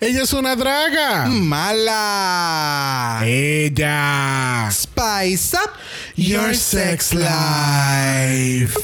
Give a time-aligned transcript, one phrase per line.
[0.00, 1.26] Ella es una draga.
[1.26, 3.22] Mala.
[3.24, 4.68] Ella.
[4.70, 5.72] Spice up
[6.14, 8.76] Your sex life.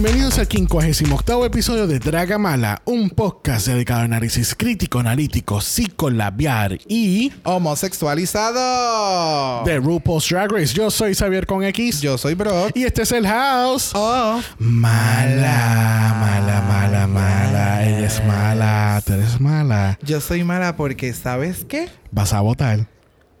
[0.00, 6.78] Bienvenidos al 58 episodio de Draga Mala, un podcast dedicado a análisis crítico, analítico, psicolabiar
[6.86, 9.64] y homosexualizado.
[9.64, 10.72] de RuPaul's Drag Race.
[10.72, 12.70] Yo soy Xavier con X Yo soy Brock.
[12.76, 13.90] y este es el house.
[13.92, 14.40] Oh.
[14.60, 17.84] Mala, mala, mala, mala.
[17.84, 19.02] Ella es mala.
[19.04, 19.98] Tú eres mala.
[20.02, 21.88] Yo soy mala porque, ¿sabes qué?
[22.12, 22.86] Vas a votar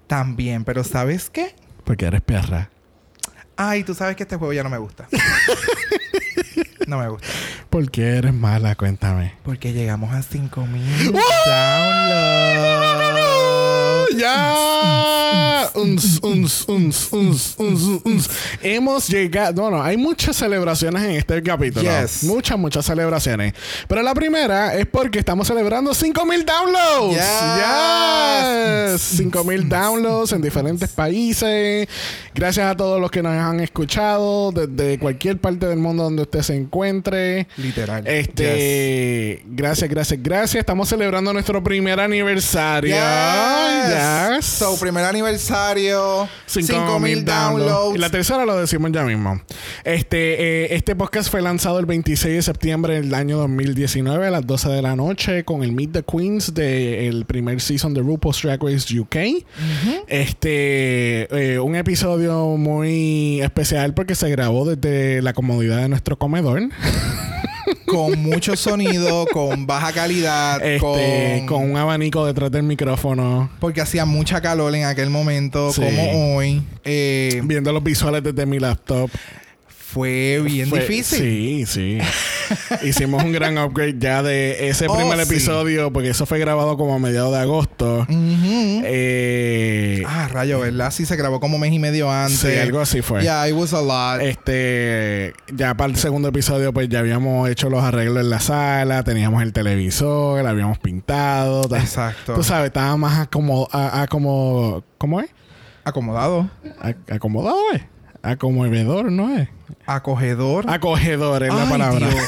[0.08, 1.54] También, pero ¿sabes qué?
[1.84, 2.68] porque eres perra.
[3.56, 5.06] Ay, tú sabes que este juego ya no me gusta.
[6.88, 7.26] no me gusta.
[7.70, 8.74] ¿Por qué eres mala?
[8.74, 9.34] Cuéntame.
[9.44, 11.18] Porque llegamos a 5000 ¡Oh!
[11.46, 12.47] downloads.
[14.16, 15.70] ¡Ya!
[15.74, 18.30] Uns, uns, uns, uns, uns, uns.
[18.62, 19.62] Hemos llegado.
[19.62, 21.88] No, no, hay muchas celebraciones en este capítulo.
[21.88, 22.24] Yes.
[22.24, 23.54] Muchas, muchas celebraciones.
[23.86, 27.16] Pero la primera es porque estamos celebrando 5000 downloads.
[27.16, 28.92] Yes.
[28.92, 29.00] Yes.
[29.18, 31.88] 5000 downloads en diferentes países.
[32.34, 36.42] Gracias a todos los que nos han escuchado desde cualquier parte del mundo donde usted
[36.42, 37.46] se encuentre.
[37.56, 38.06] Literal.
[38.06, 40.60] Este, gracias, gracias, gracias.
[40.60, 42.94] Estamos celebrando nuestro primer aniversario.
[42.94, 43.97] Yes.
[43.98, 44.44] Yes.
[44.44, 46.28] So, primer aniversario.
[46.46, 47.96] 5000 downloads.
[47.96, 49.40] Y la tercera lo decimos ya mismo.
[49.84, 54.46] Este, eh, este podcast fue lanzado el 26 de septiembre del año 2019 a las
[54.46, 58.62] 12 de la noche con el Meet the Queens del primer season de RuPaul's Drag
[58.62, 59.44] Race UK.
[60.06, 66.68] Este, eh, un episodio muy especial porque se grabó desde la comodidad de nuestro comedor.
[67.88, 71.46] con mucho sonido, con baja calidad, Este, con...
[71.46, 73.50] con un abanico detrás del micrófono.
[73.60, 75.82] Porque hacía mucha calor en aquel momento, Sí.
[75.82, 76.62] como hoy.
[76.84, 79.10] Eh, Viendo los visuales desde mi laptop.
[79.90, 81.18] Fue bien Fue- difícil.
[81.18, 81.98] Sí, sí.
[82.86, 85.22] Hicimos un gran upgrade ya de ese Oh, primer sí.
[85.32, 88.00] episodio, porque eso fue grabado como a mediados de agosto.
[88.00, 88.82] Ujú.
[88.84, 90.90] Eh, Ah, rayo, ¿verdad?
[90.90, 92.38] Sí, se grabó como mes y medio antes.
[92.38, 93.22] sí, algo así fue.
[93.22, 94.20] Yeah, it was a lot.
[94.22, 99.02] Este, ya para el segundo episodio, pues ya habíamos hecho los arreglos en la sala,
[99.04, 101.62] teníamos el televisor, la habíamos pintado.
[101.68, 102.34] ta- Exacto.
[102.34, 105.30] Tú sabes, estaba más acomo, a- acomo- ¿cómo es?
[105.84, 106.50] Acomodado.
[106.80, 107.82] A- acomodado, ¿es?
[108.30, 109.48] Acomodedor, ¿no es?
[109.86, 110.68] Acogedor.
[110.70, 112.08] Acogedor es la palabra.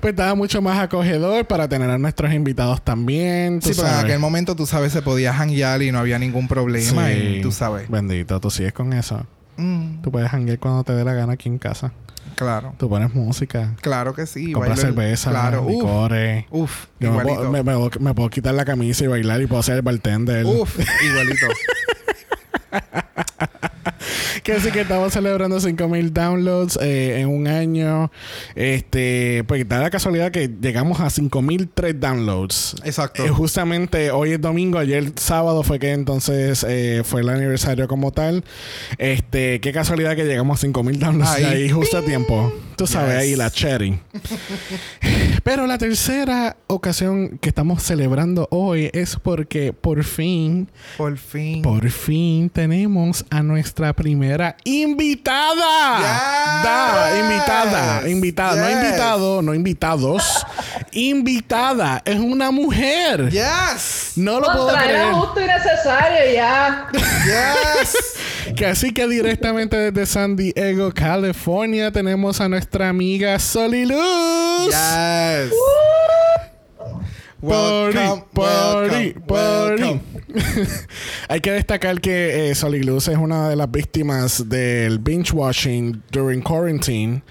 [0.00, 3.60] Pues estaba mucho más acogedor para tener a nuestros invitados también.
[3.60, 6.48] tú Sí, pero en aquel momento tú sabes, se podía janguear y no había ningún
[6.48, 7.06] problema.
[7.06, 7.36] Sí.
[7.38, 7.88] Y tú sabes.
[7.88, 9.24] Bendito, tú sigues con eso.
[9.58, 11.92] Mm, Tú puedes hanguear cuando te dé la gana aquí en casa.
[12.34, 12.74] claro.
[12.78, 14.50] Tú pones música, Claro que sí.
[14.52, 15.66] compras cerveza, Claro.
[15.68, 16.46] Licores.
[16.50, 16.86] Uf.
[16.98, 17.36] Yo me Igualito.
[17.36, 20.44] puedo, me- me- me puedo quitar la camisa y bailar y puedo ser el bartender.
[20.46, 20.80] Uf.
[20.80, 21.46] Igualito.
[24.42, 28.10] Que sí que estamos celebrando 5000 downloads eh, en un año.
[28.56, 32.74] Este, pues da la casualidad que llegamos a 5003 downloads.
[32.84, 33.24] Exacto.
[33.24, 38.10] Eh, justamente hoy es domingo, ayer sábado fue que entonces eh, fue el aniversario como
[38.10, 38.42] tal.
[38.98, 41.44] Este, qué casualidad que llegamos a 5000 downloads Ahí.
[41.44, 42.52] ahí, justo a tiempo.
[42.76, 43.22] Tú sabes, Yes.
[43.22, 44.00] ahí la cherry.
[45.42, 51.62] Pero la tercera ocasión que estamos celebrando hoy es porque por fin, Por fin.
[51.62, 55.98] por fin tenemos a nuestra primera invitada.
[55.98, 56.64] Yes.
[56.64, 60.46] Da, invitada, invitada, no invitado, no invitados.
[60.92, 63.30] invitada, es una mujer.
[63.30, 64.12] Yes.
[64.16, 65.12] No lo puedo Contra, era creer.
[65.14, 66.88] justo y necesario ya.
[67.24, 67.96] Yes.
[68.56, 74.66] Que así que directamente desde San Diego, California, tenemos a nuestra amiga Soliluz.
[74.66, 74.76] yes.
[75.32, 75.56] Party,
[77.40, 79.82] Welcome, party, welcome, party.
[79.82, 80.00] welcome.
[81.28, 86.42] Hay que destacar que eh, Soliluz es una de las víctimas del binge watching during
[86.42, 87.22] quarantine.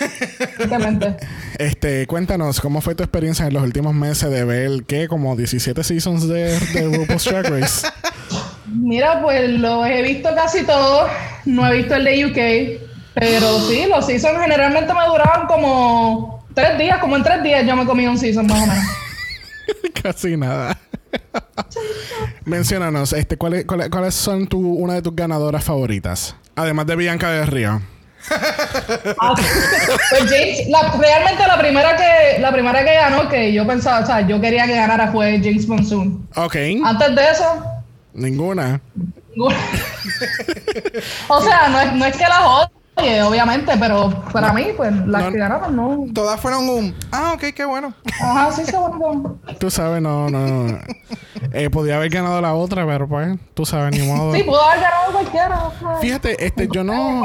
[0.00, 1.16] Exactamente.
[1.58, 5.84] Este, cuéntanos, ¿cómo fue tu experiencia en los últimos meses de ver, qué, como 17
[5.84, 7.86] seasons de, de RuPaul's Drag Race?
[8.66, 11.08] Mira, pues los he visto casi todos.
[11.44, 12.90] No he visto el de UK.
[13.14, 16.98] Pero sí, los seasons generalmente me duraban como tres días.
[16.98, 18.84] Como en tres días yo me comí un season más o menos.
[20.02, 20.76] Casi nada.
[22.44, 26.36] Menciónanos, este, ¿cuáles, cuáles, cuáles son tu, una de tus ganadoras favoritas?
[26.56, 27.80] Además de Bianca del Río.
[29.20, 34.00] Ah, pues James, la- realmente la primera que la primera que ganó, que yo pensaba,
[34.00, 36.26] o sea, yo quería que ganara fue James Monsoon.
[36.36, 36.56] Ok.
[36.84, 37.64] Antes de eso,
[38.14, 38.80] Ninguna.
[39.34, 39.56] ninguna.
[41.28, 42.40] o sea, no es, no es que las
[42.96, 45.32] obviamente, pero para mí, pues las No.
[45.32, 46.04] que ganaron no.
[46.14, 46.94] Todas fueron un.
[47.10, 47.92] Ah, ok, qué bueno.
[48.20, 49.38] Ajá, sí, se bueno.
[49.58, 50.78] Tú sabes, no, no.
[51.52, 54.34] Eh, podía haber ganado la otra, pero pues, tú sabes, ni modo.
[54.34, 55.60] Sí, pudo haber ganado cualquiera.
[56.00, 57.22] Fíjate, este, yo no.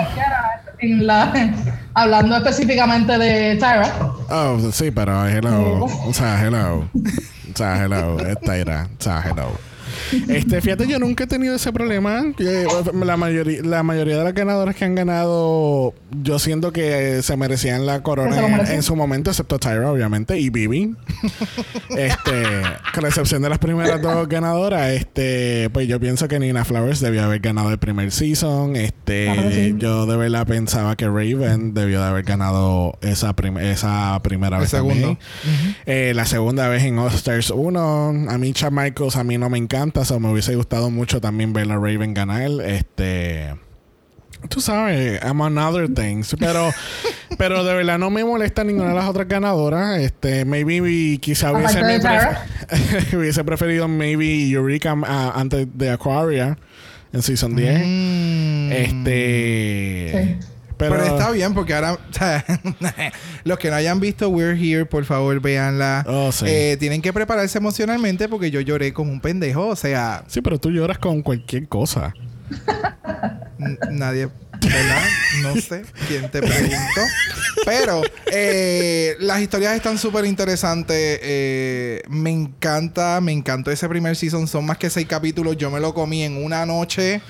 [0.79, 1.31] En la,
[1.93, 3.91] hablando específicamente de Tyra.
[4.29, 5.85] Oh, sí, pero hello.
[6.05, 6.85] O sea, hello.
[6.93, 8.19] O sea, hello.
[8.19, 8.87] Es Tyra.
[8.99, 9.51] O sea, hello.
[10.27, 12.23] Este, fíjate, yo nunca he tenido ese problema.
[12.93, 17.85] La, mayoría, la mayoría de las ganadoras que han ganado, yo siento que se merecían
[17.85, 20.95] la corona en, su momento, excepto Tyra, obviamente, y Bibi.
[21.89, 22.43] este,
[22.93, 26.99] con la excepción de las primeras dos ganadoras, este, pues yo pienso que Nina Flowers
[26.99, 28.75] debió haber ganado el primer season.
[28.75, 34.69] Este, yo de verdad pensaba que Raven debió de haber ganado esa, esa primera vez.
[34.69, 35.17] Segundo.
[35.85, 38.25] Eh, la segunda vez en All Stars 1.
[38.29, 41.53] A mí, Chad Michaels, a mí no me encanta o me hubiese gustado mucho también
[41.53, 42.49] ver a Raven ganar.
[42.65, 43.55] Este.
[44.47, 46.35] Tú sabes, among other things.
[46.39, 46.71] Pero,
[47.37, 49.99] pero de verdad no me molesta ninguna de las otras ganadoras.
[49.99, 51.81] Este, maybe quizá hubiese,
[53.17, 56.57] hubiese preferido maybe Eureka uh, antes de Aquaria
[57.11, 57.79] en Season 10.
[57.85, 58.71] Mm.
[58.71, 60.39] Este.
[60.79, 61.99] Pero, está bien porque ahora,
[63.43, 66.05] los que no hayan visto We're Here, por favor, véanla.
[66.07, 70.23] Oh, eh, tienen que prepararse emocionalmente porque yo lloré como un pendejo, o sea...
[70.27, 72.13] Sí, pero tú lloras con cualquier cosa.
[73.91, 74.29] nadie,
[74.61, 75.03] ¿verdad?
[75.43, 77.01] No sé quién te preguntó.
[77.65, 78.01] Pero
[78.31, 81.19] eh, las historias están súper interesantes.
[81.21, 84.47] Eh, me encanta, me encantó ese primer season.
[84.47, 85.57] Son más que seis capítulos.
[85.57, 87.21] Yo me lo comí en una noche.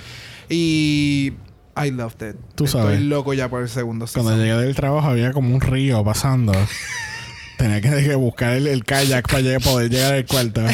[0.49, 1.33] Y
[1.79, 2.35] I loved it.
[2.55, 2.93] Tú sabes.
[2.95, 6.51] Estoy loco ya por el segundo Cuando llegué del trabajo había como un río pasando.
[7.57, 10.61] Tenía que buscar el, kayak para poder llegar al cuarto.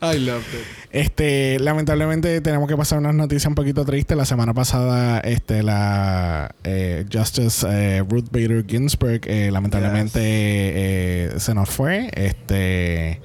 [0.00, 0.64] I loved it.
[0.92, 4.16] Este, lamentablemente tenemos que pasar unas noticias un poquito tristes.
[4.16, 11.68] La semana pasada, este, la eh, Justice eh, Ruth Bader Ginsburg, eh, lamentablemente se nos
[11.68, 12.08] fue.
[12.14, 13.20] Este,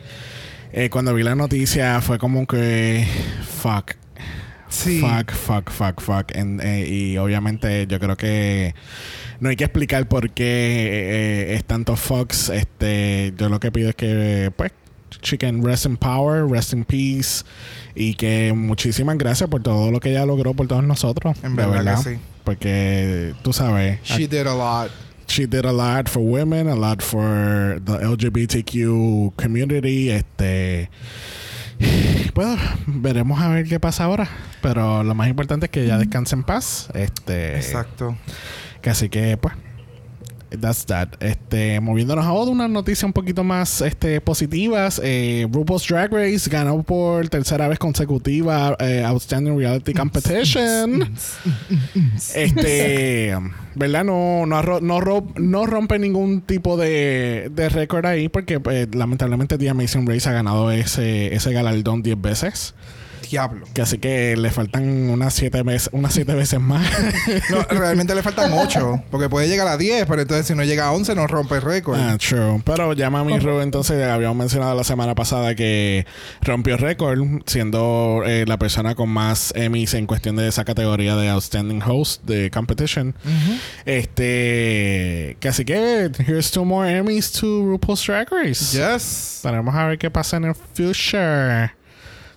[0.90, 3.08] cuando vi la noticia fue como que,
[3.62, 3.92] fuck
[4.74, 6.32] Fuck, fuck, fuck, fuck.
[6.34, 8.74] Eh, y obviamente yo creo que
[9.40, 12.50] no hay que explicar por qué eh, es tanto Fox.
[12.50, 14.72] Este, yo lo que pido es que, pues,
[15.22, 17.44] Chicken rest in power, rest in peace.
[17.96, 21.38] Y que muchísimas gracias por todo lo que ella logró por todos nosotros.
[21.44, 22.18] En verdad, sí.
[22.44, 24.00] Porque tú sabes.
[24.04, 24.92] She did a lot.
[25.28, 30.10] She did a lot for women, a lot for the LGBTQ community.
[30.10, 30.90] Este
[32.34, 34.28] pues veremos a ver qué pasa ahora.
[34.62, 36.90] Pero lo más importante es que ya descanse en paz.
[36.94, 37.56] Este.
[37.56, 38.18] Exacto.
[38.82, 39.54] Que así que, pues.
[40.60, 41.10] That's that.
[41.20, 45.02] Este, moviéndonos a una noticia un poquito más este, positivas.
[45.04, 51.14] Eh, RuPaul's Drag Race ganó por tercera vez consecutiva eh, Outstanding Reality Competition.
[52.36, 53.36] este,
[53.76, 54.04] ¿verdad?
[54.04, 60.08] No, no, no, rompe ningún tipo de, de récord ahí porque pues, lamentablemente The Amazing
[60.08, 62.76] Race ha ganado ese, ese galardón 10 veces
[63.34, 63.66] diablo.
[63.74, 66.88] Que así que le faltan unas siete veces, unas siete veces más.
[67.50, 69.04] no, realmente le faltan ocho.
[69.10, 71.64] Porque puede llegar a diez, pero entonces si no llega a once no rompe el
[71.64, 72.00] récord.
[72.00, 72.62] Ah, true.
[72.64, 76.06] Pero ya Mami Ru, entonces habíamos mencionado la semana pasada que
[76.42, 81.30] rompió récord, siendo eh, la persona con más Emmys en cuestión de esa categoría de
[81.30, 83.16] Outstanding Host de Competition.
[83.86, 85.38] Este.
[85.40, 88.78] Que así que, here's two more Emmys to RuPaul's Drag Race.
[88.78, 89.40] Yes.
[89.44, 91.72] Vamos a ver qué pasa en el future.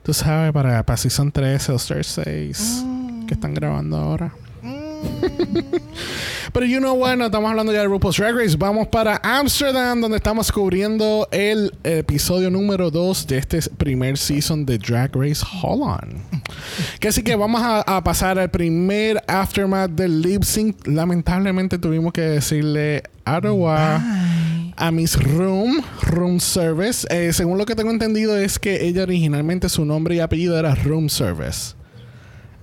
[0.07, 2.85] Tú sabes, para, para Season 13 o Star 6
[3.27, 4.33] que están grabando ahora.
[6.53, 8.57] Pero you know what, no estamos hablando ya de RuPaul's Drag Race.
[8.57, 14.79] Vamos para Amsterdam, donde estamos cubriendo el episodio número 2 de este primer season de
[14.79, 16.23] Drag Race Holland.
[17.01, 20.87] que así que vamos a, pasar al primer aftermath del lip sync.
[20.87, 24.01] Lamentablemente tuvimos que decirle Ottawa
[24.77, 27.07] a Miss Room, Room Service.
[27.11, 30.75] Eh, según lo que tengo entendido es que ella originalmente su nombre y apellido era
[30.75, 31.75] Room Service.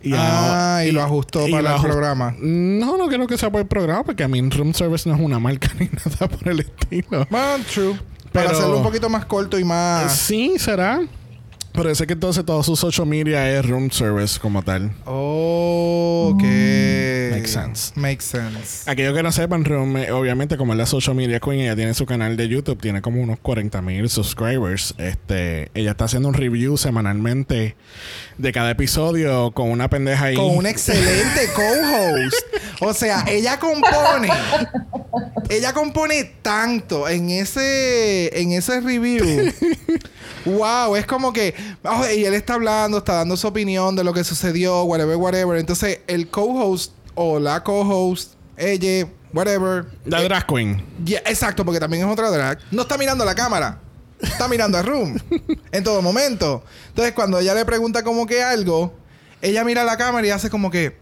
[0.01, 2.35] Y ah, y, lo ajustó para el programa.
[2.39, 5.21] No, no creo que sea por el programa, porque a mí Room Service no es
[5.21, 7.25] una marca ni nada por el estilo.
[7.29, 7.97] Man, true.
[8.31, 10.17] Para hacerlo un poquito más corto y más.
[10.17, 11.01] Sí, será.
[11.73, 14.91] Parece que entonces todos sus social media es room service como tal.
[15.05, 16.43] Oh, ok.
[17.31, 17.93] Makes sense.
[17.95, 18.89] Makes sense.
[18.89, 21.95] Aquello que no sepan, room, eh, obviamente, como es la social media queen, ella tiene
[21.95, 24.93] su canal de YouTube, tiene como unos 40 mil subscribers.
[24.99, 27.75] Este, ella está haciendo un review semanalmente
[28.37, 30.35] de cada episodio con una pendeja ahí.
[30.35, 32.35] Con un excelente co-host.
[32.81, 34.29] O sea, ella compone.
[35.49, 39.53] ella compone tanto en ese, en ese review.
[40.45, 44.13] wow, es como que oh, y él está hablando, está dando su opinión de lo
[44.13, 45.57] que sucedió, whatever, whatever.
[45.57, 49.85] Entonces, el co-host o la co-host, ella, whatever.
[50.05, 50.83] La eh, drag queen.
[51.25, 52.59] exacto, porque también es otra drag.
[52.71, 53.79] No está mirando la cámara.
[54.23, 55.17] Está mirando a Room
[55.71, 56.63] en todo momento.
[56.89, 58.93] Entonces, cuando ella le pregunta como que algo,
[59.41, 60.97] ella mira la cámara y hace como que.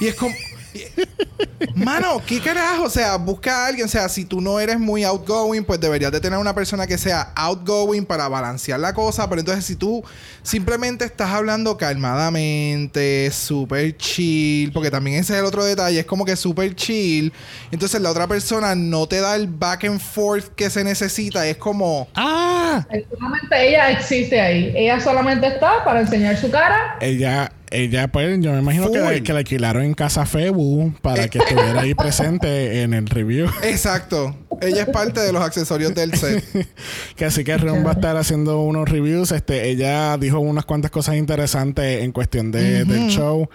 [0.00, 0.34] Y es como.
[1.74, 2.84] Mano, ¿qué carajo?
[2.84, 3.86] O sea, busca a alguien.
[3.86, 6.98] O sea, si tú no eres muy outgoing, pues deberías de tener una persona que
[6.98, 9.28] sea outgoing para balancear la cosa.
[9.28, 10.02] Pero entonces, si tú
[10.42, 16.24] simplemente estás hablando calmadamente, súper chill, porque también ese es el otro detalle, es como
[16.24, 17.32] que súper chill.
[17.70, 21.46] Entonces, la otra persona no te da el back and forth que se necesita.
[21.46, 22.08] Es como.
[22.14, 22.86] ¡Ah!
[23.10, 24.72] Solamente ella existe ahí.
[24.74, 26.96] Ella solamente está para enseñar su cara.
[27.00, 29.22] Ella, ella, pues, yo me imagino que Full.
[29.22, 33.48] que la alquilaron en Casa Febu para que estuviera ahí presente en el review.
[33.62, 34.36] Exacto.
[34.60, 36.44] Ella es parte de los accesorios del set.
[37.16, 39.32] que así que Ron va a estar haciendo unos reviews.
[39.32, 43.48] Este, ella dijo unas cuantas cosas interesantes en cuestión de, del show.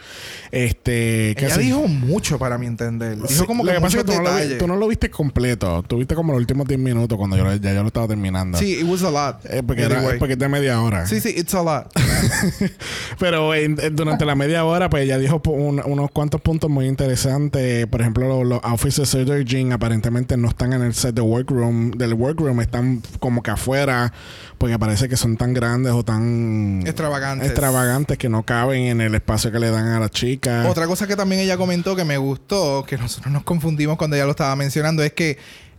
[0.52, 3.16] Este, que Ella dijo mucho para mi entender.
[3.18, 4.58] Dijo Sí, como lo que que pasa es que tú no, lo, vi- detalles.
[4.58, 5.84] tú no lo viste completo.
[5.88, 8.58] Tú viste como los últimos 10 minutos cuando yo ya yo lo estaba terminando.
[8.58, 9.46] Sí, it was a lot.
[9.46, 10.18] Eh, porque, era, Anyway.
[10.18, 11.06] porque es de media hora.
[11.06, 11.92] Sí, sí, it's a lot.
[13.20, 16.88] Pero en- en- durante la media hora, pues ella dijo un- unos cuantos puntos muy
[16.88, 17.86] interesantes.
[17.88, 21.22] Por ejemplo, lo- los outfits de Surgery Jean aparentemente no están en el set de
[21.22, 24.14] workroom, del workroom, están como que afuera,
[24.58, 27.48] porque parece que son tan grandes o tan Extravagantes.
[27.50, 30.66] extravagantes que no caben en el espacio que le dan a la chica.
[30.70, 34.26] Otra cosa que también ella comentó que me gustó, que nosotros nos confundimos cuando ella
[34.26, 35.38] lo estaba mencionando, es que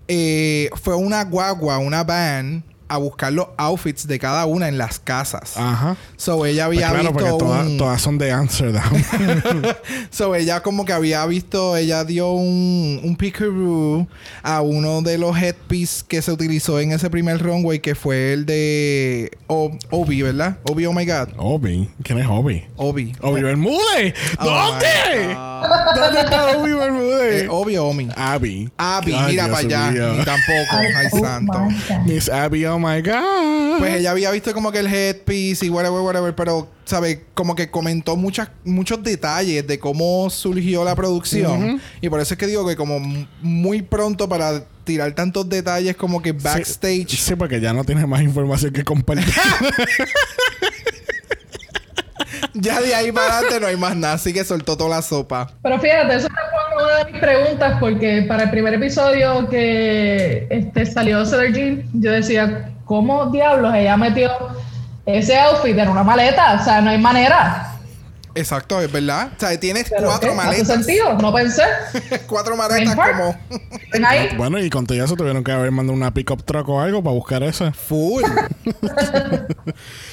[0.09, 4.99] eh, fue una guagua, una van, a buscar los outfits de cada una en las
[4.99, 5.57] casas.
[5.57, 5.97] Ajá.
[6.17, 8.85] So ella Pues había claro, porque visto todas, un- todas son de Amsterdam.
[10.11, 14.07] So ella como que había visto, ella dio un, un peekaroo
[14.43, 18.47] a uno de los headpiece que se utilizó en ese primer runway que fue el
[18.47, 20.59] de O- Obi, ¿verdad?
[20.71, 21.29] Obi, oh my god.
[21.37, 21.91] Obi.
[22.03, 22.65] ¿Quién es Obi?
[22.77, 23.13] Obi.
[23.21, 24.15] Obi Bermúdez.
[24.39, 25.35] Oh ¿Dónde?
[25.97, 27.43] ¿Dónde está Obi Bermúdez?
[27.45, 28.09] Eh, Obi Omi.
[28.17, 28.71] Abby.
[28.77, 29.91] Abby, Ay, mira Dios para allá.
[30.13, 30.77] Ni tampoco.
[30.97, 31.69] Ay, Oh santo.
[32.05, 33.79] Miss Abby, oh my God.
[33.79, 37.25] Pues ella había visto como que el headpiece y whatever, whatever, pero, ¿sabe?
[37.35, 41.81] Como que comentó muchas, muchos detalles de cómo surgió la producción.
[42.01, 43.01] Y por eso es que digo que como
[43.43, 47.11] muy pronto para tirar tantos detalles como que backstage.
[47.11, 49.35] Sí, sí, porque ya no tiene más información que compartir.
[52.55, 55.51] Ya de ahí para adelante no hay más nada, así que soltó toda la sopa.
[55.63, 60.87] Pero fíjate, eso responde una de mis preguntas porque para el primer episodio que este,
[60.87, 64.31] salió Jean, yo decía, ¿cómo diablos ella metió
[65.05, 66.59] ese outfit en una maleta?
[66.61, 67.76] O sea, no hay manera.
[68.37, 69.33] Exacto, es verdad.
[69.37, 70.39] O sea, tienes Pero, cuatro ¿qué?
[70.39, 70.69] ¿Hace maletas.
[70.69, 71.15] sentido?
[71.19, 71.63] No pensé.
[72.27, 73.37] cuatro maletas como
[74.07, 74.29] ahí.
[74.37, 77.15] bueno, y con todo eso tuvieron que haber mandado una pick-up truck o algo para
[77.15, 77.71] buscar eso.
[77.73, 78.23] full.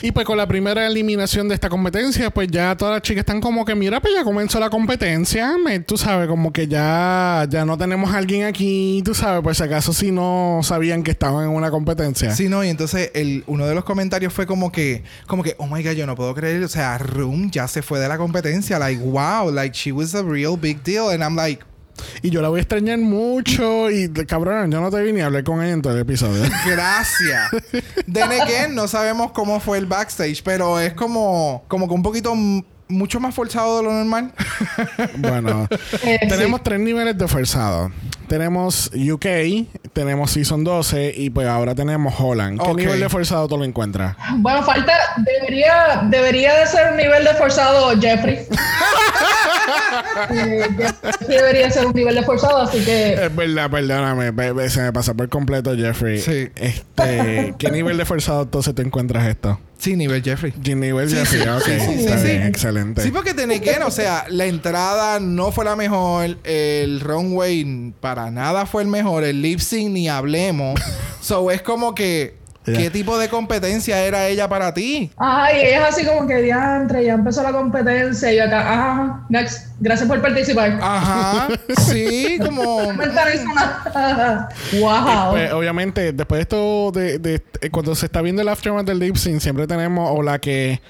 [0.02, 3.40] Y pues con la primera eliminación de esta competencia, pues ya todas las chicas están
[3.40, 5.56] como que, mira, pues ya comenzó la competencia.
[5.64, 9.56] Me- tú sabes, como que ya, ya no tenemos a alguien aquí, tú sabes, por
[9.56, 12.36] si acaso si no sabían que estaban en una competencia.
[12.36, 15.68] Sí, no, y entonces el, uno de los comentarios fue como que, como que, oh
[15.68, 18.80] my god, yo no puedo creer, o sea, Room ya se fue de la competencia,
[18.80, 21.64] like, wow, like, she was a real big deal, and I'm like,
[22.22, 25.44] Y yo la voy a extrañar mucho y, cabrón, yo no te vine a hablar
[25.44, 26.44] con ella en todo el episodio.
[26.66, 27.52] gracias.
[28.12, 32.34] Then again, no sabemos cómo fue el backstage, pero es como, como que un poquito
[32.88, 34.32] mucho más forzado de lo normal.
[35.18, 35.68] bueno,
[36.04, 36.64] Eh, tenemos sí.
[36.64, 37.92] tres niveles de forzado.
[38.28, 39.26] Tenemos UK,
[39.94, 42.60] tenemos Season 12 y pues ahora tenemos Holland.
[42.62, 44.16] ¿Qué nivel de forzado tú lo encuentras?
[44.38, 48.40] Bueno, falta, debería, debería de ser un nivel de forzado Jeffrey.
[50.30, 50.68] Eh,
[51.28, 55.30] debería ser un nivel de forzado, así que Es verdad, perdóname, se me pasó por
[55.30, 56.20] completo, Jeffrey.
[56.20, 56.50] Sí.
[56.56, 59.60] Este, ¿qué nivel de forzado entonces te encuentras esto?
[59.78, 60.54] Sí, nivel Jeffrey.
[60.54, 61.64] G nivel Sí, Jeffrey, sí, ok.
[61.64, 62.48] sí, sí, está sí, bien, sí.
[62.48, 63.02] excelente.
[63.04, 63.34] Sí, porque
[63.86, 69.24] o sea, la entrada no fue la mejor, el runway para nada fue el mejor,
[69.24, 70.80] el lip sync ni hablemos.
[71.22, 72.36] so es como que.
[72.64, 75.12] ¿Qué tipo de competencia era ella para ti?
[75.18, 78.60] Ajá, y ella es así como que diantre, ya empezó la competencia y yo acá,
[78.62, 80.80] ajá, next, gracias por participar.
[80.82, 81.48] Ajá,
[81.86, 82.80] sí, como...
[84.80, 85.32] Wow.
[85.32, 89.00] Pues, obviamente, después de esto, de, de- eh, cuando se está viendo el aftermath del
[89.00, 90.82] lip sync, siempre tenemos o la que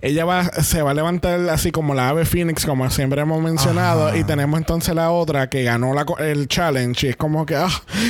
[0.00, 4.08] ella va, se va a levantar así como la ave Phoenix, como siempre hemos mencionado,
[4.08, 4.16] Ajá.
[4.16, 7.54] y tenemos entonces la otra que ganó la, co- el challenge y es como que,
[7.56, 7.68] ah,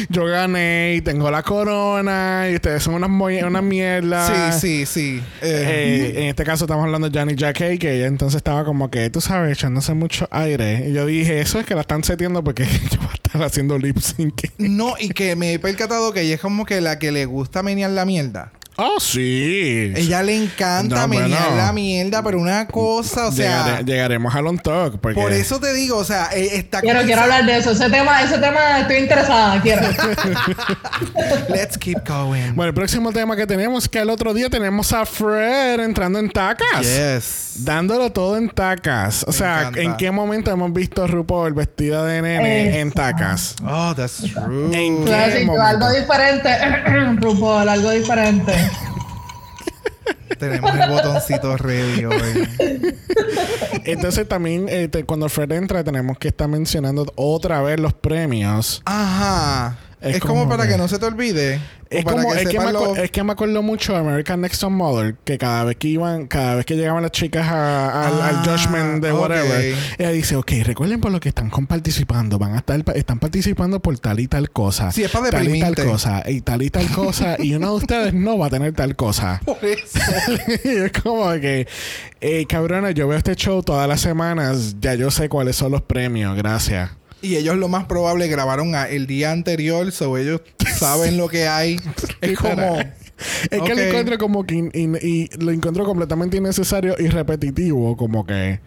[0.09, 4.59] yo gané y tengo la corona y ustedes son unas, unas mierdas.
[4.59, 5.23] Sí, sí, sí.
[5.43, 5.63] Eh,
[6.15, 9.11] Eh, en este caso estamos hablando de Johnny Jackie, que ella entonces estaba como que,
[9.11, 10.89] tú sabes, echándose mucho aire.
[10.89, 13.79] Y yo dije, eso es que la están seteando porque yo voy a estar haciendo
[13.79, 14.43] lip sync.
[14.59, 17.63] no, y que me he percatado que ella es como que la que le gusta
[17.63, 18.53] menear la mierda.
[18.77, 19.93] Oh, sí.
[19.95, 21.57] Ella le encanta No, menear bueno.
[21.57, 23.65] la mierda, pero una cosa, o sea...
[23.81, 24.99] Llegare- llegaremos al on talk.
[24.99, 27.73] Porque Por eso te digo, o sea, eh, está Quiero, quiero hablar de eso.
[27.73, 29.61] Ese tema, ese tema estoy interesada.
[29.61, 29.83] Quiero.
[31.49, 32.55] Let's keep going.
[32.55, 36.19] Bueno, el próximo tema que tenemos es que el otro día tenemos a Fred entrando
[36.19, 36.81] en tacas.
[36.83, 37.65] Yes.
[37.65, 39.23] Dándolo todo en tacas.
[39.25, 39.81] O Me sea, encanta.
[39.83, 43.19] ¿en qué momento hemos visto a RuPaul vestida de nene en Exacto.
[43.19, 43.55] tacas?
[43.67, 44.71] Oh, that's true.
[44.75, 45.63] ¿En a qué momento?
[45.63, 46.51] algo diferente.
[47.21, 48.53] RuPaul, algo diferente.
[50.39, 52.49] Tenemos el botoncito ready hoy.
[53.85, 58.83] Entonces también eh, te- cuando Fred entra tenemos que estar mencionando otra vez los premios.
[58.85, 59.77] Ajá.
[60.03, 61.61] Es Es, como, como para que- que no se te olvide.
[61.91, 64.71] Es, para como, es, que me es que me acuerdo mucho de American Next Top
[64.71, 68.37] Model que cada vez que iban, cada vez que llegaban las chicas a- al, al
[68.37, 72.59] Ah, judgment de whatever, ella dice, ok, recuerden por lo que están participando, van a
[72.59, 74.91] estar, están participando por tal y tal cosa.
[74.91, 77.77] Sí, es para tal y tal cosa, y tal y tal cosa, y uno de
[77.77, 79.41] ustedes no va a tener tal cosa.
[79.47, 79.99] Por eso.
[80.65, 81.69] y es como que,
[82.23, 85.83] eh, cabrona, yo veo este show todas las semanas, ya yo sé cuáles son los
[85.83, 86.91] premios, gracias.
[87.23, 90.41] Y ellos lo más probable grabaron a- el día anterior, so ellos
[90.79, 91.79] saben lo que hay.
[92.21, 92.79] Es como...
[93.51, 97.97] Es que lo encuentro como que in- in- y lo encuentro completamente innecesario y repetitivo,
[97.97, 98.59] como que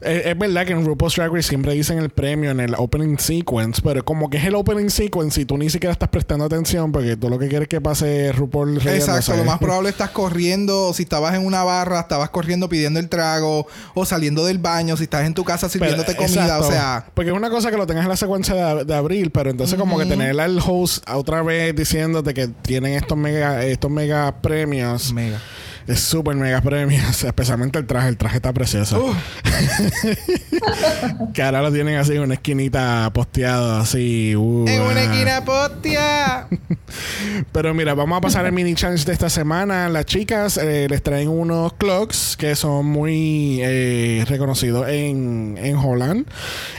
[0.00, 3.18] es, es verdad que en RuPaul's Drag Race siempre dicen el premio en el opening
[3.18, 6.92] sequence, pero como que es el opening sequence y tú ni siquiera estás prestando atención
[6.92, 9.10] porque tú lo que quieres que pase RuPaul riéndose.
[9.10, 13.00] Exacto, lo más probable estás corriendo, o si estabas en una barra, estabas corriendo pidiendo
[13.00, 16.68] el trago, o saliendo del baño, si estás en tu casa Pero, sirviéndote comida, exacto.
[16.68, 19.30] o sea, Porque es una cosa que lo tengas en la secuencia de, de abril,
[19.30, 23.90] pero entonces como que tener al host otra vez diciéndote que tienen estos mega, estos
[23.90, 25.12] mega premios.
[25.12, 25.40] mega.
[25.88, 28.08] Es súper mega premios, especialmente el traje.
[28.08, 29.06] El traje está precioso.
[29.06, 29.14] Uh,
[31.32, 34.36] Que ahora lo tienen así en una esquinita posteado así.
[34.36, 35.04] uh, en una ah.
[35.04, 36.46] esquina postia.
[37.52, 39.88] Pero mira, vamos a pasar el mini challenge de esta semana.
[39.88, 46.26] Las chicas eh, les traen unos clocks que son muy eh, reconocidos en, en Holland.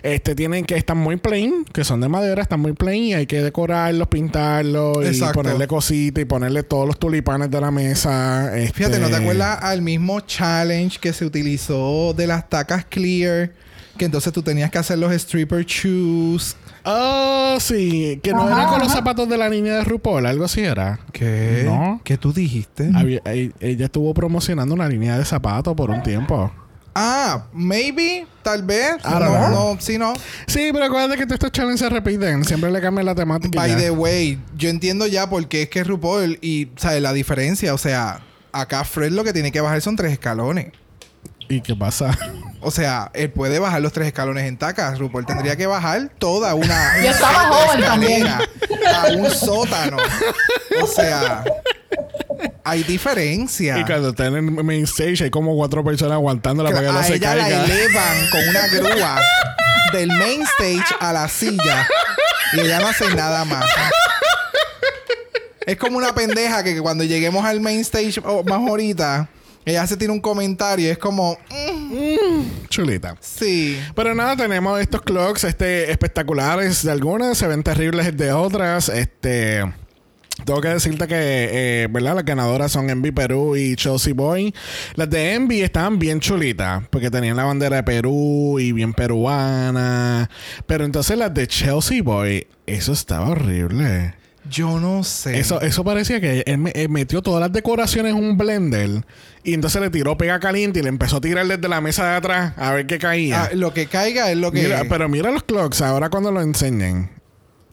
[0.04, 3.26] Este tienen que están muy plain, que son de madera, están muy plain y hay
[3.26, 8.56] que decorarlos, pintarlos y ponerle cositas y ponerle todos los tulipanes de la mesa.
[8.56, 13.52] Este, Fíjate, ¿no te acuerdas al mismo challenge que se utilizó de las tacas clear?
[13.98, 16.56] Que entonces tú tenías que hacer los stripper shoes.
[16.86, 20.46] Oh, sí, que no Ajá, era con los zapatos de la niña de RuPaul, algo
[20.46, 21.00] así era.
[21.12, 21.64] ¿Qué?
[21.66, 22.00] No.
[22.06, 22.90] ¿Qué tú dijiste?
[22.96, 26.50] Había- e- ella estuvo promocionando una línea de zapatos por un tiempo.
[26.96, 28.96] Ah, maybe, tal vez.
[29.04, 30.14] No, no, sí, no.
[30.48, 32.44] Sí, pero acuérdate que todos estos challenges se repiten.
[32.46, 33.60] Siempre le cambian la temática.
[33.60, 33.78] By ya.
[33.78, 37.02] the way, yo entiendo ya por qué es que RuPaul y, ¿sabes?
[37.02, 40.72] La diferencia, o sea, acá Fred lo que tiene que bajar son tres escalones.
[41.48, 42.18] ¿Y qué pasa?
[42.62, 45.00] O sea, él puede bajar los tres escalones en tacas.
[45.00, 46.98] RuPaul tendría que bajar toda una.
[47.02, 48.28] Yo estaba una joven también.
[48.28, 48.42] A
[49.16, 49.96] un sótano.
[50.82, 51.46] O sea,
[52.66, 53.78] hay diferencia.
[53.80, 57.00] Y cuando están en el main stage hay como cuatro personas aguantándola para que no
[57.00, 57.64] a se ella la caiga.
[57.64, 59.22] elevan con una grúa
[59.94, 61.88] del main stage a la silla
[62.52, 63.64] y ella no hace nada más.
[65.70, 69.30] Es como una pendeja que cuando lleguemos al main stage o más ahorita,
[69.64, 70.92] ella se tiene un comentario.
[70.92, 73.16] Es como, mm, Chulita.
[73.20, 73.80] sí.
[73.94, 78.90] Pero nada, tenemos estos clocks este, espectaculares de algunas, se ven terribles de otras.
[78.90, 79.64] Este.
[80.44, 81.14] Tengo que decirte que,
[81.84, 82.16] eh, ¿verdad?
[82.16, 84.52] Las ganadoras son Envy Perú y Chelsea Boy.
[84.96, 90.32] Las de Envy estaban bien chulitas, porque tenían la bandera de Perú y bien peruana.
[90.66, 94.16] Pero entonces las de Chelsea Boy, eso estaba horrible.
[94.50, 95.40] Yo no sé.
[95.40, 99.06] Eso, eso parecía que él, me- él metió todas las decoraciones en un blender
[99.44, 102.16] y entonces le tiró pega caliente y le empezó a tirar desde la mesa de
[102.18, 103.44] atrás a ver qué caía.
[103.44, 104.64] Ah, lo que caiga es lo que.
[104.64, 107.10] Mira, pero mira los clocks ahora cuando lo enseñen.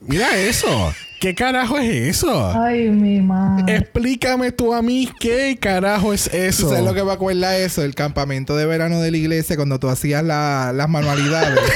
[0.02, 0.92] Mira eso.
[1.20, 2.52] ¿Qué carajo es eso?
[2.62, 3.74] Ay, mi madre.
[3.76, 6.68] Explícame tú a mí qué carajo es ¿Tú eso.
[6.68, 7.82] sabes lo que me acuerda eso?
[7.82, 11.58] El campamento de verano de la iglesia cuando tú hacías la- las manualidades.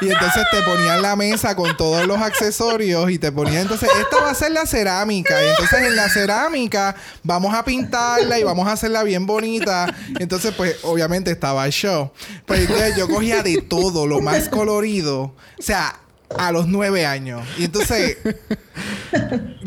[0.00, 4.22] y entonces te ponían la mesa con todos los accesorios y te ponían entonces, esta
[4.22, 5.42] va a ser la cerámica.
[5.44, 9.94] Y entonces en la cerámica vamos a pintarla y vamos a hacerla bien bonita.
[10.18, 12.10] Entonces, pues, obviamente estaba el show.
[12.46, 15.34] Pero entonces yo cogía de todo, lo más colorido.
[15.58, 15.98] O sea,
[16.36, 17.46] a los nueve años.
[17.58, 18.18] Y entonces,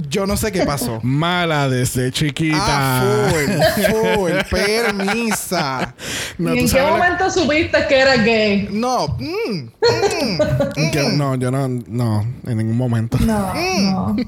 [0.09, 0.99] yo no sé qué pasó.
[1.03, 2.57] Mala desde chiquita.
[2.59, 5.93] Ah, full, full, permisa.
[6.37, 8.67] No, ¿Y en qué sabes la- momento supiste que era gay?
[8.71, 13.17] No, mm, mm, que- no, yo no, no, en ningún momento.
[13.19, 14.15] No, no.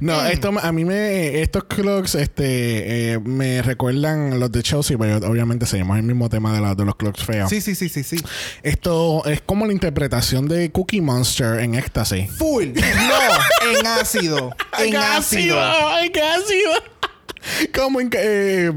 [0.00, 5.16] No, esto a mí me estos clocks este eh, me recuerdan los de Chelsea, pero
[5.28, 7.48] obviamente seguimos el mismo tema de, la- de los clocks feos.
[7.50, 8.16] sí, sí, sí, sí, sí.
[8.62, 12.26] Esto es como la interpretación de Cookie Monster en Ecstasy.
[12.26, 12.64] Full.
[12.74, 14.54] No, en ácido.
[14.78, 15.56] En ácido.
[15.60, 16.72] ¡Ay, qué ácido!
[17.74, 18.18] Como en que.
[18.20, 18.72] Eh,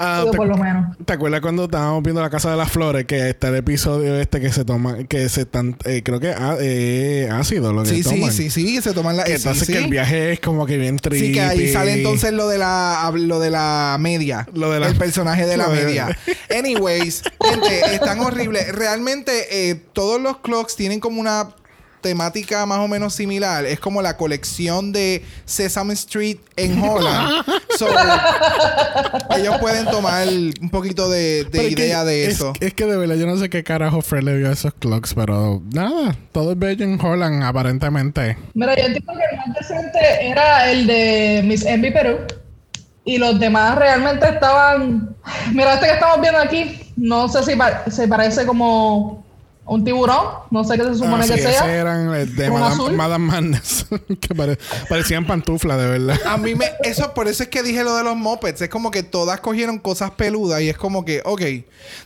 [0.00, 0.96] ah, te, por lo menos.
[1.04, 3.04] ¿Te acuerdas cuando estábamos viendo la Casa de las Flores?
[3.06, 5.04] Que está el episodio este que se toma.
[5.04, 5.76] Que se tan.
[5.84, 8.32] Eh, creo que ah, eh, ácido lo que Sí, toman.
[8.32, 9.22] sí, sí, sí, se toman la.
[9.24, 9.84] Que entonces sí, que sí.
[9.84, 11.26] el viaje es como que bien triste.
[11.28, 14.48] Sí, que ahí sale entonces lo de la lo de la media.
[14.54, 16.18] Lo de la- el personaje de la media.
[16.50, 18.72] Anyways, gente, es tan horrible.
[18.72, 21.50] Realmente, eh, todos los clocks tienen como una
[22.04, 23.64] temática más o menos similar.
[23.64, 27.44] Es como la colección de Sesame Street en Holland.
[27.78, 27.88] so,
[29.36, 32.52] ellos pueden tomar un poquito de, de Pero es que- idea de es- eso.
[32.60, 35.14] Es, que de verdad yo no sé qué carajo Fred le dio a esos clocks,
[35.14, 38.36] pero nada, todo es bello en Holland, aparentemente.
[38.54, 42.18] Mira, yo entiendo que el más decente era el de Miss Envy Perú.
[43.06, 45.14] Y los demás realmente estaban.
[45.52, 49.23] Mira, este que estamos viendo aquí, no sé si pa- se parece como
[49.66, 50.26] un tiburón.
[50.50, 51.74] No sé qué se supone Ah, que sí, ese sea.
[51.74, 52.90] eran eh, de ¿Un Madame?
[52.92, 53.86] Madame Madness,
[54.20, 56.20] que pare- parecían pantuflas, de verdad.
[56.26, 56.66] A mí me...
[56.82, 58.60] Eso, por eso es que dije lo de los mopeds.
[58.62, 61.40] Es como que todas cogieron cosas peludas y es como que, ok,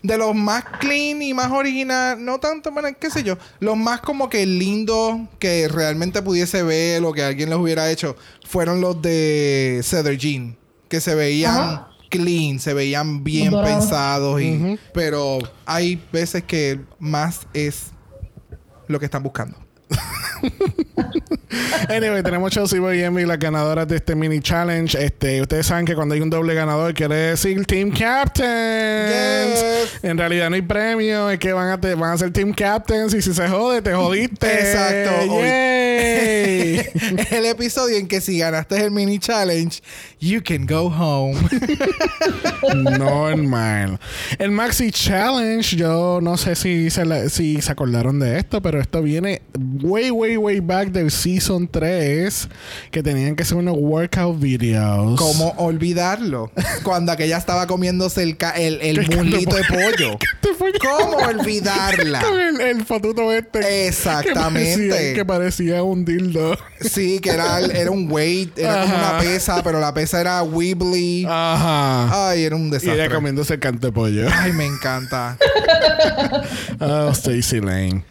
[0.02, 4.00] de los más clean y más original, no tanto, bueno, qué sé yo, los más
[4.00, 8.16] como que lindos que realmente pudiese ver o que alguien los hubiera hecho,
[8.46, 10.56] fueron los de Cedar Jean,
[10.88, 11.88] que se veían Ajá.
[12.08, 14.78] Clean, se veían bien pensados y...
[14.92, 17.92] Pero hay veces que más es
[18.86, 19.56] lo que están buscando.
[21.88, 24.96] Anyway, tenemos Chelsea Boy y Emmy, las ganadoras de este mini challenge.
[25.02, 29.60] Este, ustedes saben que cuando hay un doble ganador quiere decir Team Captains.
[29.60, 30.04] Yes.
[30.04, 33.14] En realidad no hay premio, es que van a, te- van a ser Team Captains
[33.14, 34.46] y si se jode, te jodiste.
[34.52, 35.32] Exacto.
[35.34, 35.44] Hoy-
[37.30, 39.80] el episodio en que si ganaste el mini challenge,
[40.20, 41.36] you can go home.
[42.74, 43.98] Normal.
[44.38, 48.80] El Maxi Challenge, yo no sé si se, la- si se acordaron de esto, pero
[48.80, 49.42] esto viene
[49.82, 52.48] way, way, way back del Season 3,
[52.90, 55.18] que tenían que ser unos workout videos.
[55.18, 56.52] ¿Cómo olvidarlo?
[56.82, 60.18] Cuando aquella estaba comiéndose el, ca- el, el de pollo.
[60.80, 62.20] ¿Cómo olvidarla?
[62.20, 63.86] Con el, el fotuto este.
[63.88, 64.88] Exactamente.
[64.88, 66.56] Que parecía, que parecía un dildo.
[66.80, 71.24] Sí, que era, era un weight, era como una pesa, pero la pesa era wibbly.
[71.28, 72.28] Ajá.
[72.30, 73.14] Ay, era un y ella desastre.
[73.14, 74.28] comiéndose el canto de pollo.
[74.32, 75.36] Ay, me encanta.
[76.80, 78.04] Oh, Stacy Lane.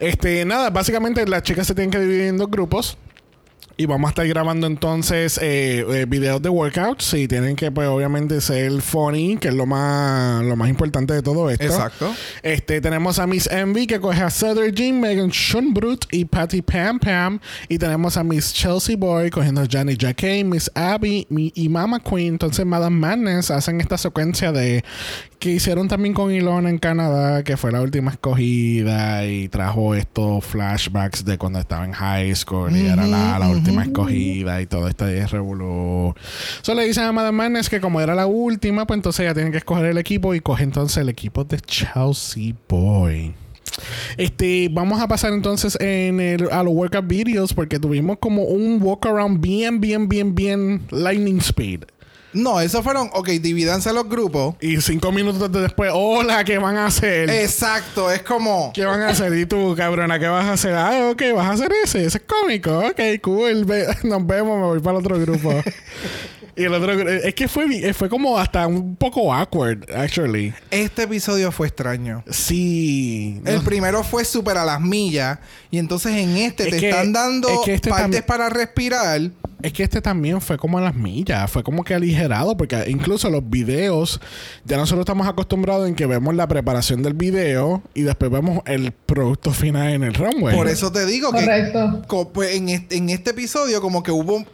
[0.00, 2.73] Este, nada, básicamente las chicas se tienen que dividir en dos grupos.
[2.74, 2.98] equipos
[3.76, 7.14] Y vamos a estar grabando entonces eh, eh, videos de workouts.
[7.14, 11.22] Y tienen que, pues, obviamente, ser funny, que es lo más, lo más importante de
[11.22, 11.64] todo esto.
[11.64, 12.14] Exacto.
[12.42, 16.98] Este, tenemos a Miss Envy, que coge a Cedar Jean, Megan Schunbrut y Patty Pam
[17.00, 17.40] Pam.
[17.68, 21.98] Y tenemos a Miss Chelsea Boy cogiendo a Johnny Jacquet, Miss Abby mi- y Mama
[22.00, 22.34] Queen.
[22.34, 24.84] Entonces, Madame Madness hacen esta secuencia de
[25.40, 30.42] que hicieron también con Ilona en Canadá, que fue la última escogida y trajo estos
[30.44, 34.88] flashbacks de cuando estaba en high school y era la, la última escogida y todo
[34.88, 36.14] este revolú.
[36.62, 39.50] Solo le dicen a Madame Madness que como era la última, pues entonces ella tiene
[39.50, 43.34] que escoger el equipo y coge entonces el equipo de Chelsea Boy.
[44.16, 48.80] Este, vamos a pasar entonces en el, a los workout videos porque tuvimos como un
[48.80, 51.84] walk around bien, bien, bien, bien lightning speed.
[52.34, 54.56] No, esos fueron, ok, divídanse los grupos.
[54.60, 57.30] Y cinco minutos después, hola, ¿qué van a hacer?
[57.30, 58.72] Exacto, es como.
[58.74, 59.32] ¿Qué van a hacer?
[59.38, 60.74] Y tú, cabrona, ¿qué vas a hacer?
[60.74, 62.04] Ah, ok, vas a hacer ese.
[62.04, 62.78] Ese es cómico.
[62.78, 63.64] Ok, cool.
[63.64, 65.52] Ve- nos vemos, me voy para el otro grupo.
[66.56, 70.52] y el otro gru- Es que fue, fue como hasta un poco awkward, actually.
[70.70, 72.22] Este episodio fue extraño.
[72.30, 73.40] Sí.
[73.44, 75.38] El No- primero fue súper a las millas.
[75.70, 79.20] Y entonces en este Es te que- están dando es que este partes para respirar.
[79.62, 83.30] Es que este también fue como a las millas, fue como que aligerado, porque incluso
[83.30, 84.20] los videos,
[84.66, 88.92] ya nosotros estamos acostumbrados en que vemos la preparación del video y después vemos el
[88.92, 90.54] producto final en el runway.
[90.54, 92.02] Por eso te digo que Correcto.
[92.06, 94.44] co- pues, en, este, en este episodio como que hubo,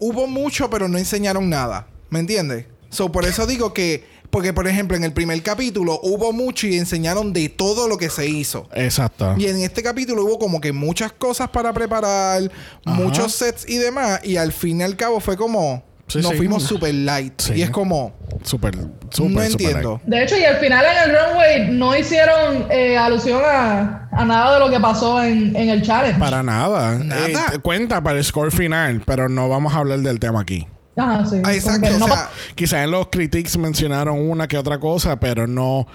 [0.00, 1.86] hubo mucho, pero no enseñaron nada.
[2.08, 2.66] ¿Me entiendes?
[2.88, 4.18] So, por eso digo que...
[4.30, 8.10] Porque, por ejemplo, en el primer capítulo hubo mucho y enseñaron de todo lo que
[8.10, 8.68] se hizo.
[8.74, 9.34] Exacto.
[9.36, 12.50] Y en este capítulo hubo como que muchas cosas para preparar,
[12.84, 12.96] Ajá.
[12.96, 14.20] muchos sets y demás.
[14.22, 15.82] Y al fin y al cabo fue como...
[16.06, 16.36] Sí, nos sí.
[16.36, 17.40] fuimos super light.
[17.40, 17.54] Sí.
[17.56, 18.12] Y es como...
[18.42, 20.00] Súper, súper, no súper entiendo.
[20.06, 24.54] De hecho, y al final en el runway no hicieron eh, alusión a, a nada
[24.54, 26.18] de lo que pasó en, en el challenge.
[26.18, 26.96] Para nada.
[26.98, 27.26] Nada.
[27.54, 30.66] Eh, cuenta para el score final, pero no vamos a hablar del tema aquí.
[30.96, 31.40] Ajá, sí.
[31.44, 31.88] Ah, exacto.
[31.88, 35.86] O sea, Quizás en los critiques mencionaron una que otra cosa, pero no.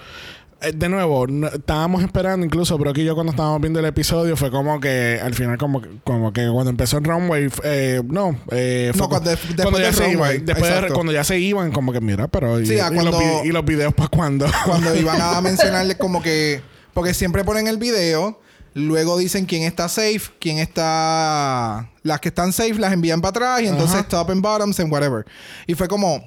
[0.60, 4.36] Eh, De nuevo, no- estábamos esperando, incluso Brock y yo cuando estábamos viendo el episodio,
[4.36, 8.38] fue como que al final, como, que- como que cuando empezó el runway, eh, no,
[8.50, 11.24] eh, fue No, cuando- cu- después cuando ya se runway, iban, después de- cuando ya
[11.24, 13.92] se iban, como que mira, pero y, Sí, a y los, cuando- y los videos
[13.94, 14.46] para cuándo.
[14.64, 16.60] cuando iban a mencionarles como que
[16.94, 18.40] porque siempre ponen el video
[18.78, 21.90] Luego dicen quién está safe, quién está.
[22.02, 24.08] Las que están safe las envían para atrás y entonces Ajá.
[24.08, 25.24] top and bottoms and whatever.
[25.66, 26.22] Y fue como.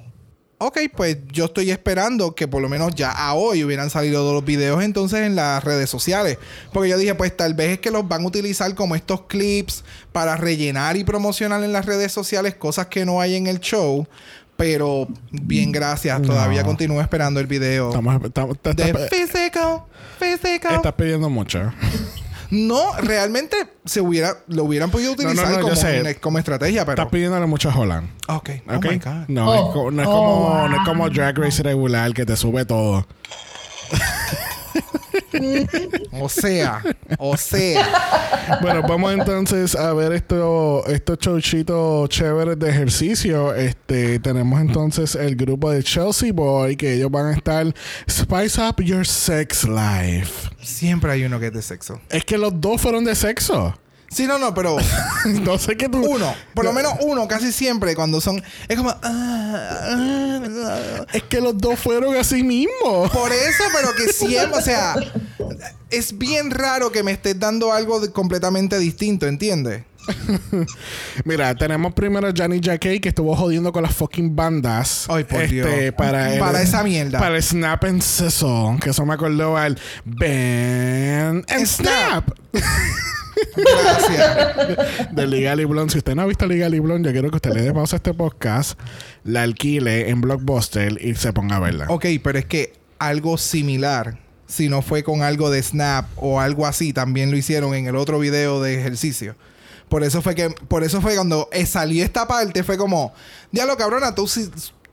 [0.62, 4.34] Ok, pues yo estoy esperando que por lo menos ya a hoy hubieran salido todos
[4.34, 6.36] los videos entonces en las redes sociales.
[6.70, 9.84] Porque yo dije, pues tal vez es que los van a utilizar como estos clips
[10.12, 14.06] para rellenar y promocionar en las redes sociales cosas que no hay en el show.
[14.58, 16.20] Pero bien, gracias.
[16.20, 16.66] Todavía No.
[16.66, 17.88] continúo esperando el video.
[17.88, 19.84] Estamos, estamos- te- De physical,
[20.18, 20.74] physical.
[20.74, 21.72] estás pidiendo mucho.
[22.50, 26.00] No, realmente se hubiera, lo hubieran podido No, no, utilizar no, como, sé.
[26.00, 27.00] una- como estrategia, pero.
[27.02, 28.08] Estás pidiéndole mucho a Holland.
[28.28, 28.84] Ok, oh ¿Ok?
[28.86, 29.28] my God.
[29.28, 29.54] No, Oh.
[29.68, 32.64] es, co- no es Oh, como, no es como Drag Race regular que te sube
[32.64, 33.06] todo.
[36.12, 36.82] O sea,
[37.18, 38.58] o sea.
[38.60, 43.54] Bueno, vamos entonces a ver esto, estos showchitos chéveres de ejercicio.
[43.54, 47.72] Este, tenemos entonces el grupo de Chelsea Boy que ellos van a estar
[48.08, 50.50] Spice Up Your Sex Life.
[50.62, 52.00] Siempre hay uno que es de sexo.
[52.10, 53.74] Es que los dos fueron de sexo.
[54.12, 54.76] Sí, no, no, pero
[55.24, 55.98] no sé qué tú.
[56.04, 58.42] uno, por lo menos uno, casi siempre cuando son.
[58.68, 58.90] Es como.
[58.90, 61.06] ah, ah.
[61.12, 63.08] Es que los dos fueron así mismo.
[63.12, 64.96] Por eso, pero que siempre, o sea,
[65.90, 69.84] es bien raro que me estés dando algo de- completamente distinto, ¿entiendes?
[71.24, 75.06] Mira, tenemos primero a Johnny Jackie que estuvo jodiendo con las fucking bandas.
[75.08, 75.68] Ay, por Dios.
[75.96, 77.18] Para, el- Para esa mierda.
[77.20, 78.78] Para el Snap and Sizzle.
[78.82, 82.28] Que eso me acordó al Ben and Snap.
[83.56, 85.10] Gracias.
[85.12, 85.92] de Legally Blonde.
[85.92, 87.98] Si usted no ha visto Legally Blonde, yo quiero que usted le dé pausa a
[87.98, 88.78] este podcast,
[89.24, 91.86] la alquile en Blockbuster y se ponga a verla.
[91.88, 96.66] Ok, pero es que algo similar, si no fue con algo de Snap o algo
[96.66, 99.36] así, también lo hicieron en el otro video de ejercicio.
[99.88, 103.12] Por eso fue que, por eso fue cuando salió esta parte, fue como,
[103.50, 104.48] diablo cabrona, tú sí,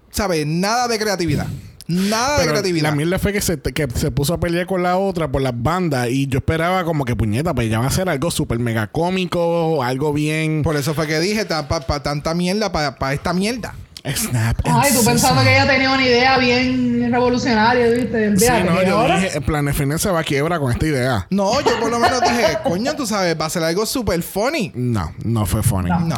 [0.10, 1.48] sabes, nada de creatividad.
[1.88, 2.90] Nada de creatividad.
[2.90, 5.54] la mierda fue que se, que se puso a pelear con la otra por las
[5.56, 8.88] bandas y yo esperaba como que puñeta, pues ya va a ser algo súper mega
[8.88, 13.74] cómico, algo bien Por eso fue que dije, para tanta mierda, para esta mierda.
[14.16, 14.58] snap.
[14.66, 18.38] Ay, tú pensando que ella tenía una idea bien revolucionaria, ¿viste?
[18.38, 21.28] Sí, no, yo ahora- dije, Planet se va a quiebra con esta idea.
[21.30, 24.72] No, yo por lo menos dije, coño, tú sabes, va a ser algo súper funny.
[24.76, 25.90] No, no fue funny.
[25.90, 26.00] No.
[26.00, 26.18] No.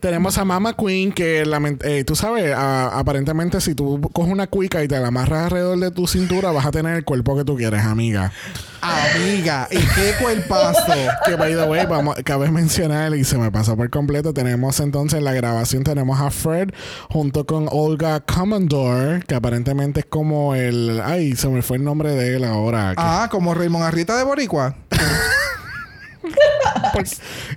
[0.00, 1.42] Tenemos a Mama Queen que
[1.84, 5.78] eh, tú sabes, a- aparentemente si tú coges una cuica y te la amarras alrededor
[5.78, 8.32] de tu cintura vas a tener el cuerpo que tú quieres, amiga.
[8.80, 10.80] Amiga, ¿y qué cuerpazo?
[11.26, 14.32] Que by the way, vamos, cabe mencionar y se me pasó por completo.
[14.32, 16.70] Tenemos entonces en la grabación tenemos a Fred
[17.10, 22.12] junto con Olga Commodore, que aparentemente es como el ay, se me fue el nombre
[22.14, 22.92] de él ahora.
[22.92, 24.76] que- Ah, como Raymond Arrieta de Boricua.
[26.92, 27.04] ¿Por,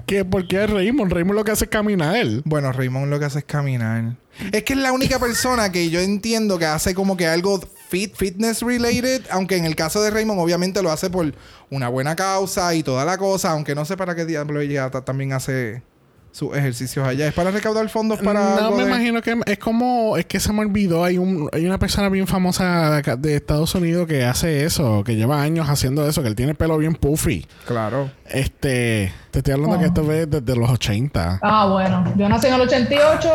[0.06, 1.12] que, ¿Por qué Raymond?
[1.12, 2.26] Raymond lo que hace es caminar.
[2.46, 4.16] Bueno, Raymond lo que hace es caminar.
[4.52, 8.16] Es que es la única persona que yo entiendo que hace como que algo fit,
[8.16, 11.34] fitness related, aunque en el caso de Raymond obviamente lo hace por
[11.70, 15.06] una buena causa y toda la cosa, aunque no sé para qué diablo ella ta-
[15.06, 15.84] también hace
[16.34, 17.28] sus ejercicios allá.
[17.28, 20.40] ¿Es para recaudar fondos para no algo me de- imagino que es como es que
[20.40, 24.08] se me olvidó hay un hay una persona bien famosa de, acá- de Estados Unidos
[24.08, 27.46] que hace eso que lleva años haciendo eso que él tiene el pelo bien puffy
[27.68, 28.10] Claro.
[28.28, 29.80] este te estoy hablando Oh.
[29.80, 32.14] que esto es desde los 80 Ah, bueno.
[32.18, 33.30] Yo nací en el 88.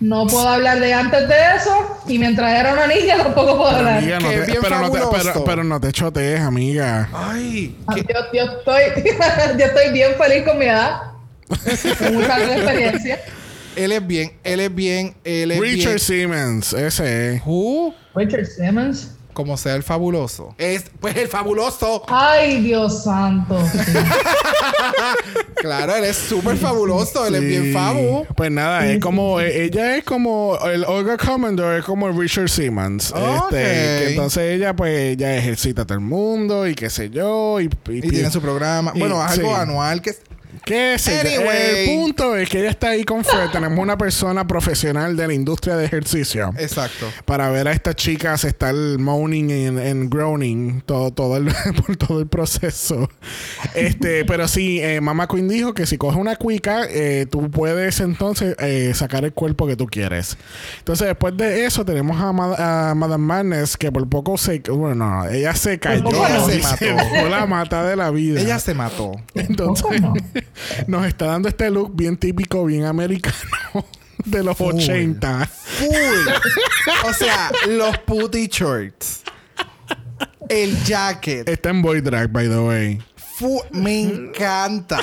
[0.00, 1.72] No puedo hablar de antes de eso.
[2.06, 3.98] Y mientras era una niña tampoco puedo hablar.
[3.98, 8.02] Amiga, no te- pero, no te, pero, pero no te chotees amiga Ay, Ah, Yo,
[8.32, 8.82] yo estoy,
[9.58, 11.00] yo estoy bien feliz con mi edad.
[11.66, 13.20] Experiencia.
[13.76, 15.98] él es bien, él es bien, él es Richard bien.
[15.98, 17.42] Simmons ese es.
[17.44, 17.94] Who?
[18.14, 19.12] Richard Simmons.
[19.32, 20.52] Como sea el fabuloso.
[20.58, 22.02] Es, pues el fabuloso.
[22.08, 23.56] Ay, Dios santo.
[25.56, 27.26] Claro, él es súper fabuloso.
[27.26, 28.24] Él es bien fabu.
[28.36, 32.48] Pues nada, es como eh, ella es como el Olga Commodore es como el Richard
[32.48, 33.06] Simmons.
[33.16, 37.60] Este, que entonces ella pues ella ejercita a todo el mundo y qué sé yo
[37.60, 38.92] y, Y tiene su programa.
[38.94, 39.60] y- Bueno, algo sí.
[39.60, 40.14] anual que
[40.68, 41.40] ¿Qué sé yo?
[41.40, 41.88] Anyway.
[41.88, 43.50] El punto es que ella está ahí con Fred.
[43.50, 46.52] Tenemos una persona profesional de la industria de ejercicio.
[46.58, 47.06] Exacto.
[47.24, 51.46] Para ver a estas chicas estar moaning and groaning todo, todo el,
[51.86, 53.08] por todo el proceso.
[53.74, 58.00] Este, pero sí, eh, Mama Queen dijo que si coges una cuica, eh, tú puedes
[58.00, 60.36] entonces eh, sacar el cuerpo que tú quieres.
[60.80, 64.58] Entonces, después de eso, tenemos a, Ma- a Madame Madness, que por poco se.
[64.68, 66.04] Bueno, no, ella se cayó
[66.48, 67.28] y Se mató.
[67.28, 68.40] la mata de la vida.
[68.40, 69.12] Ella se mató.
[69.34, 70.14] Entonces, ¿Cómo
[70.86, 73.34] nos está dando este look bien típico, bien americano
[74.24, 75.46] de los 80.
[75.46, 77.06] Full.
[77.08, 79.22] o sea, los putty shorts.
[80.48, 81.48] El jacket.
[81.48, 83.02] Está en boy drag, by the way.
[83.16, 84.98] Fu- me encanta.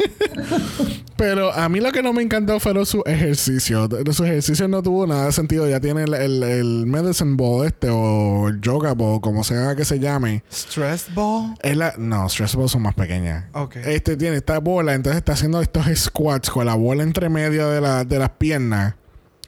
[1.16, 3.88] Pero a mí lo que no me encantó fueron sus ejercicios.
[4.06, 5.68] Sus ejercicios no tuvo nada de sentido.
[5.68, 9.84] Ya tiene el, el, el medicine ball este o el yoga ball, como sea que
[9.84, 10.42] se llame.
[10.50, 11.54] ¿Stress ball?
[11.62, 13.44] Es la, no, stress balls son más pequeñas.
[13.52, 13.76] Ok.
[13.76, 17.80] Este tiene esta bola, entonces está haciendo estos squats con la bola entre medio de,
[17.80, 18.94] la, de las piernas.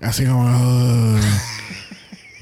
[0.01, 1.19] Así como...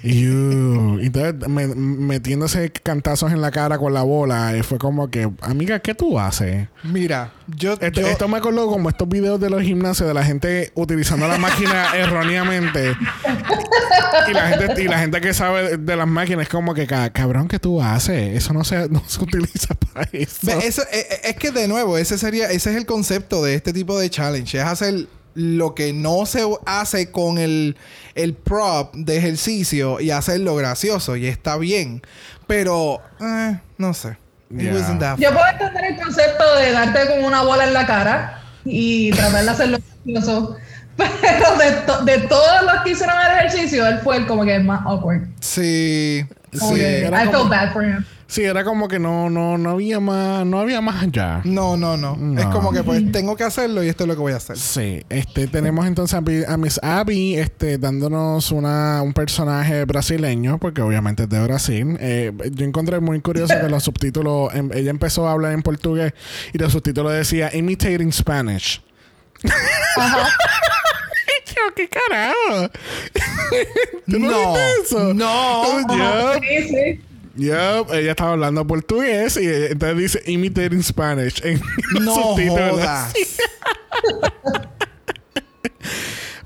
[0.05, 5.31] Y Entonces, me- metiéndose cantazos en la cara con la bola, y fue como que,
[5.41, 6.67] amiga, ¿qué tú haces?
[6.83, 10.25] Mira, yo, Esto, yo- esto me acordó como estos videos de los gimnasios de la
[10.25, 12.97] gente utilizando la máquina erróneamente.
[14.29, 17.11] Y la gente, y la gente que sabe de, las máquinas es como que, "Ca-
[17.11, 18.37] cabrón, ¿qué tú haces?
[18.37, 20.51] Eso no se, no se utiliza para eso.
[20.51, 23.73] Eso, eh, eh, es que de nuevo, ese sería, ese es el concepto de este
[23.73, 24.59] tipo de challenge.
[24.59, 27.77] Es hacer lo que no se hace con el,
[28.15, 31.17] el prop de ejercicio y hacerlo gracioso.
[31.17, 32.03] Y está bien.
[32.47, 34.17] Pero, eh, no sé.
[34.51, 35.17] Yeah.
[35.19, 39.45] Yo puedo entender el concepto de darte con una bola en la cara y tratar
[39.45, 40.57] de hacerlo gracioso.
[40.97, 44.55] Pero de, to- de todos los que hicieron el ejercicio, él fue el como que
[44.57, 45.23] el más awkward.
[45.41, 46.25] Sí.
[46.59, 46.83] Como Sí.
[46.83, 48.05] I felt bad for him.
[48.33, 51.43] Sí, era como que no, no, no había más, no había más allá.
[51.45, 52.41] No, no, no, No.
[52.41, 54.57] Es como que pues tengo que hacerlo y esto es lo que voy a hacer.
[54.57, 56.19] Sí, este, tenemos entonces
[56.49, 61.99] a, Miss Abby este, dándonos una, un personaje brasileño, porque obviamente es de Brasil.
[62.01, 66.15] Eh, yo encontré muy curioso que los subtítulos, em- ella empezó a hablar en portugués
[66.55, 68.81] y los subtítulos decía Imitating Spanish.
[69.99, 70.27] Ajá.
[71.49, 72.71] Yo, ¿qué carajo?
[74.11, 75.13] ¿Tú no, No, viste eso?
[75.13, 75.81] no.
[75.83, 77.01] Yup, Sí, sí.
[77.37, 77.93] Yup.
[77.93, 81.61] ella estaba hablando portugués y eh, entonces dice Imitating Spanish en
[82.01, 83.13] No jodas.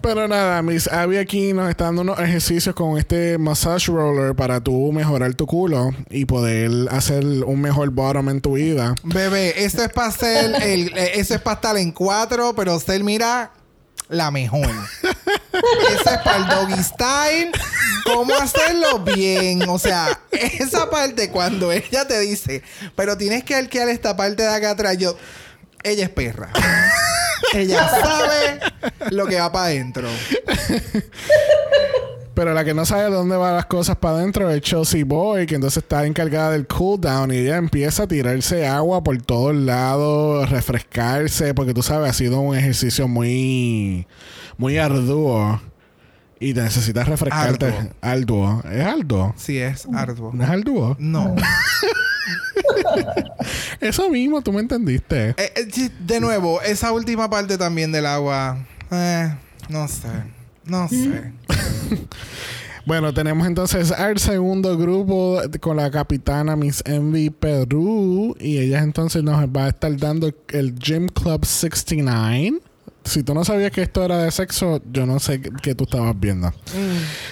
[0.07, 4.61] Pero nada, Miss Abby aquí nos está dando unos ejercicios con este massage roller para
[4.61, 8.95] tú mejorar tu culo y poder hacer un mejor bottom en tu vida.
[9.03, 13.01] Bebé, esto es para hacer el, eh, eso es para estar en cuatro, pero usted
[13.01, 13.51] mira
[14.09, 14.69] la mejor.
[14.71, 17.53] Eso es para el doggy style.
[18.05, 19.69] ¿Cómo hacerlo bien?
[19.69, 22.63] O sea, esa parte cuando ella te dice,
[22.95, 25.17] pero tienes que arquear esta parte de acá atrás, yo,
[25.83, 26.51] ella es perra.
[27.55, 28.61] ella sabe
[29.11, 30.09] lo que va para adentro.
[32.37, 35.55] Pero la que no sabe dónde van las cosas para adentro es Chelsea Boy, que
[35.55, 40.51] entonces está encargada del cool down y ella empieza a tirarse agua por todos lados,
[40.51, 44.07] refrescarse, porque tú sabes, ha sido un ejercicio muy,
[44.59, 45.63] muy arduo.
[46.39, 47.73] Y te necesitas refrescarte.
[48.03, 48.63] Arduo.
[48.71, 49.33] ¿Es arduo?
[49.39, 50.33] Sí, es arduo.
[50.35, 50.95] ¿No es arduo?
[50.99, 51.35] No.
[53.81, 55.31] Eso mismo, tú me entendiste.
[55.39, 58.59] Eh, eh, de nuevo, esa última parte también del agua.
[58.91, 59.35] Eh,
[59.71, 60.36] no sé.
[60.67, 61.33] No sé.
[62.87, 68.37] Bueno, tenemos entonces al segundo grupo con la capitana Miss Envy Perú.
[68.39, 72.61] Y ella entonces nos va a estar dando el Gym Club 69.
[73.05, 76.15] Si tú no sabías que esto era de sexo, yo no sé qué, tú estabas
[76.19, 76.53] viendo.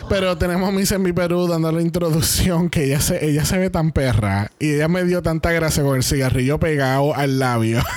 [0.09, 3.71] Pero tenemos a Miss Envy Perú dando la introducción que ella se, ella se ve
[3.71, 4.51] tan perra.
[4.59, 7.81] Y ella me dio tanta gracia con el cigarrillo pegado al labio.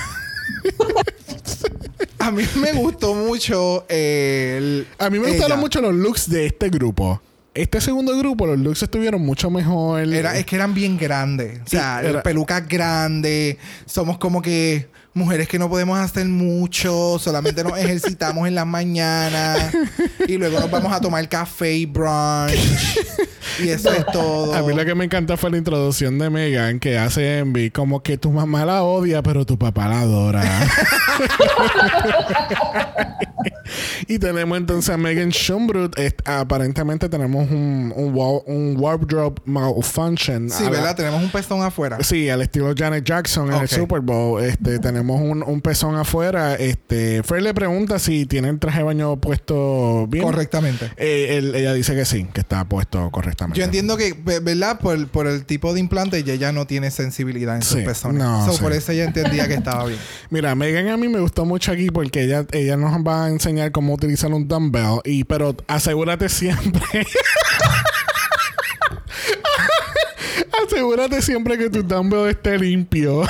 [2.26, 4.86] A mí me gustó mucho el.
[4.98, 5.36] A mí me ella.
[5.36, 7.20] gustaron mucho los looks de este grupo.
[7.54, 10.02] Este segundo grupo, los looks estuvieron mucho mejor.
[10.12, 11.60] Era, es que eran bien grandes.
[11.64, 13.56] O sea, Sí, pelucas grandes.
[13.86, 17.18] Somos como que mujeres que no podemos hacer mucho.
[17.18, 19.72] Solamente nos ejercitamos en las mañanas.
[20.28, 22.52] Y luego nos vamos a tomar café y brunch.
[23.62, 24.54] Y eso es todo.
[24.54, 28.02] A mí lo que me encanta fue la introducción de Megan que hace Envy como
[28.02, 30.42] que tu mamá la odia, pero tu papá la adora.
[34.06, 35.98] y tenemos entonces a Megan Schumbrut.
[35.98, 40.50] Es- aparentemente tenemos un, un, un wardrobe malfunction.
[40.50, 40.96] Sí, A la- ¿verdad?
[40.96, 41.98] Tenemos un pezón afuera.
[42.02, 43.70] Sí, al estilo Janet Jackson en el Ok.
[43.70, 44.42] Super Bowl.
[44.42, 46.54] Este, tenemos un, un pezón afuera.
[46.54, 50.24] Este, Fred le pregunta si tiene el traje de baño puesto bien.
[50.24, 50.90] Correctamente.
[50.96, 53.58] Eh, él- ella dice que sí, que está puesto correctamente.
[53.58, 54.78] Yo entiendo que, ve- ¿verdad?
[54.80, 58.22] Por, por el tipo de implante, ella ya no tiene sensibilidad en sus Sí, pezones.
[58.22, 58.62] no, So, sí.
[58.62, 59.98] Por eso ella entendía que estaba bien.
[60.30, 63.72] Mira, Megan a mí me gustó mucho aquí porque ella, ella nos va a enseñar
[63.72, 65.00] cómo utilizar un dumbbell.
[65.04, 67.06] Y, pero asegúrate siempre.
[70.66, 73.22] asegúrate siempre que tu dumbbell esté limpio.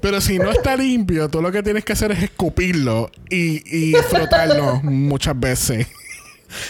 [0.00, 3.94] pero si no está limpio, tú lo que tienes que hacer es escupirlo y, y
[4.02, 5.86] frotarlo muchas veces.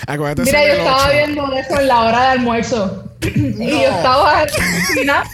[0.06, 3.04] Acuérdate Mira, yo estaba viendo eso en la hora de almuerzo.
[3.22, 5.24] y yo estaba en la cocina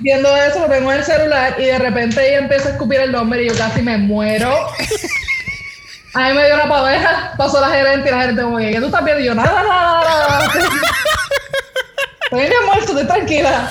[0.00, 3.12] viendo eso, lo tengo en el celular y de repente ella empieza a escupir el
[3.12, 4.54] nombre y yo casi me muero.
[6.14, 8.78] A mí me dio una paveja, pasó la gerente y la gerente como que, ¿qué
[8.80, 9.22] tú estás viendo?
[9.22, 10.28] Y yo, nada, nada, nada.
[10.28, 10.52] nada.
[12.24, 13.70] Estoy en mi almuerzo, estoy tranquila.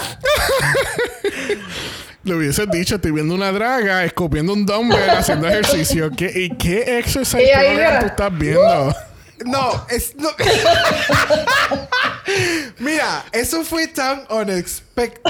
[2.24, 6.10] Le hubieses dicho, estoy viendo una draga, escupiendo un dumbbell, haciendo ejercicio.
[6.18, 8.00] ¿Qué, ¿Y qué exercise Y ahí, program mira.
[8.00, 8.96] tú estás viendo?
[9.46, 10.16] No, es.
[10.16, 10.30] No.
[12.80, 15.22] Mira, eso fue tan unexpected.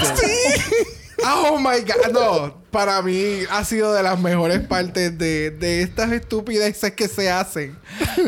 [1.25, 2.11] Oh my god.
[2.13, 7.29] No, para mí ha sido de las mejores partes de, de estas estupideces que se
[7.31, 7.75] hacen.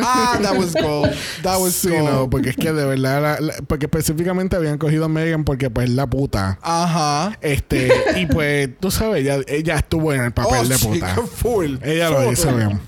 [0.01, 1.11] Ah, that was gold.
[1.43, 2.03] That was Sí, gold.
[2.09, 5.69] no, porque es que de verdad, la- la- porque específicamente habían cogido a Megan porque
[5.69, 6.57] pues la puta.
[6.61, 7.37] Ajá.
[7.41, 11.15] Este, y pues, tú sabes, ella, ella estuvo en el papel Oh, de puta.
[11.35, 11.75] full.
[11.83, 12.33] Ella lo full.
[12.33, 12.81] hizo bien.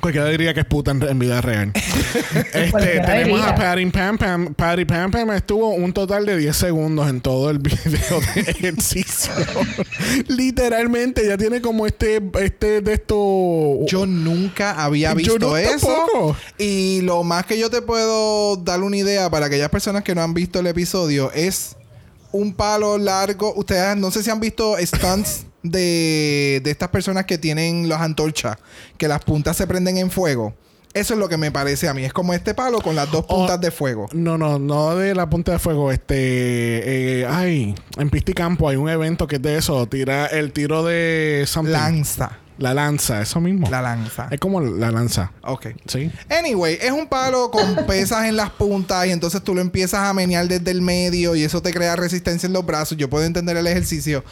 [0.00, 1.72] Cualquiera diría que es puta en, en vida real.
[2.52, 2.70] este,
[3.00, 3.48] tenemos diría.
[3.48, 4.54] a Patty Pam Pam.
[4.54, 9.32] Patty Pam Pam estuvo un total de 10 segundos en todo el video de ejercicio.
[10.28, 13.86] Literalmente, ella tiene como este, este de esto.
[13.86, 15.86] Yo nunca había Yo visto no eso.
[15.86, 16.36] tampoco.
[16.58, 20.22] Y lo más que yo te puedo dar una idea para aquellas personas que no
[20.22, 21.76] han visto el episodio es
[22.32, 23.54] un palo largo.
[23.54, 28.56] Ustedes no sé si han visto stunts de, de estas personas que tienen las antorchas,
[28.98, 30.54] que las puntas se prenden en fuego.
[30.94, 32.04] Eso es lo que me parece a mí.
[32.04, 33.36] Es como este palo con las dos Oh.
[33.36, 34.08] puntas de fuego.
[34.14, 35.92] No, no, no de la punta de fuego.
[35.92, 36.14] Este.
[37.20, 39.86] eh, ay, en Pista y Campo hay un evento que es de eso.
[39.86, 41.44] Tira el tiro de.
[41.46, 41.72] something.
[41.72, 42.38] Lanza.
[42.58, 43.68] La lanza, eso mismo.
[43.68, 44.28] La lanza.
[44.30, 45.30] Es como la lanza.
[45.42, 45.66] Ok.
[45.86, 46.10] Sí.
[46.30, 50.14] Anyway, es un palo con pesas en las puntas y entonces tú lo empiezas a
[50.14, 52.96] menear desde el medio y eso te crea resistencia en los brazos.
[52.96, 54.24] Yo puedo entender el ejercicio,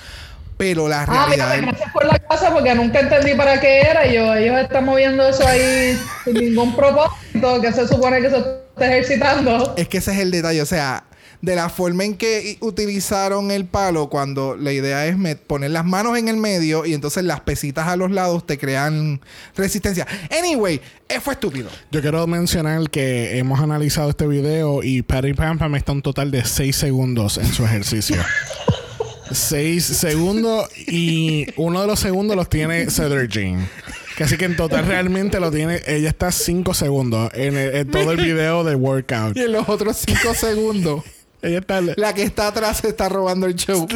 [0.56, 3.80] pero la Ah, realidad mira, es- gracias por la casa porque nunca entendí para qué
[3.80, 4.06] era.
[4.06, 8.86] Yo, ellos están moviendo eso ahí sin ningún propósito, que se supone que se está
[8.86, 9.74] ejercitando.
[9.76, 10.62] es que ese es el detalle.
[10.62, 11.04] O sea,
[11.42, 15.84] de la forma en que i- utilizaron el palo, cuando la idea es poner las
[15.84, 19.20] manos en el medio y entonces las pesitas a los lados te crean
[19.54, 20.06] resistencia.
[20.38, 21.68] Anyway, eh, fue estúpido.
[21.90, 26.30] Yo quiero mencionar que hemos analizado este video y Patty Pam Pam está un total
[26.30, 28.16] de 6 segundos en su ejercicio.
[29.30, 33.68] 6 segundos y uno de los segundos los tiene Cedar Jean.
[34.20, 35.82] Así que en total realmente lo tiene.
[35.86, 39.36] Ella está 5 segundos en, el- en todo el video de workout.
[39.36, 41.02] Y en los otros cinco segundos,
[41.42, 41.80] Ella está.
[41.96, 43.88] la que está atrás se está robando el show.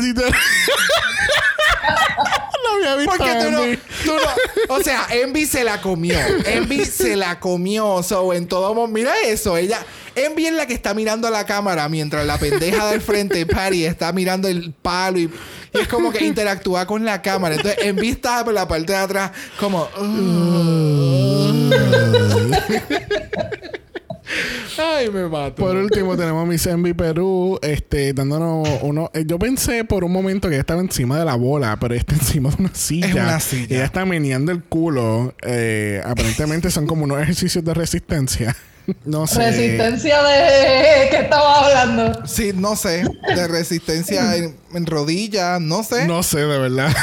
[2.64, 3.60] No había visto Porque a tú no,
[4.04, 6.18] tú no- O sea, Envy se la comió.
[6.46, 8.02] Envy se la comió.
[8.02, 8.94] So, en todo momento.
[8.98, 9.56] Mira eso.
[9.56, 9.78] Ella.
[10.24, 13.84] Envy es la que está mirando a la cámara mientras la pendeja del frente, Patty,
[13.84, 15.30] está mirando el palo y,
[15.74, 17.54] y es como que interactúa con la cámara.
[17.56, 19.88] Entonces, Envy está por la parte de atrás, como.
[24.80, 25.56] Ay, me mato.
[25.56, 29.10] Por último, tenemos a Miss Envy Perú, este, dándonos uno.
[29.14, 32.00] eh, yo pensé por un momento que ella estaba encima de la bola, pero ella
[32.00, 33.08] está encima de una silla.
[33.08, 33.76] Es una silla.
[33.76, 35.34] Ella está meneando el culo.
[35.42, 38.54] Eh, aparentemente son como unos ejercicios de resistencia.
[39.04, 39.50] No sé.
[39.50, 41.08] Resistencia de...
[41.10, 42.26] ¿Qué estaba hablando?
[42.26, 43.04] Sí, no sé.
[43.34, 46.06] De resistencia en, en rodillas, no sé.
[46.06, 46.94] No sé, de verdad.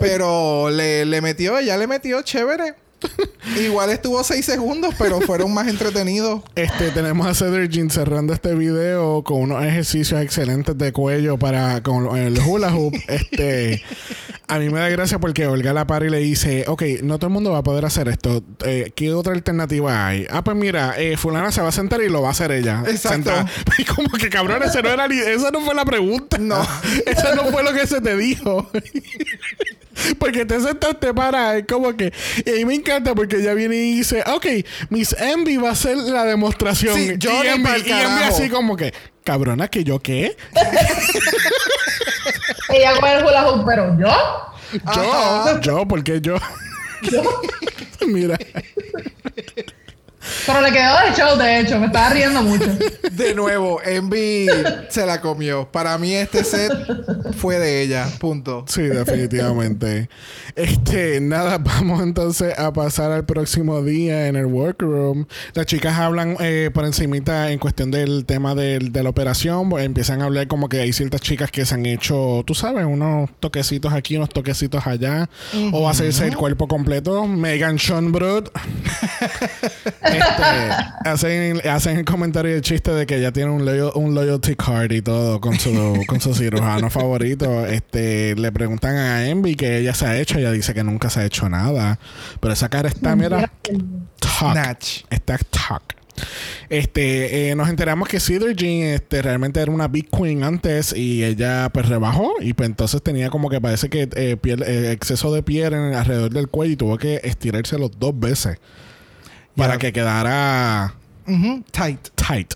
[0.00, 2.74] Pero le, le metió, ella le metió chévere.
[3.60, 6.42] Igual estuvo seis segundos, pero fueron más entretenidos.
[6.56, 11.82] Este, tenemos a Cedar Jean cerrando este video con unos ejercicios excelentes de cuello para
[11.82, 12.94] con el hula hoop.
[13.08, 13.82] Este,
[14.48, 17.28] a mí me da gracia porque Olga la para y le dice, ok, no todo
[17.28, 18.42] el mundo va a poder hacer esto.
[18.64, 20.26] Eh, ¿Qué otra alternativa hay?
[20.30, 22.82] Ah, pues mira, eh, fulana se va a sentar y lo va a hacer ella.
[22.86, 23.30] Exacto.
[23.30, 23.50] Sentada.
[23.78, 26.38] Y como que cabrón, ese no era ni- esa no fue la pregunta.
[26.38, 26.66] No.
[27.06, 28.70] Eso no fue lo que se te dijo.
[30.18, 32.12] Porque te sentaste para, es como que.
[32.44, 34.46] Y a me encanta porque ella viene y dice, ok,
[34.90, 36.94] Miss Envy va a hacer la demostración.
[36.94, 38.92] Sí, yo y Envy, y Envy así como que,
[39.24, 40.36] cabrona, que yo qué?
[42.68, 44.08] Ella con el hula hoop, pero yo.
[44.72, 45.60] Yo, Ajá.
[45.60, 46.36] yo, porque yo.
[48.06, 48.38] Mira,
[50.46, 51.78] Pero le quedó de show, de hecho.
[51.78, 52.66] Me estaba riendo mucho.
[53.16, 54.46] De nuevo, Envy
[54.90, 55.70] se la comió.
[55.72, 56.70] Para mí este set
[57.38, 58.06] fue de ella.
[58.20, 58.64] Punto.
[58.68, 60.10] sí, definitivamente.
[60.54, 65.24] Este, nada, vamos entonces a pasar al próximo día en el workroom.
[65.54, 69.70] Las chicas hablan eh, por encimita en cuestión del tema del- de la operación.
[69.78, 73.30] empiezan a hablar como que hay ciertas chicas que se han hecho, tú sabes, unos
[73.40, 75.28] toquecitos aquí, unos toquecitos allá.
[75.72, 77.26] O hacerse el cuerpo completo.
[77.26, 78.48] Megan Schonbrud.
[80.18, 83.64] Este, hacen, hacen el comentario y el chiste de que ella tiene un,
[84.14, 87.66] loyalty card y todo con su, con su cirujano favorito.
[87.66, 90.38] Este, le preguntan a Envy que ella se ha hecho.
[90.38, 91.98] Ella dice que nunca se ha hecho nada.
[92.40, 93.50] Pero esa cara está, mira,
[94.20, 94.52] talk.
[94.52, 95.04] Snatch.
[95.10, 95.96] Está talk.
[96.68, 101.24] Este, eh, nos enteramos que Cedar Jean este, realmente era una Big Queen antes y
[101.24, 105.32] ella pues rebajó y pues entonces tenía como que parece que eh, piel, eh, exceso
[105.32, 108.58] de piel en, alrededor del cuello y tuvo que estirárselo dos veces
[109.56, 110.94] para que quedara
[111.70, 112.08] Tight.
[112.14, 112.54] tight.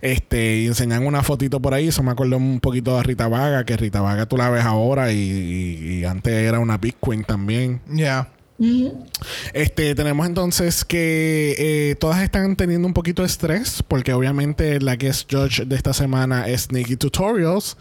[0.00, 1.88] Este, y enseñan una fotito por ahí.
[1.88, 5.12] Eso me acuerdo un poquito de Rita Vaga, que Rita Vaga tú la ves ahora
[5.12, 7.80] y, y- y antes era una Big Queen también.
[7.88, 8.28] Ya.
[9.52, 14.96] Este, tenemos entonces que eh, todas están teniendo un poquito de estrés, porque obviamente la
[14.96, 17.76] guest judge de esta semana es Nikki Tutorials.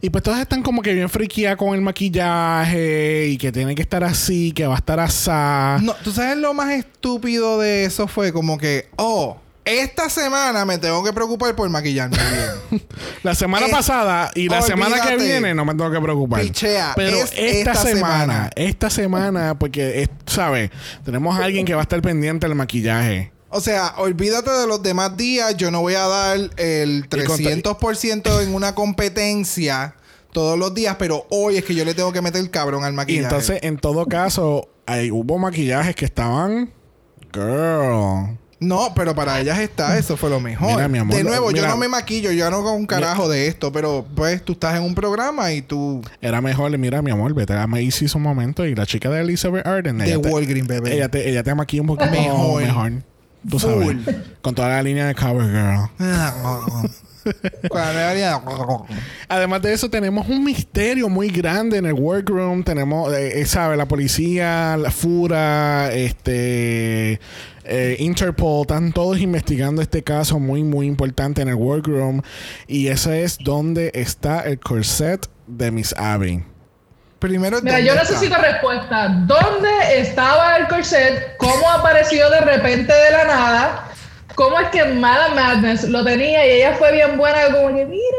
[0.00, 3.82] Y pues todas están como que bien friquía con el maquillaje y que tiene que
[3.82, 5.78] estar así, que va a estar asá.
[5.82, 10.78] No, tú sabes lo más estúpido de eso fue como que, oh, esta semana me
[10.78, 12.82] tengo que preocupar por maquillarme bien.
[13.22, 16.40] La semana Es- pasada y la semana que viene no me tengo que preocupar.
[16.42, 18.50] Pichea, Pero es esta, esta semana, semana.
[18.56, 20.70] esta semana, porque, es- ¿sabes?
[21.04, 23.30] Tenemos a alguien que va a estar pendiente del maquillaje.
[23.50, 25.56] O sea, olvídate de los demás días.
[25.56, 29.94] Yo no voy a dar el Y contra- 300% en una competencia
[30.32, 32.94] todos los días, pero hoy es que yo le tengo que meter el cabrón al
[32.94, 33.24] Y maquillaje.
[33.24, 36.72] entonces, en todo caso, hay, hubo maquillajes que estaban.
[37.32, 38.38] Girl.
[38.62, 40.68] No, pero para ellas está, eso fue lo mejor.
[40.74, 43.28] Mira, mi amor, de nuevo, mira- yo no me maquillo, yo no hago un carajo
[43.28, 46.00] de esto, pero pues tú estás en un programa y tú.
[46.20, 49.66] Era mejor, mira, mi amor, vete a Macy's un momento y la chica de Elizabeth
[49.66, 49.98] Arden.
[49.98, 50.94] De Walgreens, bebé.
[50.94, 52.62] Ella te, ella te maquilla un poquito Mejor.
[52.62, 52.92] mejor.
[53.48, 53.76] Tú sabes.
[53.84, 53.96] Full.
[54.40, 55.90] Con toda la línea de CoverGirl.
[59.28, 62.62] Además de eso, tenemos un misterio muy grande en el workroom.
[62.64, 63.76] Tenemos, eh, eh, ¿sabe?
[63.76, 67.20] La policía, la FURA, este,
[67.74, 72.20] eh, Interpol, están todos investigando este caso muy, muy importante en el workroom.
[72.66, 76.44] Y ese es donde está el corset de Miss Abby.
[77.18, 78.12] Primero, Mira, ¿dónde yo está?
[78.12, 79.08] necesito respuesta.
[79.08, 79.70] ¿Dónde
[80.00, 81.36] estaba el corset?
[81.38, 83.91] ¿Cómo apareció de repente de la nada?
[84.34, 88.18] ¿Cómo es que Madame Madness lo tenía y ella fue bien buena como que mira,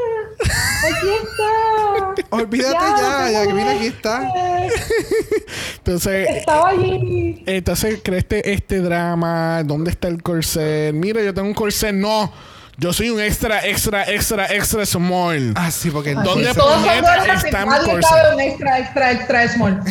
[0.85, 2.25] aquí está.
[2.35, 4.27] Olvídate ya, ya, que mira, aquí está.
[5.77, 7.43] Entonces, Estaba allí.
[7.45, 9.63] entonces crea este, este drama.
[9.65, 10.93] ¿Dónde está el corset?
[10.93, 11.93] Mira, yo tengo un corset.
[11.93, 12.31] No.
[12.77, 15.53] Yo soy un extra, extra, extra, extra small.
[15.55, 18.33] Ah, sí, porque ¿Dónde entonces- Todos son puñeta buenos, está mi corset?
[18.33, 19.83] un extra, extra, extra small.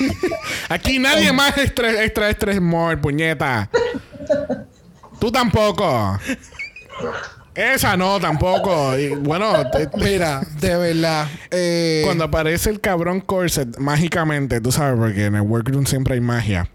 [0.70, 1.34] Aquí nadie Oh.
[1.34, 3.68] más extra, extra, extra small, puñeta.
[5.24, 6.18] Tú tampoco.
[7.54, 8.98] Esa no, tampoco.
[8.98, 11.26] Y bueno, te- Mira, de verdad.
[11.50, 16.20] eh, cuando aparece el cabrón corset mágicamente, tú sabes, porque en el workroom siempre hay
[16.20, 16.68] magia.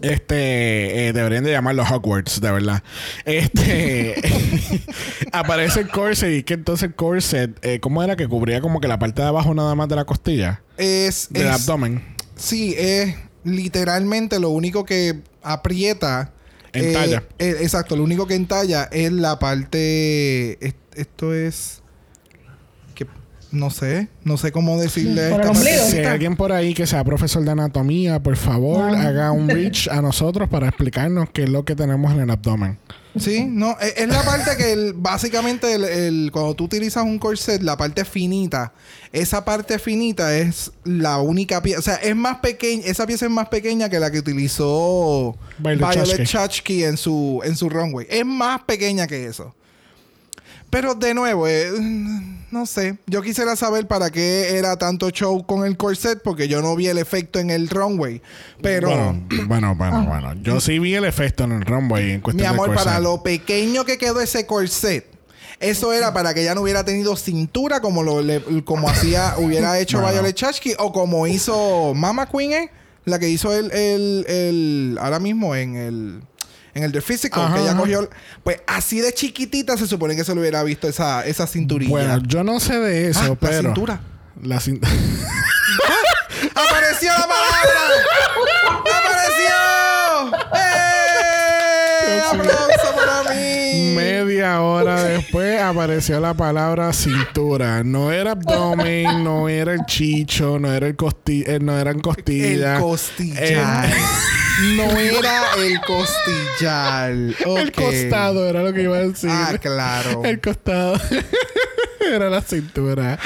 [0.00, 2.82] Este, eh, deberían de llamarlo Hogwarts, de verdad.
[3.26, 4.14] Este,
[5.32, 8.88] aparece el corset y que entonces el corset, eh, ¿cómo era que cubría como que
[8.88, 10.62] la parte de abajo nada más de la costilla?
[10.78, 12.02] es, Del es- abdomen.
[12.36, 16.32] Sí, es literalmente lo único que aprieta.
[16.72, 17.24] Entalla.
[17.38, 20.64] eh, eh, exacto, lo único que entalla es la parte.
[20.66, 21.82] es- esto es.
[22.94, 23.06] Que
[23.52, 25.54] no sé, no sé cómo decirle esta.
[25.90, 29.08] Si hay alguien por ahí que sea profesor de anatomía, por favor, Ah.
[29.08, 32.78] haga un reach a nosotros para explicarnos qué es lo que tenemos en el abdomen.
[33.18, 37.18] Sí, no, es, es la parte que el- básicamente el, el- cuando tú utilizas un
[37.18, 38.72] corset, la parte finita,
[39.12, 43.32] esa parte finita es la única pieza, o sea, es más pequeña, esa pieza es
[43.32, 46.24] más pequeña que la que utilizó Violet Violet Chachki.
[46.24, 49.54] Chachki en su en su runway, es más pequeña que eso.
[50.70, 51.68] Pero de nuevo, eh,
[52.52, 56.62] no sé, yo quisiera saber para qué era tanto show con el corset porque yo
[56.62, 58.22] no vi el efecto en el runway,
[58.62, 60.34] pero Bueno, bueno, bueno, bueno.
[60.42, 62.84] Yo sí vi el efecto en el runway en Mi cuestión amor, de corset.
[62.92, 65.06] para lo pequeño que quedó ese corset,
[65.58, 69.78] eso era para que ella no hubiera tenido cintura como lo le- como hacía, hubiera
[69.78, 70.12] hecho Bueno.
[70.14, 72.70] Violet Chachki o como hizo Mama Queen, ¿eh?
[73.06, 76.22] la que hizo el, el, el- ahora mismo en el
[76.74, 78.08] en el The Physical, Ajá, que ella cogió,
[78.44, 81.90] pues así de chiquitita se supone que se le hubiera visto esa, esa cinturilla.
[81.90, 83.62] Bueno, yo no sé de eso, Ah, la pero...
[83.62, 84.00] cintura.
[84.42, 84.90] La cintura.
[86.54, 87.80] ¡Apareció la palabra!
[88.80, 90.38] ¡Apareció!
[90.56, 92.20] ¡Eh!
[92.30, 93.94] ¡Aplauso para mí!
[93.96, 97.82] Media hora después apareció la palabra cintura.
[97.84, 102.02] No era abdomen, no era el chicho, no era el costi eh, no eran El
[102.02, 102.80] costillas.
[102.80, 103.88] costillar.
[104.76, 107.10] No era el costillar.
[107.12, 109.30] El costado era lo que iba a decir.
[109.32, 110.22] Ah, claro.
[110.24, 111.00] El costado.
[112.00, 113.18] Era la cintura.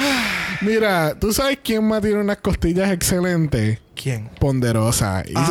[0.61, 3.79] Mira, ¿tú sabes quién más tiene unas costillas excelentes?
[3.95, 4.29] ¿Quién?
[4.39, 5.19] Ponderosa.
[5.19, 5.47] Ay, Dios.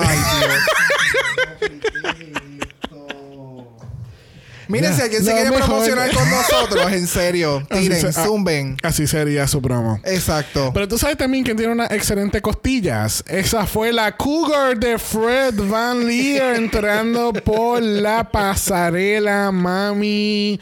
[4.69, 5.67] Miren, si alguien se quiere mejor.
[5.67, 8.25] promocionar con nosotros, en serio, Así tiren, se- ah.
[8.25, 8.77] zumben.
[8.83, 10.01] Así sería su promo.
[10.05, 10.71] Exacto.
[10.75, 13.23] Pero tú sabes también que tiene unas excelentes costillas.
[13.27, 20.59] Esa fue la Cougar de Fred Van Leer entrando por la pasarela, mami.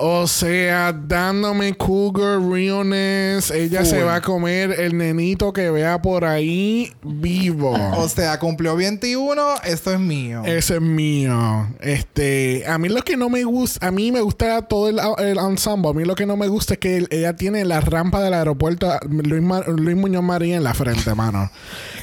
[0.00, 3.50] O sea, dándome cougar realness.
[3.50, 7.76] Ella se va a comer el nenito que vea por ahí vivo.
[7.96, 10.42] O sea, cumplió 21, esto es mío.
[10.44, 11.66] Ese es mío.
[11.80, 15.38] Este, a mí lo que no me gusta, a mí me gusta todo el, el
[15.38, 15.90] ensemble.
[15.90, 18.88] A mí lo que no me gusta es que ella tiene la rampa del aeropuerto
[19.08, 21.50] Luis, Luis Muñoz María en la frente, mano.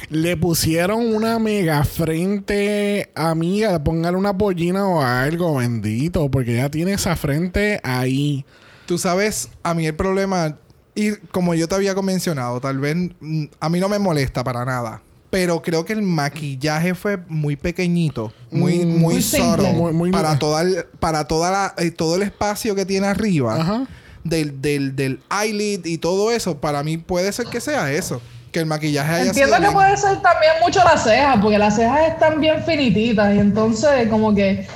[0.08, 3.82] Le pusieron una mega frente, amiga.
[3.82, 6.30] Póngale una pollina o algo, bendito.
[6.30, 8.44] Porque ella tiene esa frente ahí.
[8.86, 10.56] Tú sabes, a mí el problema,
[10.94, 14.64] y como yo te había mencionado, tal vez mm, a mí no me molesta para
[14.64, 15.02] nada.
[15.28, 19.72] Pero creo que el maquillaje fue muy pequeñito, muy, Mm, muy Muy subtle.
[19.72, 23.60] Muy- muy- para toda el- para toda la, eh, todo el espacio que tiene arriba
[23.60, 23.86] Ajá.
[24.22, 26.58] del, del, del eyelid y todo eso.
[26.58, 28.22] Para mí puede ser que sea eso.
[28.56, 31.58] Que el maquillaje haya Entiendo sido que bien- puede ser también mucho las cejas, porque
[31.58, 34.66] las cejas están bien finititas y entonces como que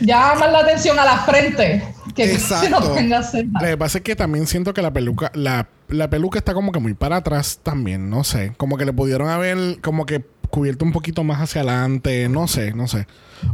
[0.00, 1.84] llama más la atención a la frente
[2.14, 2.70] que que Exacto.
[2.80, 3.52] no tenga cejas.
[3.60, 6.72] Lo que pasa es que también siento que la peluca, la, la peluca está como
[6.72, 8.54] que muy para atrás también, no sé.
[8.56, 12.72] Como que le pudieron haber como que cubierto un poquito más hacia adelante, no sé,
[12.72, 13.06] no sé.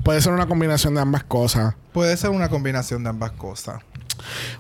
[0.05, 1.75] Puede ser una combinación de ambas cosas.
[1.93, 3.83] Puede ser una combinación de ambas cosas.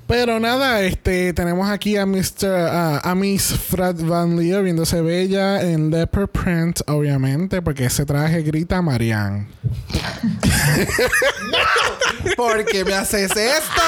[0.06, 2.46] Pero nada, este tenemos aquí a Mr.
[2.46, 8.42] a- a Miss Fred Van Leer viéndose bella en leopard print, obviamente, porque ese traje
[8.42, 9.48] grita Marianne.
[12.36, 13.82] ¿Por qué me haces esto?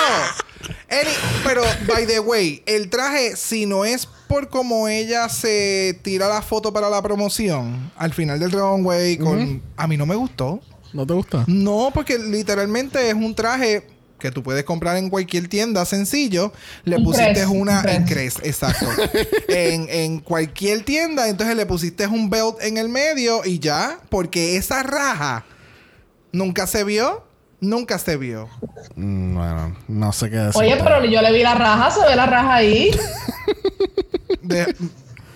[0.91, 1.09] Any-
[1.45, 6.43] pero, by the way, el traje, si no es por cómo ella se tira la
[6.43, 9.63] foto para la promoción, al final del runway, con...
[9.77, 10.61] A mí no me gustó.
[10.93, 11.45] ¿No te gusta?
[11.47, 13.87] No, porque literalmente es un traje
[14.21, 16.53] que tú puedes comprar en cualquier tienda sencillo.
[16.85, 17.81] Le pusiste Cres, una...
[17.81, 18.35] un En Cres.
[18.35, 18.87] Cres, exacto.
[19.49, 24.57] en, en cualquier tienda, entonces le pusiste un belt en el medio y ya, porque
[24.57, 25.45] esa raja
[26.33, 27.25] nunca se vio,
[27.61, 28.49] nunca se vio.
[28.95, 30.63] Mm, Bueno, no sé qué decir.
[30.63, 32.91] Oye, pero yo le vi la raja, se ve la raja ahí.
[34.43, 34.75] De-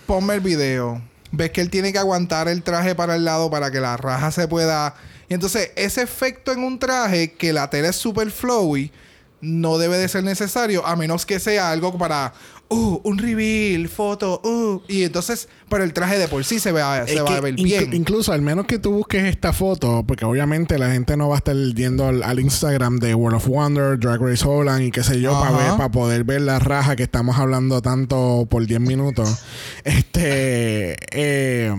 [0.07, 1.03] ponme el video.
[1.33, 4.31] Ves que él tiene que aguantar el traje para el lado para que la raja
[4.31, 4.95] se pueda.
[5.35, 8.93] Y entonces, ese efecto en un traje que la tela es super flowy
[9.41, 12.33] no debe de ser necesario a menos que sea algo para.
[12.69, 14.81] Uh, un reveal, foto, uh.
[14.89, 17.93] Y entonces, pero el traje de por sí se, vea, se va a ver bien.
[17.93, 21.39] Incluso, al menos que tú busques esta foto, porque obviamente la gente no va a
[21.39, 25.21] estar yendo al, al Instagram de World of Wonder, Drag Race Holland y qué sé
[25.21, 25.59] yo, para Ajá.
[25.59, 29.43] ver, para poder ver la raja que estamos hablando tanto por 10 minutos.
[29.83, 30.97] Este.
[31.11, 31.75] eh,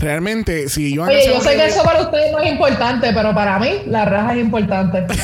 [0.00, 3.58] realmente, si yo Oye, yo sé que eso para ustedes no es importante, pero para
[3.58, 5.06] mí la raja es importante.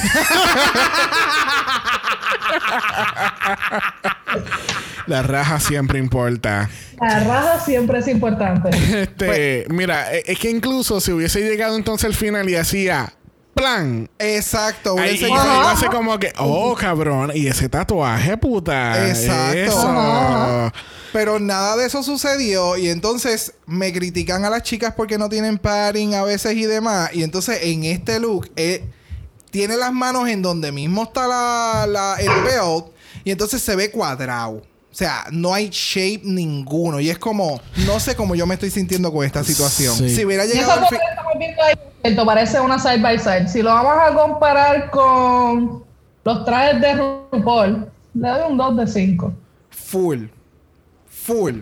[5.07, 6.68] La raja siempre importa.
[7.01, 8.70] La raja siempre es importante.
[9.03, 13.12] Este, mira, eh, es que incluso si hubiese llegado entonces al final y hacía
[13.55, 14.11] plan.
[14.18, 14.97] Exacto.
[14.99, 19.09] Ahí, hubiese- hace como que, oh cabrón, y ese tatuaje, puta.
[19.09, 19.57] Exacto.
[19.59, 19.89] Eso.
[19.89, 20.72] Ajá.
[21.13, 25.59] Pero nada de eso sucedió y entonces me critican a las chicas porque no tienen
[25.59, 27.11] padding a veces y demás.
[27.15, 28.85] Y entonces en este look eh,
[29.51, 32.87] tiene las manos en donde mismo está la, la- el belt
[33.25, 34.57] y entonces se ve cuadrado.
[34.93, 37.01] O sea, no hay shape ninguno.
[37.01, 39.95] Y es como, no sé cómo yo me estoy sintiendo con esta situación.
[39.95, 40.15] Sí.
[40.17, 40.99] Si hubiera llegado al fin...
[40.99, 43.49] que estamos viendo ahí, esto parece una side by side.
[43.49, 45.85] Si lo vamos a comparar con
[46.25, 49.33] los trajes de RuPaul, le doy un 2 de 5.
[49.71, 50.25] Full.
[51.27, 51.61] Full.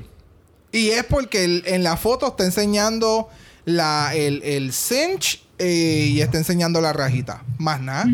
[0.72, 3.28] Y es porque el- en la foto está enseñando
[3.64, 7.44] la, el, el cinch eh, y está enseñando la rajita.
[7.58, 8.06] Más nada.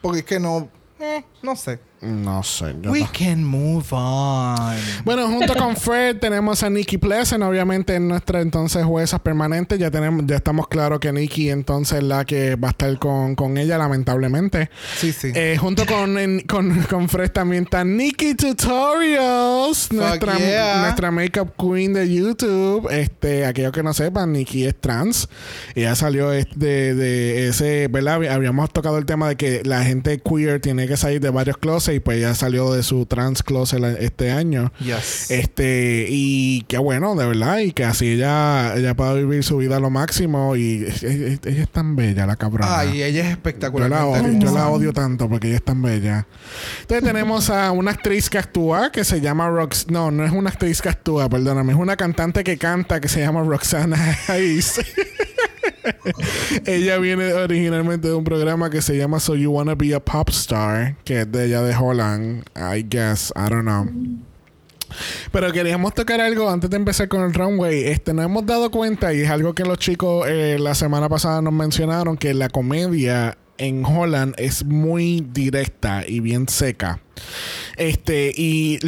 [0.00, 0.68] Porque es que no...
[1.00, 1.78] eh, no sé.
[2.00, 2.76] No sé.
[2.80, 4.76] yo We no- can move on.
[5.04, 9.78] Bueno, junto con Fred tenemos a Nikki Pleasant, obviamente en nuestra entonces jueza permanente.
[9.78, 13.34] Ya tenemos, ya estamos claros que Nikki entonces es la que va a estar con,
[13.34, 14.70] con ella, lamentablemente.
[14.96, 15.32] Sí, sí.
[15.34, 20.82] Eh, junto con, en- con, con Fred también está Nikki Tutorials, nuestra, yeah.
[20.82, 22.88] nuestra makeup queen de YouTube.
[22.90, 25.28] Este, aquellos que no sepan, Nikki es trans.
[25.74, 28.20] Ella salió es- de, de ese, ¿verdad?
[28.20, 31.56] Hab- Habíamos tocado el tema de que la gente queer tiene que salir de varios
[31.58, 34.72] closets y pues ella salió de su trans closet este año.
[34.80, 35.30] Yes.
[35.30, 39.76] Este, y qué bueno, de verdad, y que así ella, ella pueda vivir su vida
[39.76, 40.56] a lo máximo.
[40.56, 42.78] Y ella es tan bella, la cabrona.
[42.78, 43.90] Ay, ella es Yo espectacular.
[43.90, 46.26] la, odio, yo la odio tanto porque ella es tan bella.
[46.80, 49.86] Entonces tenemos a una actriz que actúa que se llama Rox...
[49.90, 51.72] No, no es una actriz que actúa, perdóname.
[51.72, 54.80] Es una cantante que canta que se llama Roxana Hayes.
[56.66, 60.28] ella viene originalmente de un programa que se llama So You Wanna Be a Pop
[60.30, 62.44] Star, que es de ella de Holland.
[62.56, 63.86] I guess, I don't know.
[65.32, 67.84] Pero queríamos tocar algo antes de empezar con el runway.
[67.84, 71.42] Este, nos hemos dado cuenta, y es algo que los chicos eh, la semana pasada
[71.42, 77.00] nos mencionaron, que la comedia en Holland es muy directa y bien seca.
[77.76, 78.78] Este, y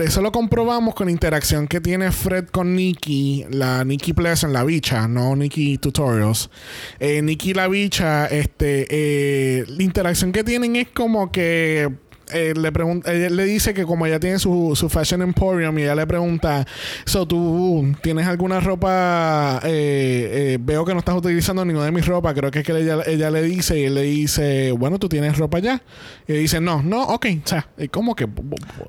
[0.00, 4.64] eso lo comprobamos con la interacción que tiene Fred con Nikki, la Nikki Pleasant, la
[4.64, 6.50] bicha, no Nikki Tutorials.
[6.98, 11.90] Eh, Nikki la bicha, este, eh, la interacción que tienen es como que
[12.32, 15.82] eh, le pregunta, ella le dice que como ella tiene su, su fashion emporium y
[15.82, 16.66] ella le pregunta,
[17.04, 22.06] so tú tienes alguna ropa, eh, eh, veo que no estás utilizando ninguna de mis
[22.06, 25.08] ropa, creo que es que ella, ella le dice y él le dice, bueno, tú
[25.08, 25.82] tienes ropa ya.
[26.26, 28.28] Y dice, no, no, ok, o sea, como que...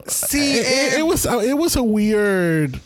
[0.07, 0.59] Sí,
[0.97, 2.79] it, was, it was a weird...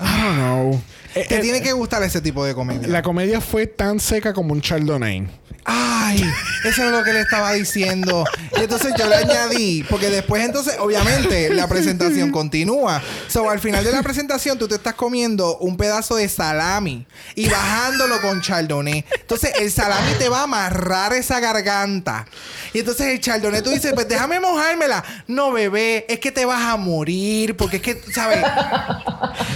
[0.00, 0.80] I don't know.
[1.14, 2.88] Te tiene que gustar ese tipo de comedia.
[2.88, 5.26] La comedia fue tan seca como un Chardonnay.
[5.64, 6.24] Ay,
[6.64, 8.24] eso es lo que le estaba diciendo.
[8.56, 13.02] Y entonces yo le añadí, porque después entonces, obviamente, la presentación continúa.
[13.28, 17.48] So, al final de la presentación, tú te estás comiendo un pedazo de salami y
[17.48, 19.04] bajándolo con chardonnay.
[19.20, 22.26] Entonces, el salami te va a amarrar esa garganta.
[22.72, 25.04] Y entonces el chardonnay, tú dices, pues déjame mojármela.
[25.26, 28.44] No, bebé, es que te vas a morir, porque es que, ¿sabes?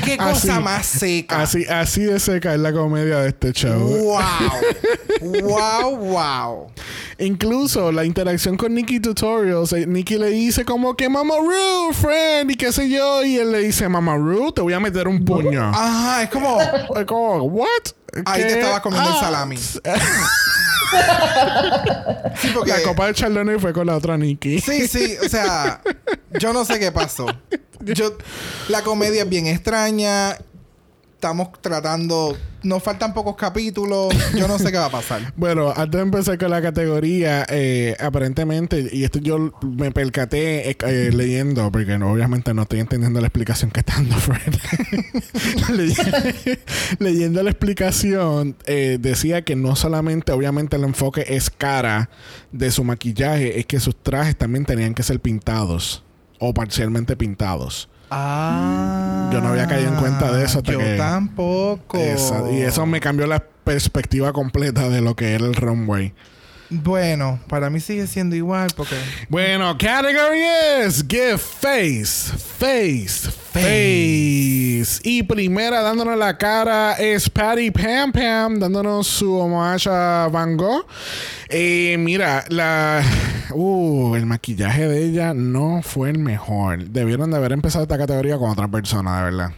[0.05, 1.44] Qué cosa más seca.
[1.45, 3.79] Así, así de seca es la comedia de este show.
[3.79, 4.23] Wow.
[5.43, 6.73] wow, wow.
[7.19, 12.51] Incluso la interacción con Nicky Tutorials, eh, Nicky le dice como que Mama Ru, friend,
[12.51, 15.23] y qué sé yo, y él le dice, Mama Ru, te voy a meter un
[15.23, 15.65] puño.
[15.65, 17.69] Ajá, es como, es como, what?
[18.25, 19.59] Ahí te estaba comiendo el salami.
[19.59, 19.79] sí,
[22.55, 22.71] porque...
[22.71, 24.63] La copa de Chardonnay fue con la otra Nicky.
[24.63, 25.83] Sí, sí, o sea,
[26.41, 27.27] yo no sé qué pasó.
[27.81, 28.17] Yo,
[28.69, 30.39] la comedia es bien extraña
[31.25, 32.37] estamos tratando.
[32.63, 34.15] Nos faltan pocos capítulos.
[34.37, 35.33] Yo no sé qué va a pasar.
[35.37, 40.77] bueno, antes de empezar con la categoría, eh, aparentemente, y esto yo me percaté eh,
[40.87, 44.55] eh, leyendo, porque obviamente no estoy entendiendo la explicación que está dando Fred.
[46.99, 52.11] leyendo la explicación, decía que no solamente, obviamente, el enfoque es cara
[52.53, 56.05] de su maquillaje, es que sus trajes también tenían que ser pintados
[56.39, 57.89] o parcialmente pintados.
[58.17, 59.31] Ah.
[59.33, 60.63] Yo no había caído en cuenta de eso.
[60.63, 61.99] yo tampoco.
[62.53, 66.13] y eso me cambió la perspectiva completa de lo que era el runway.
[66.71, 68.97] Bueno, para mí sigue siendo igual porque...
[69.29, 70.43] Bueno, category
[70.81, 75.01] es Give Face, Face, Face.
[75.03, 80.87] Y primera dándonos la cara es Patty Pam Pam, dándonos su homage a Van Gogh.
[81.49, 83.03] Eh, mira, la...
[83.51, 86.89] Uh, el maquillaje de ella no fue el mejor.
[86.89, 89.53] Debieron de haber empezado esta categoría con otra persona, de verdad.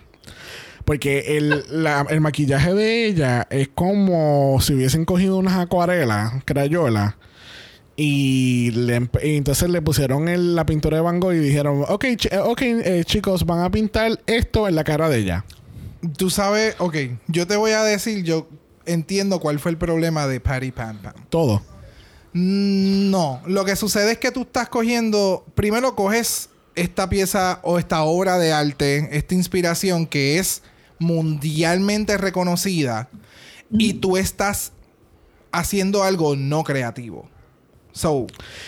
[0.87, 1.65] Porque el,
[2.09, 7.17] el maquillaje de ella es como si hubiesen cogido unas acuarelas, crayolas.
[7.97, 8.73] Y,
[9.23, 12.05] entonces le pusieron la pintura de Van Gogh y dijeron, ok,
[12.45, 15.45] okay eh, chicos, van a pintar esto en la cara de ella.
[16.17, 18.47] Tú sabes, ok, yo te voy a decir, yo
[18.85, 21.15] entiendo cuál fue el problema de Patty Pam Pam.
[21.31, 21.63] Todo.
[22.33, 27.81] Mm, no, lo que sucede es que tú estás cogiendo, primero coges esta pieza o
[27.81, 30.63] esta obra de arte, esta inspiración que es
[30.99, 33.09] mundialmente reconocida
[33.71, 34.73] y tú estás
[35.53, 37.29] haciendo algo no creativo.
[37.93, 38.27] So,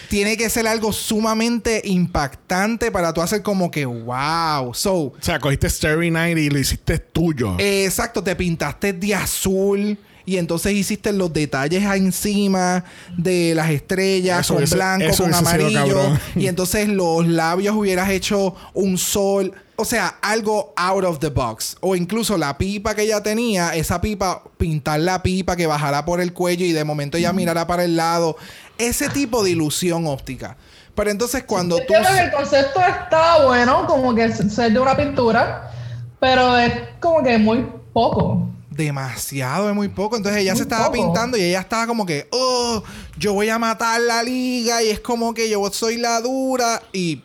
[0.09, 4.73] tiene que ser algo sumamente impactante para tú hacer como que wow.
[4.73, 7.57] So, o sea, cogiste Starry Night y lo hiciste tuyo.
[7.59, 12.85] exacto, te pintaste de azul y entonces hiciste los detalles encima
[13.17, 19.53] de las estrellas con blanco, con amarillo y entonces los labios hubieras hecho un sol,
[19.81, 21.77] o sea, algo out of the box.
[21.81, 26.21] O incluso la pipa que ella tenía, esa pipa pintar la pipa que bajara por
[26.21, 28.37] el cuello y de momento ella mirara para el lado,
[28.77, 30.57] ese tipo de ilusión óptica.
[30.97, 35.71] Pero entonces cuando tú el concepto está bueno, como que ser de una pintura,
[36.19, 38.49] pero es como que muy poco.
[38.71, 40.17] Demasiado, es muy poco.
[40.17, 42.83] Entonces ella se estaba pintando y ella estaba como que, oh,
[43.17, 47.23] yo voy a matar la liga y es como que yo soy la dura y...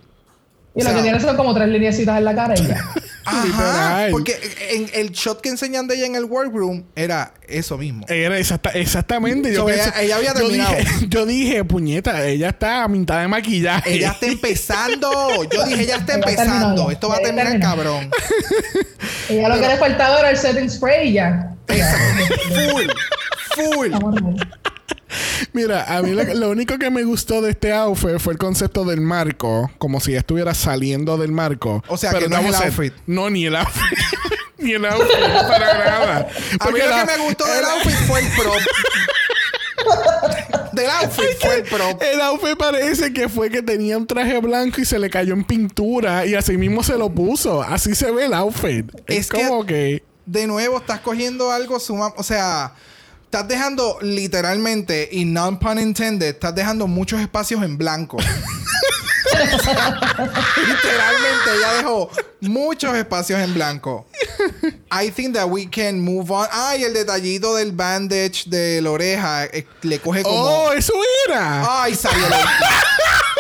[0.76, 2.84] Y lo que tiene son como tres lineecitas en la cara y ya.
[3.26, 4.36] Ajá, porque
[4.72, 8.06] en el shot que enseñan de ella en el workroom era eso mismo.
[8.10, 9.54] Era exactamente.
[9.54, 10.76] Yo ella, había terminado.
[11.08, 13.94] Yo dije, puñeta, ella está mintada de maquillaje.
[13.94, 15.10] Ella está empezando.
[15.50, 16.92] Yo dije, ella está empezando.
[16.92, 18.12] Esto va a terminar cabrón.
[19.30, 21.56] ella lo que le faltaba era el setting spray y ya.
[22.50, 22.88] full.
[23.56, 23.94] Full.
[25.52, 29.02] Mira, a mí lo, único que me gustó de este outfit fue el concepto del
[29.02, 31.84] marco, como si estuviera saliendo del marco.
[31.88, 32.94] O sea, que no es el outfit.
[33.06, 33.98] No, ni el outfit.
[34.58, 36.28] ni el outfit, para nada.
[36.60, 38.62] Porque a mí lo que me gustó del outfit fue el prop.
[40.74, 42.02] del outfit fue el prop.
[42.02, 45.44] El outfit parece que fue que tenía un traje blanco y se le cayó en
[45.44, 47.62] pintura y así mismo se lo puso.
[47.62, 48.86] Así se ve el outfit.
[49.08, 52.14] Es, como que, De nuevo, estás cogiendo algo suma...
[52.18, 52.74] O sea
[53.34, 58.18] estás dejando literalmente, y non pun intended, estás dejando muchos espacios en blanco.
[59.34, 62.12] literalmente ella dejó
[62.42, 64.06] muchos espacios en blanco.
[64.92, 66.48] I think that we can move on.
[66.52, 70.36] Ay, el detallito del bandage de la oreja eh, le coge como.
[70.36, 70.94] ¡Oh, eso
[71.28, 71.82] era!
[71.82, 72.28] Ay, salió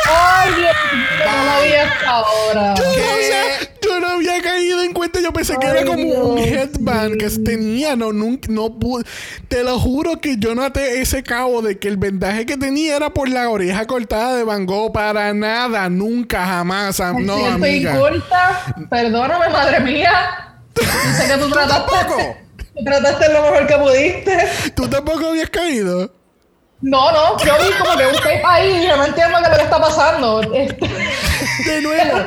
[0.06, 0.76] la- Ay, Dios,
[1.20, 1.44] yo no
[1.76, 2.74] lo hasta ahora.
[2.76, 5.20] Yo no, había, yo no había caído en cuenta.
[5.22, 7.96] Yo pensé que Ay, era como un headband que tenía.
[7.96, 9.06] No, nunca, no pude.
[9.48, 13.10] Te lo juro que yo noté ese cabo de que el vendaje que tenía era
[13.12, 14.92] por la oreja cortada de Van Gogh.
[14.94, 17.00] Para nada, nunca, jamás.
[17.00, 17.94] No, siento amiga.
[17.96, 18.76] inculta.
[18.90, 20.58] Perdóname, madre mía.
[20.76, 20.84] Yo
[21.18, 21.92] sé que tú trataste.
[21.92, 22.38] tampoco?
[22.76, 24.38] Tú trataste lo mejor que pudiste.
[24.76, 26.12] ¿Tú tampoco habías caído?
[26.84, 29.64] No, no, yo vi como que un tape ahí y no entiendo qué lo que
[29.64, 30.42] está pasando.
[30.54, 30.86] Este,
[31.66, 32.18] De nuevo,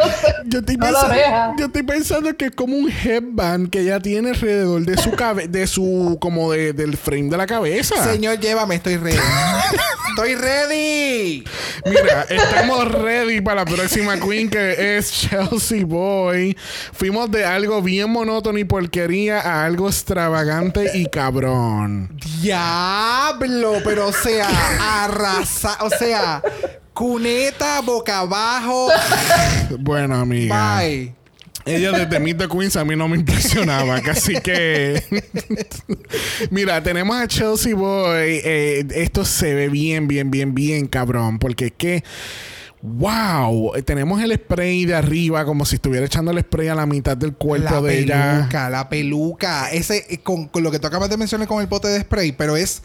[0.45, 1.15] estoy, pensando,
[1.59, 5.49] yo estoy pensando que es como un headband que ella tiene alrededor de su cabeza,
[5.49, 8.03] de su, como de, del frame de la cabeza.
[8.05, 9.17] Señor, llévame, estoy ready.
[10.11, 11.45] estoy ready.
[11.85, 16.57] Mira, estamos ready para la próxima queen que es Chelsea Boy.
[16.93, 22.17] Fuimos de algo bien monótono y porquería a algo extravagante y cabrón.
[22.41, 24.49] Diablo, pero o sea,
[25.05, 26.43] arrasa, o sea,
[26.97, 28.89] cuneta boca abajo.
[29.79, 30.79] Bueno, amiga.
[30.79, 31.15] Bye.
[31.67, 35.03] Ella desde Meet the Queens a mí no me impresionaba, así que...
[36.51, 38.41] Mira, tenemos a Chelsea Boy.
[38.45, 41.39] eh, esto se ve bien, bien, bien, bien, cabrón.
[41.39, 42.05] Porque es que...
[42.83, 43.73] ¡Wow!
[43.85, 47.33] Tenemos el spray de arriba como si estuviera echando el spray a la mitad del
[47.35, 48.33] cuerpo La de ella.
[48.39, 49.71] peluca, la peluca.
[49.73, 52.31] Ese, eh, con, con lo que tú acabas de mencionar con el pote de spray,
[52.33, 52.83] pero es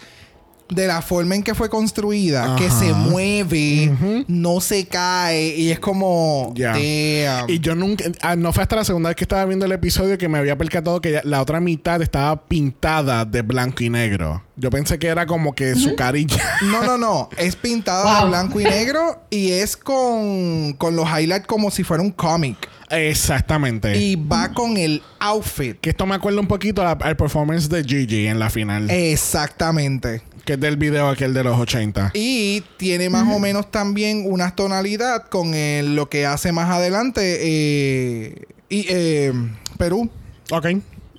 [0.71, 5.79] de la forma en que fue construida, que se mueve, no se cae, y es
[5.79, 6.53] como.
[6.55, 7.49] Damn.
[7.49, 10.17] Y yo nunca, ah, no fue hasta la segunda vez que estaba viendo el episodio
[10.17, 14.43] que me había percatado que la otra mitad estaba pintada de blanco y negro.
[14.55, 16.41] Yo pensé que era como que su carilla.
[16.61, 17.29] No, no, no.
[17.37, 22.03] Es pintada de blanco y negro y es con, con los highlights como si fuera
[22.03, 22.69] un cómic.
[22.91, 23.97] Exactamente.
[23.97, 25.79] Y va con el outfit.
[25.79, 28.89] que esto me acuerda un poquito la- al performance de Gigi en la final.
[28.89, 30.21] Exactamente.
[30.45, 32.09] que es del video aquel de los 80.
[32.15, 37.37] Y tiene más o menos también una tonalidad con el- lo que hace más adelante
[37.41, 38.35] eh,
[38.67, 39.31] y, eh,
[39.77, 40.09] Perú.
[40.49, 40.65] Ok.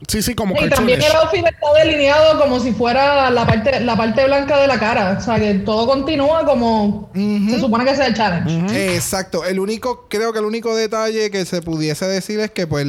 [0.08, 3.96] Sí, sí, como Y también el outfit está delineado como si fuera la parte, la
[3.96, 5.16] parte blanca de la cara.
[5.18, 8.94] O sea, que todo continúa como se supone que sea el challenge.
[8.94, 9.44] Exacto.
[9.44, 12.86] El único, creo que el único detalle que se pudiese decir es que pues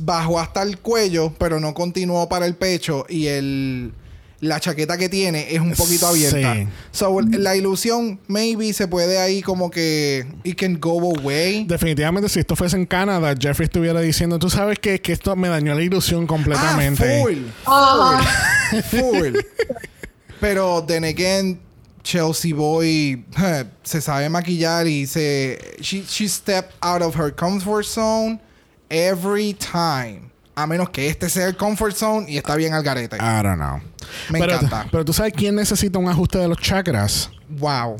[0.00, 3.92] bajó hasta el cuello, pero no continuó para el pecho y el
[4.40, 6.54] la chaqueta que tiene es un poquito abierta.
[6.54, 6.68] Sí.
[6.92, 11.64] So la ilusión maybe se puede ahí como que it can go away.
[11.64, 15.48] Definitivamente, si esto fuese en Canadá, Jeffrey estuviera diciendo, tú sabes que, que esto me
[15.48, 17.22] dañó la ilusión completamente.
[17.66, 18.22] Ah,
[18.82, 18.82] full.
[18.82, 19.38] Full.
[20.40, 21.60] Pero then again,
[22.04, 23.24] Chelsea Boy
[23.82, 28.40] se sabe maquillar y se she, she stepped out of her comfort zone
[28.88, 30.30] every time.
[30.58, 33.14] A menos que este sea el comfort zone y está bien al garete.
[33.14, 33.80] I don't know.
[34.28, 34.88] Me pero, encanta.
[34.90, 37.30] Pero tú sabes quién necesita un ajuste de los chakras.
[37.48, 37.96] Wow.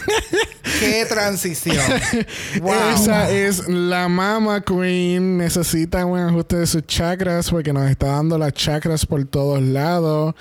[0.80, 1.82] Qué transición.
[2.60, 2.74] Wow.
[2.94, 5.38] Esa es la Mama Queen.
[5.38, 10.34] Necesita un ajuste de sus chakras porque nos está dando las chakras por todos lados.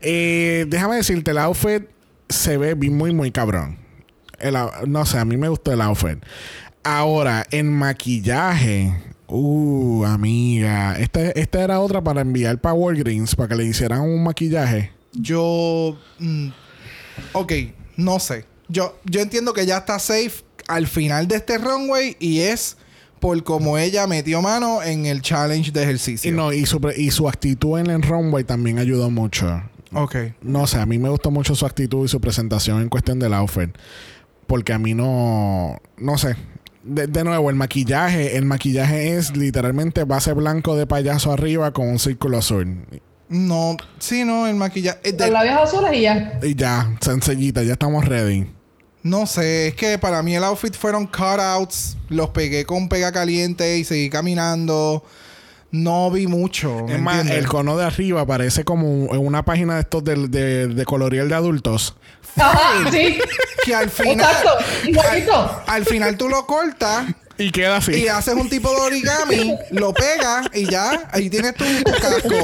[0.00, 1.88] Eh, déjame decirte, el outfit
[2.28, 3.78] se ve muy, muy cabrón.
[4.38, 4.56] El
[4.86, 6.22] no sé, a mí me gustó el outfit.
[6.84, 9.09] Ahora, en maquillaje.
[9.30, 10.98] Uh, amiga.
[10.98, 14.90] Esta, esta era otra para enviar para Walgreens para que le hicieran un maquillaje.
[15.12, 15.96] Yo.
[16.18, 16.48] mm,
[17.32, 17.52] ok,
[17.96, 18.44] no sé.
[18.68, 22.76] Yo, yo entiendo que ya está safe al final de este runway y es
[23.20, 26.30] por como ella metió mano en el challenge de ejercicio.
[26.30, 29.62] Y, no, y, su, y su actitud en el runway también ayudó mucho.
[29.92, 30.16] Ok.
[30.42, 33.34] No sé, a mí me gustó mucho su actitud y su presentación en cuestión del
[33.34, 33.70] outfit.
[34.46, 35.80] Porque a mí no.
[35.98, 36.36] No sé.
[36.82, 38.36] De, de nuevo, el maquillaje.
[38.36, 42.86] El maquillaje es literalmente base blanco de payaso arriba con un círculo azul.
[43.28, 44.98] No, sí, no, el maquillaje.
[45.04, 46.38] eh, Los labios azules y ya.
[46.42, 48.46] Y ya, sencillita, ya estamos ready.
[49.02, 51.96] no sé, es que para mí el outfit fueron cutouts.
[52.08, 55.04] Los pegué con pega caliente y seguí caminando.
[55.72, 56.84] No vi mucho.
[56.86, 57.44] ¿me Es más, entiendes?
[57.44, 61.28] el cono de arriba parece como en una página de estos de, de, de colorear
[61.28, 61.96] de adultos.
[62.36, 63.18] Ajá, sí.
[63.64, 64.18] que al final.
[64.20, 64.50] Exacto.
[64.88, 65.62] Igualito.
[65.66, 67.06] Al final tú lo cortas
[67.38, 67.92] Y queda así.
[67.94, 72.36] y haces un tipo de origami, lo pegas y ya, ahí tienes tu, tu casco.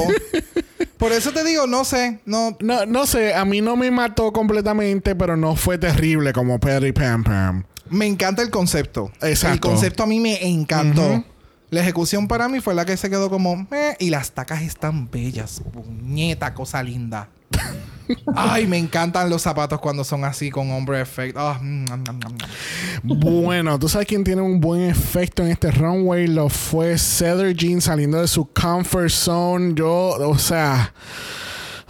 [0.97, 2.57] Por eso te digo, no sé, no.
[2.59, 6.91] No, no sé, a mí no me mató completamente, pero no fue terrible como Perry
[6.91, 7.63] Pam Pam.
[7.89, 9.11] Me encanta el concepto.
[9.21, 9.53] Exacto.
[9.53, 11.23] El concepto a mí me encantó.
[11.69, 15.09] La ejecución para mí fue la que se quedó como, "Meh", y las tacas están
[15.11, 15.61] bellas.
[15.73, 17.27] Puñeta, cosa linda.
[18.35, 21.57] Ay, me encantan los zapatos cuando son así con hombre efecto.
[21.61, 21.85] Mm,
[23.03, 26.27] bueno, tú sabes quién tiene un buen efecto en este runway.
[26.27, 29.73] Lo fue Cedar Jean saliendo de su comfort zone.
[29.75, 30.93] Yo, o sea.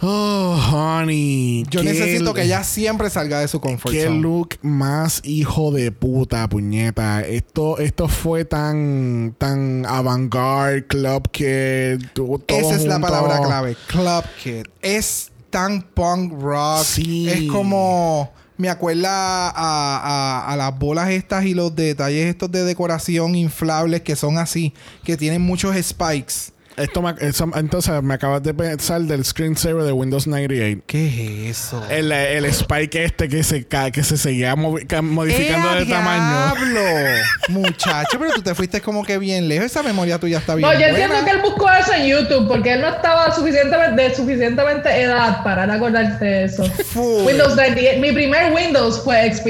[0.00, 1.64] Oh, honey.
[1.70, 6.48] Yo necesito que ella siempre salga de su comfort qué look más hijo de puta,
[6.48, 7.22] puñeta.
[7.22, 12.00] Esto, esto fue tan, tan avant-garde, club kid.
[12.46, 13.76] Esa es la palabra clave.
[13.88, 14.66] Club kid.
[14.82, 16.84] Es tan punk rock.
[16.84, 17.28] Sí.
[17.28, 23.36] Es como me acuerda a, a, las bolas estas y los detalles estos de decoración
[23.36, 24.74] inflables que son así,
[25.04, 26.52] que tienen muchos spikes.
[26.78, 30.82] Esto me, entonces me acabas de pensar del screensaver de Windows 98.
[30.86, 31.84] ¿Qué es eso?
[31.90, 36.54] El, el spike este que se que se seguía modificando de tamaño.
[37.48, 39.66] Muchacho, pero tú te fuiste como que bien lejos.
[39.66, 40.68] Esa memoria tuya está bien.
[40.68, 44.14] No, yo entiendo que él buscó eso en YouTube porque él no estaba suficientemente, de
[44.14, 46.62] suficientemente edad para acordarse de eso.
[46.94, 48.00] Windows 98.
[48.00, 49.46] Mi primer Windows fue XP.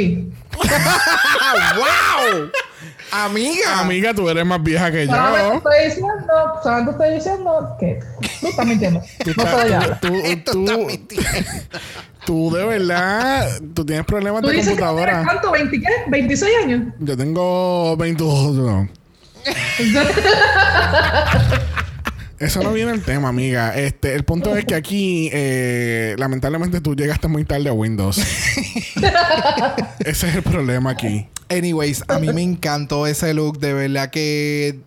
[1.77, 2.51] ¡Wow!
[3.11, 3.81] Amiga.
[3.81, 5.13] Amiga, tú eres más vieja que yo.
[5.13, 6.13] Solamente estoy diciendo,
[6.63, 8.01] solamente estoy diciendo que
[8.41, 9.01] tú estás mintiendo.
[9.25, 10.13] Tú, no estás, tú,
[10.45, 10.89] tú, tú,
[12.27, 15.21] tú, de verdad, tú tienes problemas ¿Tú de dices computadora.
[15.21, 15.53] Que ¿Cuánto?
[15.53, 16.11] ¿20 qué?
[16.11, 16.83] ¿26 años?
[16.99, 18.55] Yo tengo 22.
[18.57, 18.89] No.
[22.39, 23.77] Eso no viene el tema, amiga.
[23.77, 28.19] Este, el punto es que aquí, eh, lamentablemente, tú llegaste muy tarde a Windows.
[29.99, 31.27] Ese es el problema aquí.
[31.49, 33.59] Anyways, a mí me encantó ese look.
[33.59, 34.81] De verdad que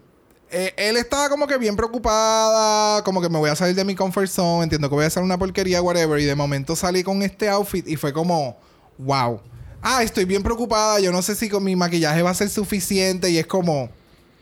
[0.53, 3.95] eh, él estaba como que bien preocupada, como que me voy a salir de mi
[3.95, 7.21] comfort zone, entiendo que voy a hacer una porquería, whatever, y de momento salí con
[7.21, 8.57] este outfit y fue como,
[8.97, 9.39] wow.
[9.81, 13.29] Ah, estoy bien preocupada, yo no sé si con mi maquillaje va a ser suficiente
[13.29, 13.89] y es como,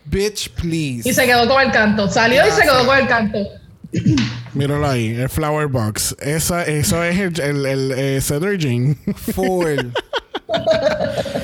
[0.04, 1.08] bitch, please.
[1.08, 3.38] Y se quedó con el canto, salió y se quedó con el canto.
[4.52, 6.16] Míralo ahí, el flower box.
[6.18, 8.98] Esa, eso es el, el, el, eh, Jean.
[9.32, 9.78] Full.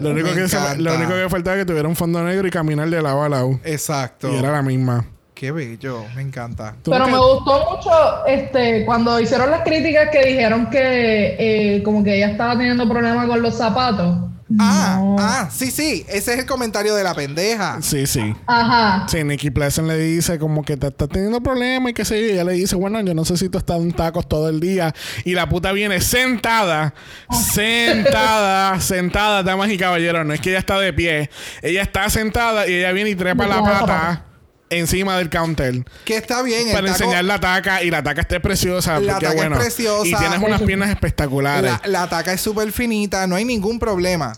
[0.00, 2.88] lo, único que lo único que faltaba es que tuviera un fondo negro y caminar
[2.88, 3.60] de lado a lado.
[3.64, 4.32] Exacto.
[4.32, 5.04] Y era la misma.
[5.34, 6.76] Qué bello, me encanta.
[6.84, 12.16] Pero me gustó mucho este cuando hicieron las críticas que dijeron que eh, como que
[12.16, 14.18] ella estaba teniendo problemas con los zapatos.
[14.58, 16.04] Ah, ah, sí, sí.
[16.08, 17.80] Ese es el comentario de la pendeja.
[17.82, 18.34] Sí, sí.
[18.46, 19.06] Ajá.
[19.08, 22.26] Sí, Nicky Pleasant le dice como que te está teniendo problemas y qué sé yo.
[22.26, 24.60] Y ella le dice, bueno, yo no sé si tú estás en tacos todo el
[24.60, 24.94] día.
[25.24, 26.94] Y la puta viene sentada,
[27.30, 30.26] sentada, sentada, damas y caballeros.
[30.26, 31.30] No es que ella está de pie.
[31.62, 34.24] Ella está sentada y ella viene y trepa la pata
[34.70, 35.84] encima del counter.
[36.04, 36.72] Que está bien.
[36.72, 38.98] Para enseñar la taca y la taca esté preciosa.
[39.00, 39.56] La taca bueno.
[39.56, 40.08] es preciosa.
[40.08, 41.72] Y tienes unas piernas espectaculares.
[41.84, 44.32] La, la taca es súper finita, no hay ningún problema.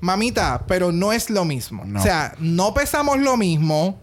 [0.00, 1.84] Mamita, pero no es lo mismo.
[1.96, 4.00] O sea, no pesamos lo mismo.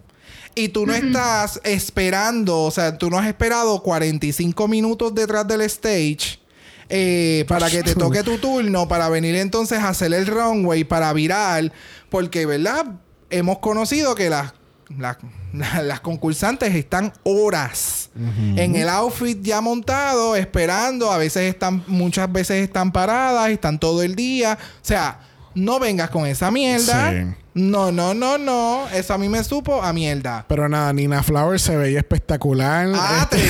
[0.55, 5.61] Y tú no estás esperando, o sea, tú no has esperado 45 minutos detrás del
[5.61, 6.39] stage
[6.89, 11.13] eh, para que te toque tu turno, para venir entonces a hacer el runway, para
[11.13, 11.71] virar,
[12.09, 12.87] porque, ¿verdad?
[13.29, 14.53] Hemos conocido que las
[15.83, 18.09] las, concursantes están horas
[18.55, 21.11] en el outfit ya montado, esperando.
[21.11, 24.57] A veces están, muchas veces están paradas, están todo el día.
[24.61, 25.19] O sea,
[25.55, 27.35] no vengas con esa mierda.
[27.53, 28.87] No, no, no, no.
[28.89, 30.45] Eso a mí me supo a mierda.
[30.47, 32.87] Pero nada, Nina Flower se veía espectacular.
[32.95, 33.49] ¡Ah, este...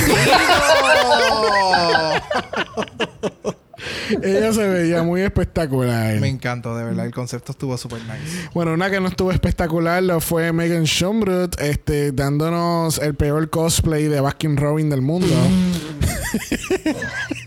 [4.22, 6.18] Ella se veía muy espectacular.
[6.20, 7.06] Me encantó, de verdad.
[7.06, 8.48] El concepto estuvo súper nice.
[8.54, 14.04] Bueno, una que no estuvo espectacular lo fue Megan Schombrut, este, dándonos el peor cosplay
[14.04, 15.34] de Baskin Robin del mundo.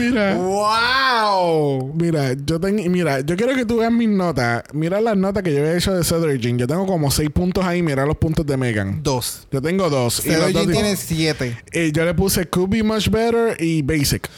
[0.00, 0.34] Mira.
[0.34, 1.92] ¡Wow!
[1.94, 2.82] Mira, yo tengo.
[2.88, 4.62] Mira, yo quiero que tú veas mis notas.
[4.72, 6.58] Mira las notas que yo he hecho de Cedric Jean.
[6.58, 7.82] Yo tengo como seis puntos ahí.
[7.82, 9.02] Mira los puntos de Megan.
[9.02, 9.46] Dos.
[9.50, 10.22] Yo tengo dos.
[10.22, 11.56] Cedric Jean tiene siete.
[11.72, 14.28] Y yo le puse Could Be Much Better y Basic.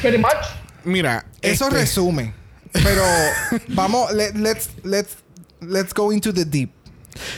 [0.00, 0.30] Pretty much.
[0.84, 1.26] Mira.
[1.42, 2.32] Eso este- resume.
[2.72, 3.02] Pero
[3.68, 5.16] vamos, let's, let's,
[5.60, 6.70] let's go into the deep.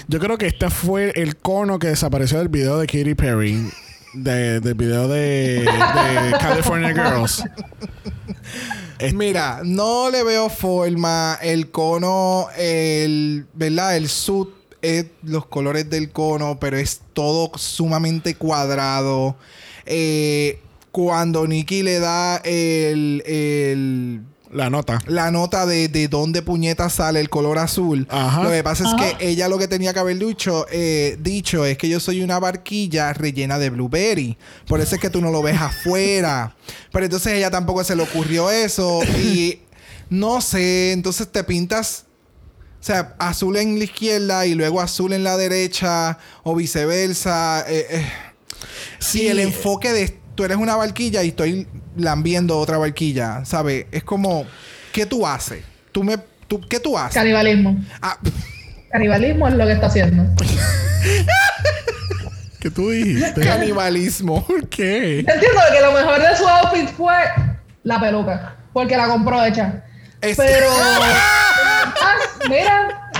[0.09, 3.71] Yo creo que este fue el cono que desapareció del video de Katy Perry
[4.17, 5.69] de, del video de,
[6.41, 7.45] California Girls.
[9.15, 11.39] Mira, no le veo forma.
[11.43, 13.97] El cono, el, ¿verdad?
[13.97, 14.49] El suit
[14.83, 19.37] es los colores del cono, pero es todo sumamente cuadrado.
[19.85, 20.61] Eh,
[20.93, 24.23] cuando Nikki le da el, el
[24.57, 24.99] la nota.
[25.07, 28.09] La nota de, de dónde puñeta sale el color azul.
[28.43, 31.77] Lo que pasa es que ella lo que tenía que haber dicho, eh, dicho es
[31.77, 34.39] que yo soy una barquilla rellena de blueberry.
[34.67, 36.57] Por eso es que tú no lo ves afuera.
[36.91, 39.03] Pero entonces ella tampoco se le ocurrió eso.
[39.19, 39.61] y
[40.09, 42.07] no sé, entonces te pintas
[42.81, 47.65] o sea, azul en la izquierda y luego azul en la derecha o viceversa.
[47.69, 48.07] Eh, eh.
[49.01, 51.67] Si el enfoque de tú eres una barquilla y estoy
[51.97, 53.87] lambiendo otra barquilla, ¿sabes?
[53.93, 54.47] Es como,
[54.93, 55.63] ¿qué tú haces?
[55.93, 56.17] Tú me,
[56.49, 57.15] tú, ¿Qué tú haces?
[57.15, 57.77] Canibalismo.
[58.03, 58.19] Ah,
[58.91, 60.25] Canibalismo es lo que está haciendo.
[62.61, 63.41] ¿Qué tú dijiste?
[63.43, 64.45] canibalismo.
[64.47, 65.19] ¿Por qué?
[65.21, 67.15] Entiendo que lo mejor de su outfit fue
[67.85, 68.57] la peluca.
[68.73, 69.85] Porque la compró hecha.
[70.21, 70.67] Es- Pero.
[70.73, 72.17] ah,
[72.49, 73.11] mira.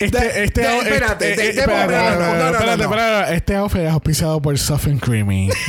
[0.00, 2.84] Este, este, espérate, este- espérate, no, no, no, no, espérate, no.
[2.84, 3.34] espérate.
[3.34, 5.50] Este outfit es auspiciado por Soft and Creamy.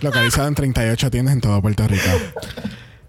[0.00, 2.08] Localizado en 38 tiendas en todo Puerto Rico.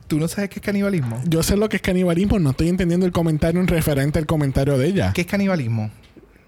[0.07, 1.22] ¿Tú no sabes qué es canibalismo?
[1.26, 4.78] Yo sé lo que es canibalismo, no estoy entendiendo el comentario en referente al comentario
[4.78, 5.11] de ella.
[5.13, 5.91] ¿Qué es canibalismo?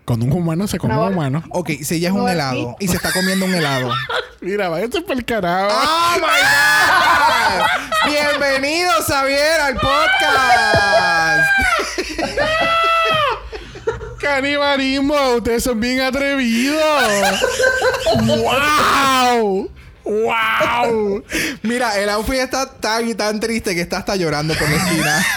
[0.03, 1.11] Cuando un humano se come a un No.
[1.11, 1.43] humano.
[1.51, 3.91] Ok, si ella es un No, helado y se está comiendo un helado.
[4.41, 5.69] Mira, váyase por el carajo.
[5.71, 7.61] ¡Oh, my God!
[8.11, 10.82] Bienvenidos, Javier, al podcast.
[14.19, 16.81] Canibalismo, ustedes son bien atrevidos.
[18.25, 19.71] ¡Wow!
[20.03, 21.23] ¡Wow!
[21.61, 25.25] Mira, el outfit está tan y tan triste que está hasta llorando por la esquina.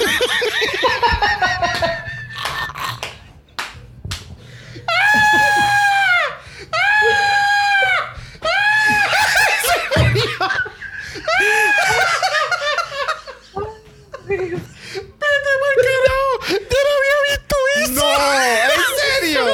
[16.49, 17.95] ¡Yo no había visto eso!
[17.95, 18.35] ¡No!
[18.43, 19.45] ¿En serio?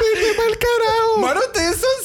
[0.00, 1.18] ¡Vete por carajo!
[1.20, 1.98] Mano, ustedes son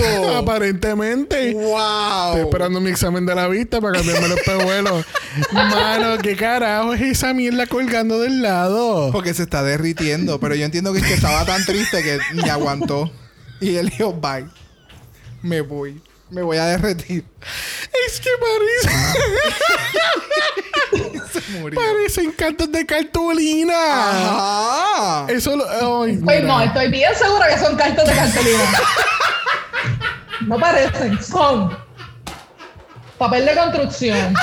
[0.00, 0.36] ciegos.
[0.36, 1.52] Aparentemente.
[1.54, 2.28] ¡Wow!
[2.28, 5.04] Estoy esperando mi examen de la vista para cambiarme los pehuelos.
[5.52, 9.10] Mano, ¿qué carajo es esa mierda colgando del lado?
[9.12, 10.38] Porque se está derritiendo.
[10.40, 13.10] Pero yo entiendo que es que estaba tan triste que ni aguantó.
[13.60, 14.46] Y él dijo, bye.
[15.42, 16.00] Me voy.
[16.30, 17.24] Me voy a derretir.
[18.06, 18.90] Es que parece.
[21.40, 21.80] Se murió.
[21.80, 23.74] Parecen cantos de cartulina.
[23.74, 25.26] Ajá.
[25.32, 26.02] Eso lo.
[26.02, 28.80] Ay, Pues no, estoy bien segura que son cartas de cartulina.
[30.46, 31.76] No parecen, son
[33.18, 34.34] papel de construcción.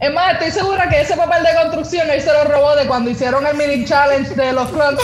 [0.00, 3.08] Es más, estoy segura que ese papel de construcción él se lo robó de cuando
[3.10, 5.00] hicieron el mini challenge de los clubs.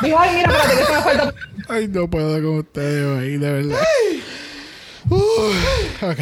[0.00, 1.34] Dijo, ay, mira, espérate, que se me falta.
[1.70, 3.78] Ay, no puedo con ustedes hoy, de verdad.
[5.08, 6.18] Ok.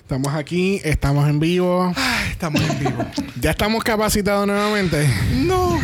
[0.00, 1.92] Estamos aquí, estamos en vivo.
[1.94, 3.06] Ay, estamos en vivo.
[3.40, 5.08] Ya estamos capacitados nuevamente.
[5.36, 5.80] No.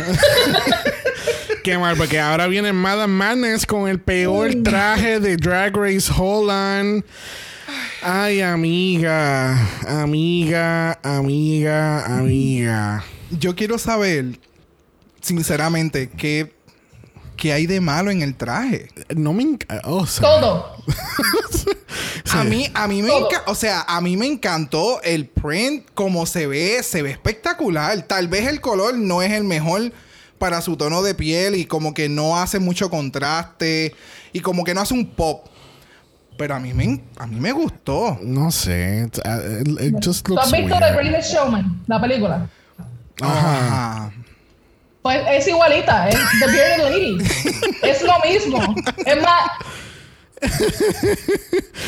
[1.63, 7.05] Qué mal, porque ahora viene Madame Madness con el peor traje de Drag Race Holland.
[8.01, 9.57] Ay, amiga,
[9.87, 13.05] amiga, amiga, amiga.
[13.31, 14.39] Yo quiero saber,
[15.21, 16.58] sinceramente, qué,
[17.39, 18.89] qué hay de malo en el traje.
[19.15, 19.81] No me encanta.
[20.21, 20.75] Todo.
[22.31, 23.09] A mí, a mí me
[23.47, 28.03] o sea, a mí me encantó el print, como se ve, se ve espectacular.
[28.03, 29.91] Tal vez el color no es el mejor
[30.37, 33.95] para su tono de piel y como que no hace mucho contraste
[34.31, 35.47] y como que no hace un pop.
[36.37, 38.17] Pero a mí me, a mí me gustó.
[38.21, 39.07] No sé.
[39.07, 40.79] It, it- it just ¿Tú has visto weird.
[40.79, 42.47] The Greatest Showman, la película?
[43.21, 44.11] Ajá.
[45.01, 47.17] Pues es igualita, es The Bearded Lady.
[47.83, 48.75] es lo mismo.
[49.05, 49.51] Es más.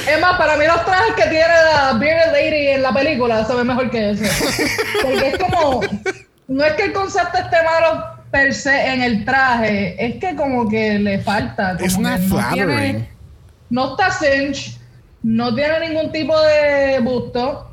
[0.07, 3.53] Es más, para mí los trajes que tiene la Bearded Lady en la película se
[3.55, 4.30] ven mejor que ese.
[5.01, 5.82] Porque es como.
[6.47, 10.68] No es que el concepto esté malo per se en el traje, es que como
[10.70, 11.78] que le falta.
[11.78, 12.68] como not no flattering.
[12.68, 13.09] tiene-
[13.70, 14.78] no está cinch,
[15.24, 17.68] no tiene ningún tipo de busto.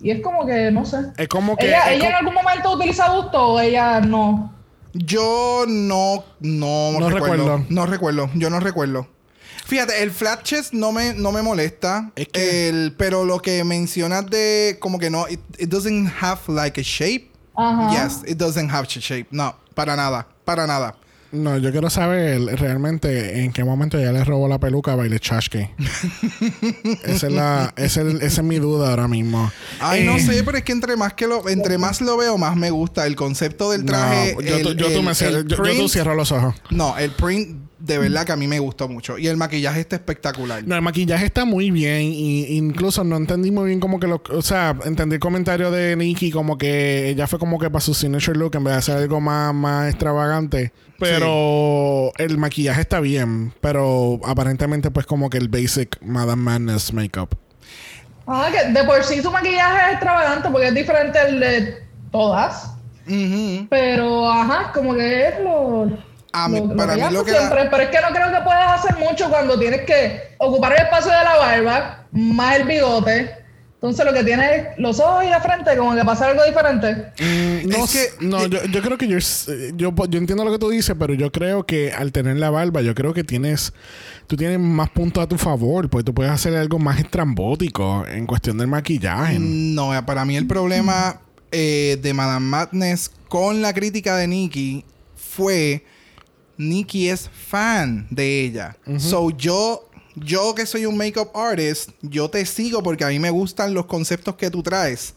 [0.00, 0.98] Y es como que, no sé.
[1.18, 1.66] Es como que.
[1.66, 4.54] ¿Ella, es ella en algún momento utiliza busto o ella no?
[4.98, 7.44] Yo no, no, No recuerdo.
[7.44, 7.66] recuerdo.
[7.68, 8.30] No recuerdo.
[8.34, 9.08] Yo no recuerdo.
[9.66, 12.12] Fíjate, el flat chest no me, no me molesta.
[12.14, 16.40] Es que- El- pero lo que mencionas de como que no, it, it doesn't have
[16.48, 17.30] like a shape.
[17.90, 19.26] Yes, it doesn't have a shape.
[19.30, 20.94] No, para nada, para nada.
[21.36, 25.20] No, yo quiero saber realmente en qué momento ella le robó la peluca a Baile
[25.20, 25.70] Chashke.
[27.04, 29.50] esa, es la, esa, es, esa es mi duda ahora mismo.
[29.80, 32.38] Ay, no Eh, sé, pero es que entre más que lo, entre más lo veo,
[32.38, 34.36] más me gusta el concepto del no, traje.
[34.44, 36.54] yo, el- tú- yo tú el- me cierro- yo- yo tú print- cierro los ojos.
[36.70, 39.16] No, el print de verdad que a mí me gustó mucho.
[39.18, 40.64] Y el maquillaje está espectacular.
[40.66, 42.02] No, el maquillaje está muy bien.
[42.02, 44.20] Y incluso no entendí muy bien como que lo...
[44.30, 47.94] O sea, entendí el comentario de Nikki como que ella fue como que para su
[47.94, 50.72] signature look en vez de hacer algo más, más extravagante.
[50.98, 53.52] Pero el maquillaje está bien.
[53.60, 57.34] Pero aparentemente pues como que el basic Madame Madness makeup.
[58.26, 62.72] Ah, que de por sí su maquillaje es extravagante porque es diferente al de todas.
[63.08, 63.66] Ujú.
[63.70, 65.88] Pero, ajá, como que es lo.
[66.32, 67.68] A mí- para mí lo que da- siempre.
[67.70, 71.12] Pero es que no creo que puedas hacer mucho cuando tienes que ocupar el espacio
[71.12, 73.30] de la barba, más el bigote,
[73.76, 77.12] Entonces lo que tiene es los ojos y la frente, como que pasa algo diferente.
[77.20, 79.18] Mm, no, sé, no yo, yo, creo que yo,
[79.76, 82.80] yo, yo entiendo lo que tú dices, pero yo creo que al tener la barba,
[82.80, 83.74] yo creo que tienes
[84.26, 88.26] tú tienes más puntos a tu favor, porque tú puedes hacer algo más estrambótico en
[88.26, 89.38] cuestión del maquillaje.
[89.38, 91.20] No, para mí el problema
[91.52, 94.84] eh, de Madame Madness con la crítica de Nikki
[95.14, 95.84] fue
[96.58, 98.76] Nikki es fan de ella.
[98.98, 99.85] So yo,
[100.16, 103.86] yo que soy un makeup artist, yo te sigo porque a mí me gustan los
[103.86, 105.14] conceptos que tú traes.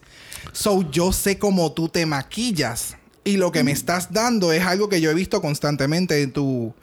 [0.52, 2.96] So yo sé cómo tú te maquillas.
[3.24, 6.74] Y lo que me estás dando es algo que yo he visto constantemente en tu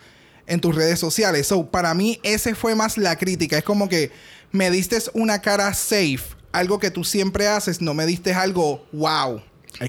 [0.47, 1.47] en tus redes sociales.
[1.49, 3.59] So, para mí, ese fue más la crítica.
[3.59, 4.13] Es como que
[4.53, 6.23] me diste una cara safe,
[6.53, 9.43] algo que tú siempre haces, no me diste algo wow.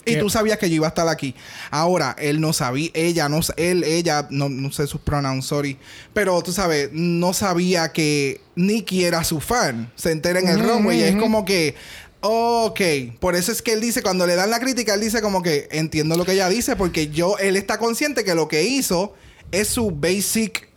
[0.06, 1.36] Y tú sabías que yo iba a estar aquí.
[1.72, 5.78] Ahora, él no sabía, ella, no, él, ella, no, no sé sus pronouns, sorry.
[6.14, 9.92] Pero tú sabes, no sabía que Nicky era su fan.
[9.96, 11.76] Se entera en el runway y es como que,
[12.20, 12.82] Ok,
[13.20, 15.68] por eso es que él dice, cuando le dan la crítica, él dice como que
[15.72, 19.14] entiendo lo que ella dice, porque yo, él está consciente que lo que hizo
[19.52, 20.68] es su basic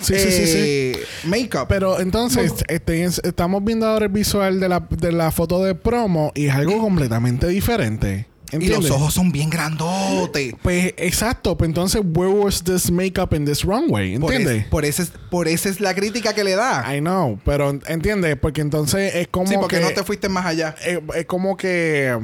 [0.00, 0.58] Sí, sí, sí, sí.
[0.58, 1.66] Eh, makeup.
[1.68, 6.30] Pero entonces, este, estamos viendo ahora el visual de la, de la foto de promo
[6.34, 8.26] y es algo completamente diferente.
[8.52, 10.54] Y los ojos son bien grandotes.
[10.62, 14.14] Pues exacto, pues entonces, where was this makeup in this runway?
[14.14, 14.66] ¿Entiendes?
[14.66, 16.94] Por, eso es, por esa es la crítica que le da.
[16.94, 19.46] I know, pero entiendes, porque entonces es como.
[19.46, 20.74] Sí, porque no te fuiste más allá.
[21.14, 22.16] Es, como que,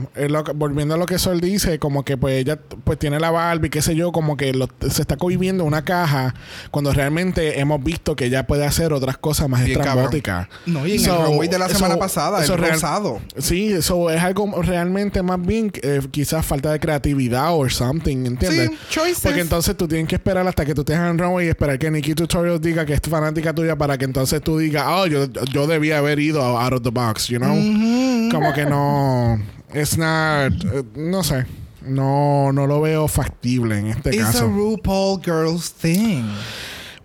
[0.54, 3.82] volviendo a lo que Sol dice, como que pues ella pues tiene la Barbie, qué
[3.82, 4.52] sé yo, como que
[4.90, 6.34] se está cohibiendo una caja
[6.70, 10.48] cuando realmente hemos visto que ella puede hacer otras cosas más estrambóticas.
[10.66, 13.20] No, y en el runway de la semana pasada, el rosado.
[13.38, 15.70] Sí, eso es algo realmente más bien.
[15.82, 18.70] Eh, quizás falta de creatividad o something, ¿entiendes?
[18.70, 19.20] Sí, choices.
[19.22, 21.90] Porque entonces tú tienes que esperar hasta que tú estés en runway y esperar que
[21.90, 25.66] Nikki Tutorials diga que es fanática tuya para que entonces tú digas, oh, yo, yo
[25.66, 27.54] debía haber ido out of the box, you know?
[28.30, 29.38] Como que no.
[29.74, 30.54] It's not.
[30.64, 31.44] Eh, no sé.
[31.82, 34.30] No, no lo veo factible en este caso.
[34.30, 36.24] It's a RuPaul Girls thing.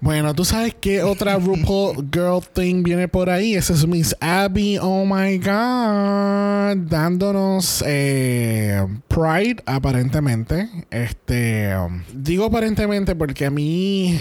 [0.02, 3.54] Bueno, tú sabes qué otra RuPaul Girl Thing viene por ahí.
[3.54, 10.68] Esa es Miss Abby, oh my god, dándonos eh, Pride aparentemente.
[10.90, 11.76] Este,
[12.14, 14.20] digo aparentemente porque a mí.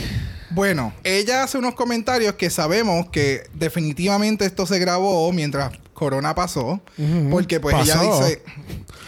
[0.50, 6.82] Bueno, ella hace unos comentarios que sabemos que definitivamente esto se grabó mientras Corona pasó,
[7.30, 8.42] porque pues ella dice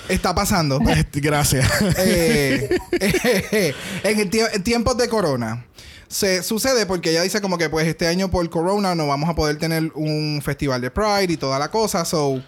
[0.08, 0.78] está pasando.
[1.12, 1.68] Gracias.
[1.98, 2.78] Eh,
[4.04, 5.66] en, el en tiempos de Corona
[6.12, 9.34] se sucede porque ella dice como que pues este año por corona no vamos a
[9.34, 12.42] poder tener un festival de Pride y toda la cosa, so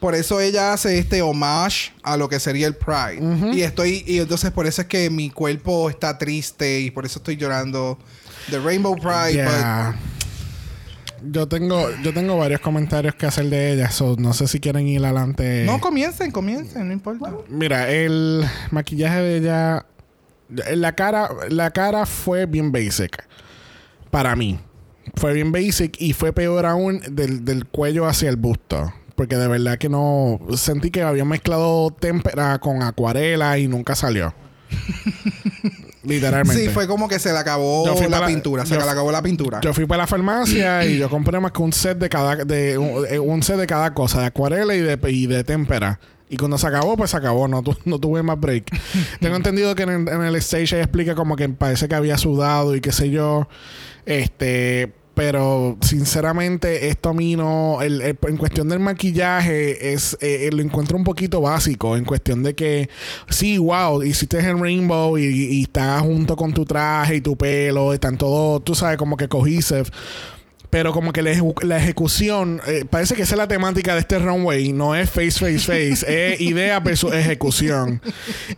[0.00, 3.54] por eso ella hace este homage a lo que sería el Pride.
[3.54, 7.20] Y estoy y entonces por eso es que mi cuerpo está triste y por eso
[7.20, 7.98] estoy llorando
[8.48, 9.46] de Rainbow Pride,
[11.22, 14.88] Yo tengo, yo tengo varios comentarios que hacer de ella, so no sé si quieren
[14.88, 15.64] ir adelante.
[15.64, 17.32] No, comiencen, comiencen, no importa.
[17.48, 19.86] Mira, el maquillaje de ella
[20.74, 23.24] la cara, la cara fue bien basic.
[24.10, 24.58] Para mí.
[25.16, 28.92] Fue bien basic y fue peor aún del, cuello hacia el busto.
[29.16, 30.40] Porque de verdad que no.
[30.56, 34.34] Sentí que había mezclado témpera con acuarela y nunca salió.
[36.02, 36.62] Literalmente.
[36.62, 38.66] Sí, fue como que se le acabó la, pintura.
[38.66, 39.60] Se le acabó la pintura.
[39.62, 42.76] Yo fui para la farmacia y yo compré más que un set de cada, de,
[42.76, 45.98] un, set de cada cosa, de acuarela y de, y de témpera.
[46.28, 47.48] Y cuando se acabó, pues se acabó.
[47.48, 48.64] No, no tuve más break.
[49.20, 52.80] Tengo entendido que en, el stage ella explica como que parece que había sudado y
[52.80, 53.48] qué sé yo.
[54.06, 54.92] Este.
[55.14, 57.78] Pero sinceramente, esto a mí no.
[57.80, 61.96] en cuestión del maquillaje, es eh, lo encuentro un poquito básico.
[61.96, 62.90] En cuestión de que,
[63.28, 67.94] sí, wow, hiciste el rainbow y, y está junto con tu traje y tu pelo,
[67.94, 69.84] están todos, tú sabes, como que cohesive
[70.74, 74.72] pero como que la, ejecución, eh, parece que esa es la temática de este runway,
[74.72, 78.02] no es face, face, face, es idea versus ejecución.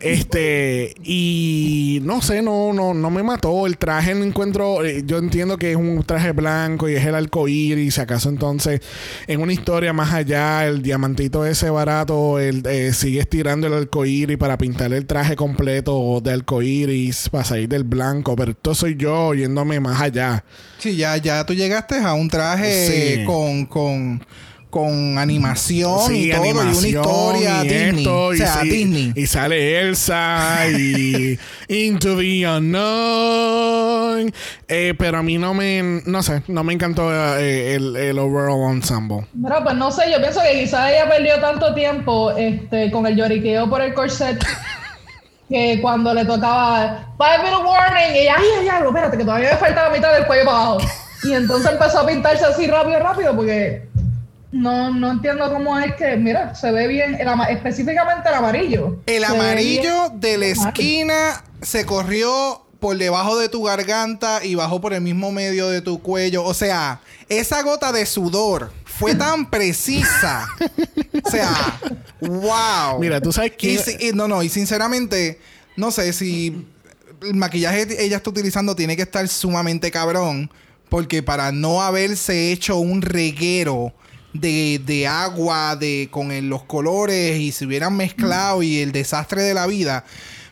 [0.01, 3.66] Este, y no sé, no, no, no me mató.
[3.66, 7.14] El traje no encuentro, eh, yo entiendo que es un traje blanco y es el
[7.14, 8.80] arcoíris, acaso entonces
[9.26, 14.38] en una historia más allá, el diamantito ese barato, el, eh, sigue estirando el arcoíris
[14.38, 19.34] para pintar el traje completo de arcoíris, para salir del blanco, pero esto soy yo
[19.34, 20.43] yéndome más allá.
[20.78, 24.24] Sí, ya, ya tú llegaste a un traje con, con,
[24.70, 28.06] con animación y todo, y una historia Disney.
[28.06, 29.12] o sea, Disney.
[29.16, 31.38] Y sale Elsa y
[31.68, 34.32] Into the Unknown.
[34.68, 38.70] Eh, pero a mí no me, no sé, no me encantó eh, el, el, overall
[38.70, 39.26] ensemble.
[39.42, 43.16] Pero pues no sé, yo pienso que quizás ella perdió tanto tiempo este, con el
[43.16, 44.44] lloriqueo por el corset.
[45.48, 49.56] que cuando le tocaba five minute warning y ay, ay, ay, espérate, que todavía me
[49.56, 50.78] faltaba mitad del cuello para abajo.
[51.26, 53.88] Y entonces empezó a pintarse así rápido, rápido, porque
[54.52, 58.98] no, no entiendo cómo es que, mira, se ve bien, el ama- específicamente el amarillo.
[59.06, 64.92] El amarillo de la esquina se corrió por debajo de tu garganta y bajó por
[64.92, 66.44] el mismo medio de tu cuello.
[66.44, 70.46] O sea, esa gota de sudor fue tan precisa.
[71.24, 71.50] O sea,
[72.20, 72.98] wow.
[73.00, 73.78] Mira, tú sabes quién...
[73.82, 75.40] si- y no, no, y sinceramente,
[75.76, 76.66] no sé si
[77.22, 80.50] el maquillaje que ella está utilizando tiene que estar sumamente cabrón.
[80.88, 83.92] Porque para no haberse hecho un reguero
[84.32, 89.54] de, de agua de, con los colores y se hubieran mezclado y el desastre de
[89.54, 90.04] la vida.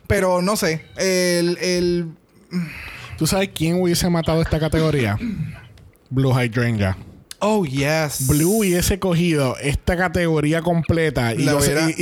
[0.07, 2.09] Pero no sé, el, el
[3.17, 5.19] ¿Tú sabes quién hubiese matado esta categoría?
[6.11, 6.97] Blue Hydrangea.
[7.45, 8.27] Oh yes.
[8.27, 11.61] Blue hubiese cogido esta categoría completa y, yo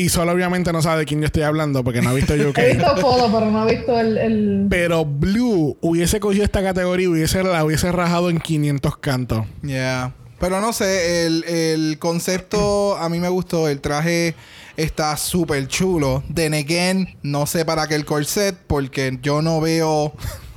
[0.08, 2.58] solo obviamente no sabe de quién yo estoy hablando porque no ha visto UK.
[2.58, 4.18] He visto fotos, pero no he visto el...
[4.18, 4.66] el...
[4.70, 9.46] Pero Blue hubiese cogido esta categoría y hubiese, la hubiese rajado en 500 cantos.
[9.62, 10.14] Yeah.
[10.38, 13.68] Pero no sé, el, el concepto a mí me gustó.
[13.68, 14.34] El traje
[14.76, 16.22] está súper chulo.
[16.32, 20.12] Then again, no sé para qué el corset, porque yo no veo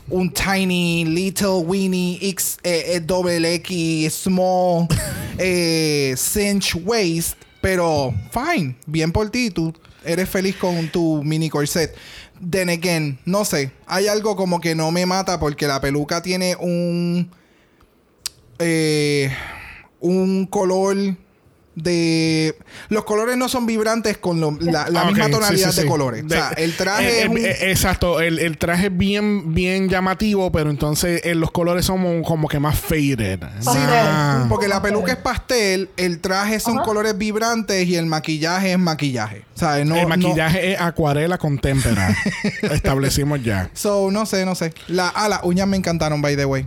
[0.10, 4.88] un tiny, little, weeny, X, eh, eh, double X, small,
[5.38, 7.38] eh, cinch waist.
[7.62, 9.50] Pero, fine, bien por ti.
[9.50, 9.74] Tú
[10.04, 11.96] eres feliz con tu mini corset.
[12.40, 13.72] Then again, no sé.
[13.88, 17.32] Hay algo como que no me mata porque la peluca tiene un
[18.60, 19.32] eh,
[20.00, 21.18] un color
[21.76, 22.58] de
[22.90, 25.78] los colores no son vibrantes con lo- la, la Ah, misma ok, tonalidad sí, sí,
[25.78, 25.88] de sí.
[25.88, 26.24] colores.
[26.26, 28.98] o sea, De- el traje eh, es eh, un- eh, exacto, el, el traje es
[28.98, 33.40] bien, bien llamativo, pero entonces eh, los colores son como, como que más faded.
[33.60, 34.40] Sí, Ah.
[34.44, 36.86] no, porque la peluca es pastel, el traje son Ajá.
[36.86, 39.44] colores vibrantes y el maquillaje es maquillaje.
[39.56, 39.86] ¿Sabes?
[39.86, 42.16] No, el no- maquillaje es acuarela con témpera.
[42.62, 43.70] Establecimos ya.
[43.74, 44.74] so, no sé, no sé.
[44.88, 46.66] La, ah, las uñas me encantaron, by the way.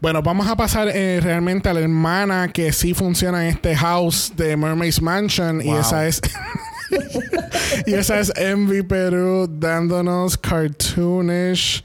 [0.00, 4.32] Bueno, vamos a pasar eh, realmente a la hermana que sí funciona en este house
[4.36, 5.60] de Mermaid's Mansion.
[5.62, 6.20] Y esa es.
[7.86, 11.84] y esa es Envy Perú dándonos cartoonish.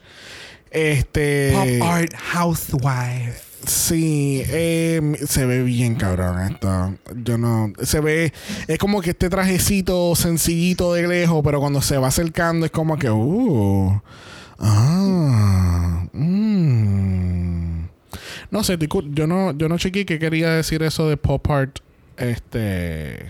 [0.71, 1.51] Este.
[1.53, 3.47] Pop art housewife.
[3.65, 6.95] Sí, eh, se ve bien cabrón esto.
[7.15, 7.73] Yo no.
[7.83, 8.31] Se ve.
[8.67, 12.97] Es como que este trajecito sencillito de lejos, pero cuando se va acercando es como
[12.97, 13.09] que.
[13.09, 14.01] Uh,
[14.59, 16.05] ah.
[16.13, 17.87] mm.
[18.49, 21.79] No sé, yo no, yo no chequeé que quería decir eso de pop art.
[22.15, 23.27] Este.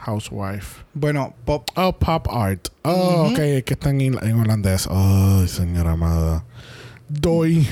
[0.00, 0.84] Housewife.
[0.94, 1.68] Bueno, pop.
[1.74, 2.68] Oh, pop art.
[2.82, 4.88] Oh, ok, es que está en, en holandés.
[4.90, 6.44] Ay, señora amada.
[7.08, 7.66] Doy.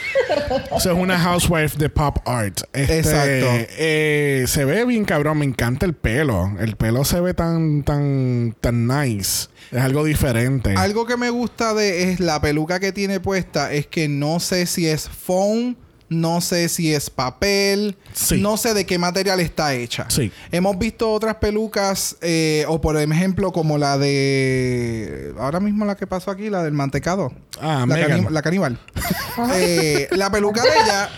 [0.70, 2.60] o sea, es una housewife de pop art.
[2.72, 3.46] Este, Exacto.
[3.78, 5.38] eh, se ve bien cabrón.
[5.38, 6.52] Me encanta el pelo.
[6.58, 9.48] El pelo se ve tan, tan, tan nice.
[9.70, 10.74] Es algo diferente.
[10.76, 14.66] Algo que me gusta de es la peluca que tiene puesta es que no sé
[14.66, 15.76] si es foam,
[16.08, 18.40] no sé si es papel, Sí.
[18.40, 20.06] no sé de qué material está hecha.
[20.08, 20.32] Sí.
[20.52, 25.34] Hemos visto otras pelucas, eh, o por ejemplo como la de...
[25.38, 27.32] Ahora mismo la que pasó aquí, la del mantecado.
[27.60, 28.78] Ah, la, cani- la caníbal.
[29.54, 31.08] Eh, la peluca de ella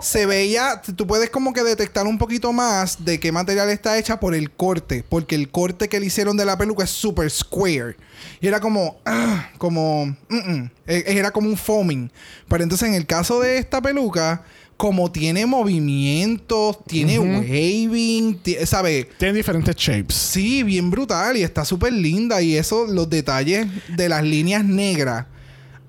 [0.00, 4.20] se veía, tú puedes como que detectar un poquito más de qué material está hecha
[4.20, 7.96] por el corte, porque el corte que le hicieron de la peluca es super square.
[8.40, 10.70] Y era como, ah, como, mm, mm.
[10.86, 12.10] Eh, era como un foaming.
[12.48, 14.42] Pero entonces en el caso de esta peluca,
[14.76, 19.08] como tiene movimientos, tiene waving, ¿sabes?
[19.18, 20.14] Tiene diferentes shapes.
[20.16, 22.40] Sí, bien brutal y está súper linda.
[22.40, 25.26] Y eso, los detalles de las líneas negras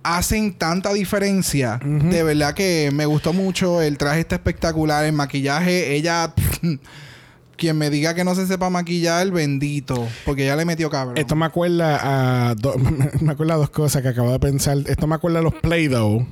[0.03, 1.79] hacen tanta diferencia.
[1.83, 3.81] De verdad que me gustó mucho.
[3.81, 5.05] El traje está espectacular.
[5.05, 6.33] El maquillaje, ella.
[7.57, 10.07] quien me diga que no se sepa maquillar, bendito.
[10.25, 11.17] Porque ella le metió cabrón.
[11.17, 12.75] Esto me acuerda a do-
[13.21, 14.77] me acuerda a dos cosas que acabo de pensar.
[14.87, 16.25] Esto me acuerda a los Play-Doh.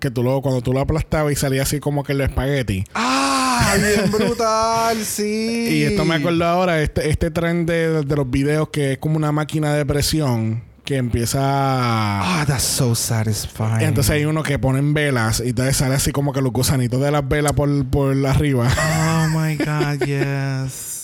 [0.00, 2.84] Que tú luego, cuando tú lo aplastabas y salía así como que el espagueti.
[2.94, 3.74] ¡Ah!
[3.76, 5.68] Bien brutal, sí.
[5.70, 9.16] Y esto me acuerdo ahora, este, este tren de, de los videos que es como
[9.16, 10.62] una máquina de presión
[10.92, 12.42] que empieza a...
[12.42, 13.80] Ah, that's so satisfying.
[13.80, 17.10] Entonces hay uno que ponen velas y entonces sale así como que los gusanitos de
[17.10, 18.68] las velas por, por arriba.
[18.68, 20.98] Oh my God, yes.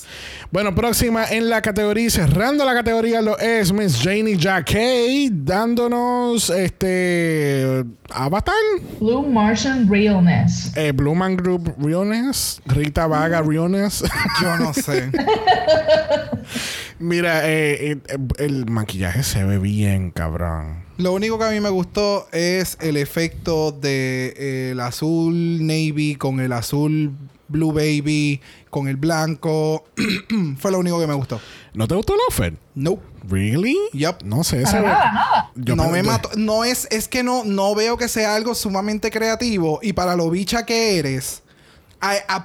[0.50, 7.84] Bueno, próxima en la categoría, cerrando la categoría lo es Miss Janie Jacquet, dándonos este
[8.10, 8.54] Avatar,
[8.98, 10.74] Blue Martian Realness.
[10.74, 14.02] eh, Blue Man Group Realness, Rita Vaga Realness.
[14.40, 15.10] Yo no sé.
[16.98, 20.84] Mira, eh, eh, eh, el maquillaje se ve bien, cabrón.
[20.96, 26.16] Lo único que a mí me gustó es el efecto de eh, el azul navy
[26.16, 27.12] con el azul
[27.46, 29.84] blue baby con el blanco.
[30.58, 31.40] Fue lo único que me gustó.
[31.72, 32.58] ¿No te gustó el outfit?
[32.74, 33.02] Nope.
[33.30, 33.76] ¿Really?
[33.92, 34.22] Yup.
[34.24, 35.50] No sé, Para se ve- nada, nada.
[35.54, 36.30] Yo no me mato.
[36.36, 39.78] No es, es que no, no veo que sea algo sumamente creativo.
[39.82, 41.42] Y para lo bicha que eres,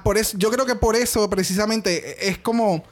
[0.02, 2.84] por eso, yo creo que por eso precisamente es como,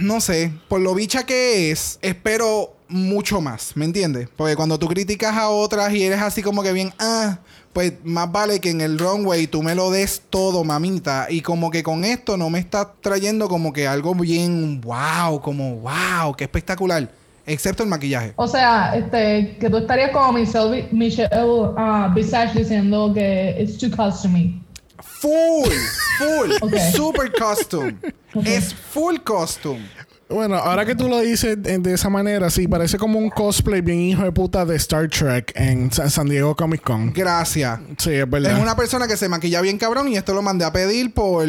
[0.00, 4.28] no sé, por lo bicha que es, espero mucho más, ¿me entiendes?
[4.36, 7.38] Porque cuando tú criticas a otras y eres así como que bien, ah,
[7.72, 11.28] pues más vale que en el runway tú me lo des todo, mamita.
[11.30, 15.76] Y como que con esto no me estás trayendo como que algo bien wow, como
[15.76, 17.08] wow, qué espectacular.
[17.46, 18.32] Excepto el maquillaje.
[18.36, 23.88] O sea, este, que tú estarías como Michelle, Michelle uh, Visage diciendo que it's too
[23.90, 24.60] customary.
[25.20, 25.70] Full,
[26.18, 27.94] full, super custom.
[28.42, 29.86] Es full costume.
[30.30, 34.00] Bueno, ahora que tú lo dices de esa manera, sí, parece como un cosplay bien
[34.00, 37.12] hijo de puta de Star Trek en San Diego Comic Con.
[37.12, 37.80] Gracias.
[37.98, 38.52] Sí, es verdad.
[38.52, 41.46] Es una persona que se maquilla bien cabrón y esto lo mandé a pedir por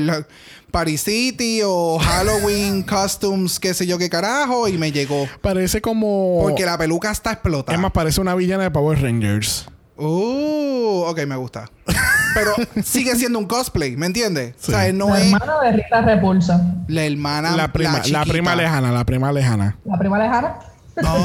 [0.72, 5.30] Paris City o Halloween Costumes, qué sé yo qué carajo, y me llegó.
[5.41, 6.39] Parece como.
[6.41, 7.76] Porque la peluca está explotada.
[7.76, 9.68] Es más, parece una villana de Power Rangers.
[9.95, 11.69] Uh, ok, me gusta.
[12.33, 12.53] Pero
[12.83, 14.55] sigue siendo un cosplay, ¿me entiendes?
[14.61, 16.75] O sea, no la hermana de Rita Repulsa.
[16.87, 17.55] La hermana.
[17.55, 19.77] La prima, la, prima lejana, la prima lejana.
[19.85, 20.55] La prima lejana.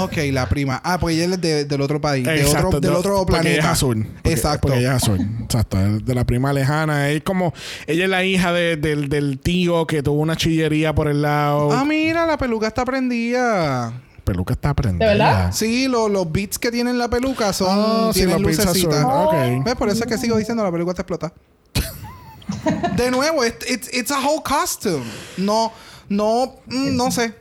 [0.00, 0.80] ok, la prima.
[0.84, 2.24] Ah, porque ella es del otro país.
[2.24, 2.46] del
[2.92, 3.26] otro planeta.
[3.26, 4.06] Porque ella es azul.
[4.24, 4.68] Exacto.
[4.68, 5.20] Porque ella es azul.
[5.42, 5.76] Exacto.
[5.76, 7.10] De la prima lejana.
[7.10, 7.52] Es como.
[7.86, 11.72] Ella es la hija del, del tío que tuvo una chillería por el lado.
[11.72, 13.92] Ah, mira, la peluca está prendida
[14.26, 15.06] peluca está prendida.
[15.06, 15.52] ¿De verdad?
[15.54, 17.68] Sí, los beats que tiene la peluca son.
[17.78, 19.04] Oh, tienen lucecitas.
[19.04, 19.60] Okay.
[19.60, 19.74] ¿Ves?
[19.76, 21.32] Por eso es que sigo diciendo la peluca está explota.
[22.96, 25.04] de nuevo, it's, it's a whole costume.
[25.38, 25.72] No,
[26.08, 27.34] no, mm, no sé.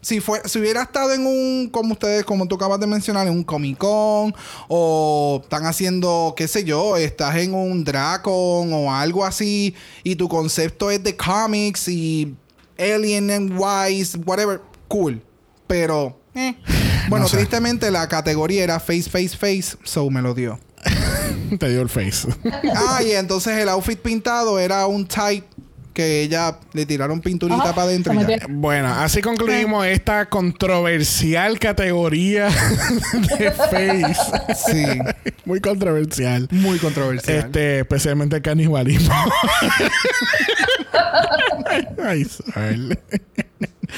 [0.00, 3.34] Si, fue, si hubiera estado en un, como ustedes, como tú acabas de mencionar, en
[3.34, 4.34] un Comic Con,
[4.66, 10.28] o están haciendo, qué sé yo, estás en un Dracon o algo así, y tu
[10.28, 12.34] concepto es de comics y
[12.76, 15.22] Alien and Wise, whatever, cool.
[15.72, 16.54] Pero, eh.
[17.08, 20.60] Bueno, tristemente la categoría era face, face, face, so me lo dio.
[21.58, 22.28] Te dio el face.
[22.76, 25.44] ah, y entonces el outfit pintado era un tight
[25.94, 28.14] que ella le tiraron pinturita para adentro.
[28.48, 32.48] Bueno, así concluimos esta controversial categoría
[33.38, 34.14] de face.
[34.54, 34.98] Sí.
[35.44, 36.48] Muy controversial.
[36.50, 37.38] Muy controversial.
[37.38, 39.14] Este, especialmente el canibalismo.
[41.98, 42.26] Ay,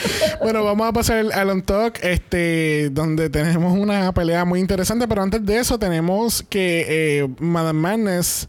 [0.43, 5.23] bueno, vamos a pasar al on talk, este, donde tenemos una pelea muy interesante, pero
[5.23, 8.49] antes de eso tenemos que eh, Madame Madness,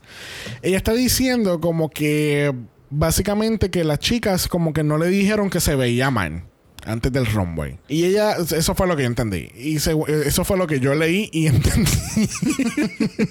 [0.61, 2.53] ella está diciendo como que
[2.89, 6.43] básicamente que las chicas como que no le dijeron que se veía mal
[6.85, 7.79] antes del runway.
[7.87, 9.51] Y ella, eso fue lo que yo entendí.
[9.55, 12.29] Y eso fue lo que yo leí y entendí.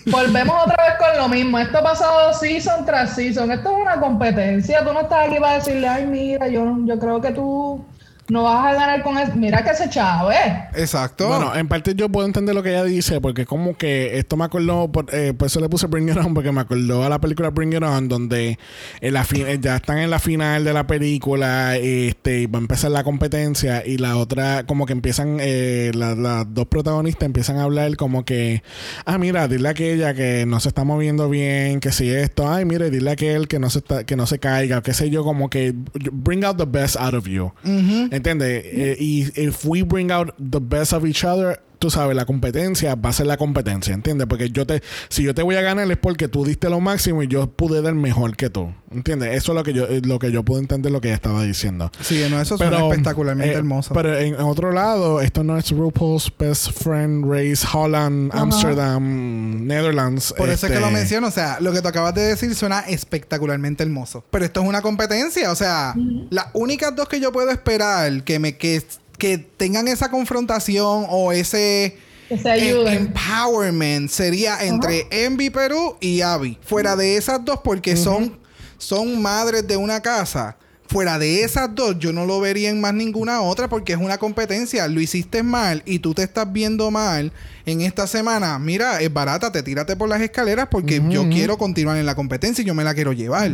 [0.07, 1.59] Volvemos otra vez con lo mismo.
[1.59, 3.51] Esto ha pasado season tras season.
[3.51, 4.85] Esto es una competencia.
[4.85, 7.85] Tú no estás aquí para decirle, ay, mira, yo, yo creo que tú
[8.28, 9.32] no vas a ganar con eso.
[9.34, 10.68] Mira que ese chavo, ¿eh?
[10.74, 11.28] Exacto.
[11.28, 14.44] Bueno, en parte yo puedo entender lo que ella dice, porque como que esto me
[14.44, 17.51] acordó, por, eh, eso le puse Bring It On, porque me acordó a la película
[17.51, 18.59] Bring It On, donde
[19.01, 19.24] en la
[19.60, 23.98] ya están en la final de la película, este, va a empezar la competencia y
[23.98, 28.62] la otra, como que empiezan, eh, las dos protagonistas empiezan a hablar como que,
[29.05, 32.64] ah, mira, dile a aquella que no se está moviendo bien, que si esto, ay,
[32.64, 35.24] mire, dile a aquel que no se, está, que no se caiga, qué sé yo,
[35.24, 35.74] como que
[36.12, 37.52] bring out the best out of you.
[37.64, 42.16] Eh, Eh, y eh, if we bring out the best of each other, tú sabes,
[42.16, 44.27] la competencia va a ser la competencia, ¿entiendes?
[44.27, 47.23] Porque yo te, si yo te voy a ganar es porque tú diste lo máximo
[47.23, 49.36] y yo pude dar mejor que tú, ¿entiendes?
[49.36, 51.93] Eso es lo que yo, lo que yo pude entender lo que ella estaba diciendo.
[52.01, 53.93] Sí, no, eso suena espectacularmente eh, hermoso.
[53.93, 60.32] Pero en, otro lado, esto no es RuPaul's Best Friend Race Holland, Amsterdam, Netherlands.
[60.35, 62.55] Por eso es que lo este, menciono, o sea, lo que tú acabas de decir
[62.55, 64.24] suena espectacularmente hermoso.
[64.31, 65.94] Pero esto es una competencia, o sea,
[66.31, 68.82] las únicas dos que yo puedo esperar que me que
[69.19, 71.97] que tengan esa confrontación o ese
[72.31, 76.59] empowerment sería entre Envy Perú y Abby.
[76.62, 78.39] Fuera de esas dos, porque son,
[78.78, 80.57] son madres de una casa.
[80.86, 84.19] Fuera de esas dos, yo no lo vería en más ninguna otra porque es una
[84.19, 84.86] competencia.
[84.86, 87.32] Lo hiciste mal y tú te estás viendo mal
[87.65, 88.59] en esta semana.
[88.59, 92.62] Mira, es barata, te tírate por las escaleras porque yo quiero continuar en la competencia
[92.62, 93.53] y yo me la quiero llevar.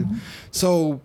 [0.50, 1.00] So,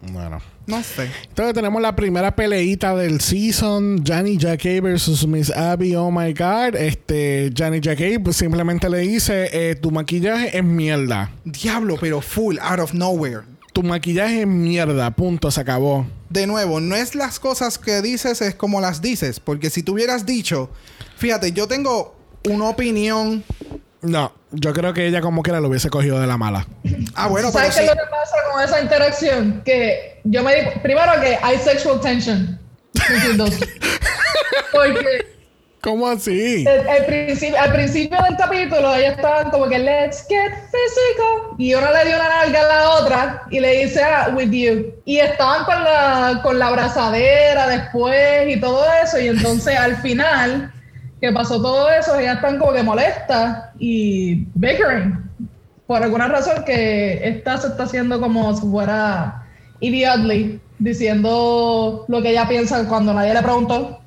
[0.00, 0.40] bueno.
[0.66, 1.10] No sé.
[1.28, 4.02] Entonces tenemos la primera peleita del season.
[4.06, 5.94] Johnny Jackie versus Miss Abby.
[5.94, 6.76] Oh my God.
[6.76, 11.30] Este, Johnny Jackie pues, simplemente le dice: eh, Tu maquillaje es mierda.
[11.44, 13.42] Diablo, pero full, out of nowhere.
[13.72, 15.10] Tu maquillaje es mierda.
[15.10, 16.06] Punto, se acabó.
[16.28, 19.40] De nuevo, no es las cosas que dices, es como las dices.
[19.40, 20.70] Porque si tú hubieras dicho,
[21.16, 22.14] fíjate, yo tengo
[22.44, 23.44] una opinión
[24.02, 26.66] no, yo creo que ella como quiera lo hubiese cogido de la mala.
[27.14, 29.62] Ah, bueno, ¿Sabes qué es lo que pasa con esa interacción?
[29.64, 32.58] Que yo me digo, primero que hay sexual tension.
[34.72, 35.30] Porque
[35.82, 36.66] ¿Cómo así?
[36.68, 41.90] El, principio, al principio del capítulo ellos estaban como que let's get physical y uno
[41.90, 45.64] le dio una nalga a la otra y le dice ah, with you y estaban
[45.64, 50.70] con la con la abrazadera después y todo eso y entonces al final
[51.20, 55.30] que pasó todo eso ellas están como que molestas y bickering
[55.86, 59.44] por alguna razón que esta se está haciendo como si fuera
[59.80, 64.00] idiotly diciendo lo que ella piensa cuando nadie le preguntó.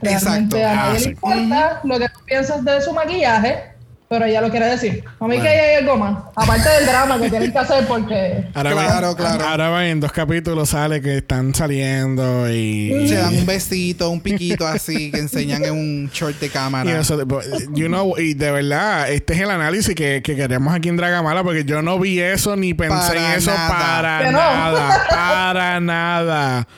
[0.00, 3.71] Realmente a nadie ah, le importa lo que tú piensas de su maquillaje,
[4.12, 5.02] pero ella lo quiere decir.
[5.20, 6.24] A mí que hay algo más.
[6.36, 8.44] Aparte del drama que tienen que hacer porque...
[8.52, 9.64] Ahora, claro, claro.
[9.64, 13.08] ahora en dos capítulos sale que están saliendo y...
[13.08, 16.90] Se dan un besito, un piquito así que enseñan en un short de cámara.
[16.90, 17.26] Y, eso,
[17.72, 21.42] you know, y de verdad, este es el análisis que, que queremos aquí en Dragamala
[21.42, 25.06] porque yo no vi eso ni pensé en eso para nada.
[25.08, 26.68] Para nada.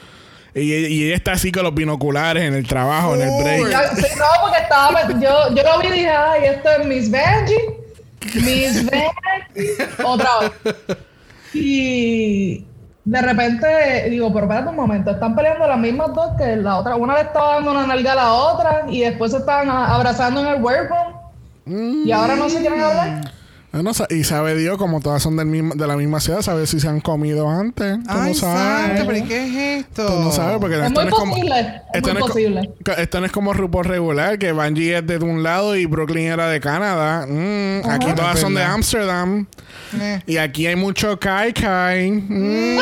[0.54, 3.96] Y, ella está así con los binoculares en el trabajo, en el break.
[3.96, 5.08] Sí, no, porque estaba.
[5.20, 7.54] Yo, yo lo vi y dije, ay, esto es Miss Benji.
[8.34, 9.82] Miss Benji.
[10.04, 10.76] Otra vez.
[11.54, 12.64] Y
[13.04, 16.96] de repente digo, pero espérate un momento, están peleando las mismas dos que la otra.
[16.96, 20.46] Una le estaba dando una nalga a la otra y después se estaban abrazando en
[20.46, 22.06] el workroom.
[22.06, 23.32] Y ahora no se quieren hablar.
[23.74, 26.78] Ah, y sabe Dios, como todas son del mismo, de la misma ciudad, sabe si
[26.78, 27.98] se han comido antes.
[28.04, 29.04] Tú Ay, no sabes.
[29.04, 30.06] ¿pero qué es esto?
[30.06, 31.36] Tú no sabes porque es esto muy no es como.
[31.36, 32.70] Esto, es no posible.
[32.98, 36.48] esto no es como RuPaul regular, que Bungie es de un lado y Brooklyn era
[36.48, 37.26] de Canadá.
[37.26, 39.46] Mm, aquí todas son de Amsterdam.
[40.00, 40.22] Eh.
[40.26, 42.10] Y aquí hay mucho Kai Kai.
[42.10, 42.78] Mm,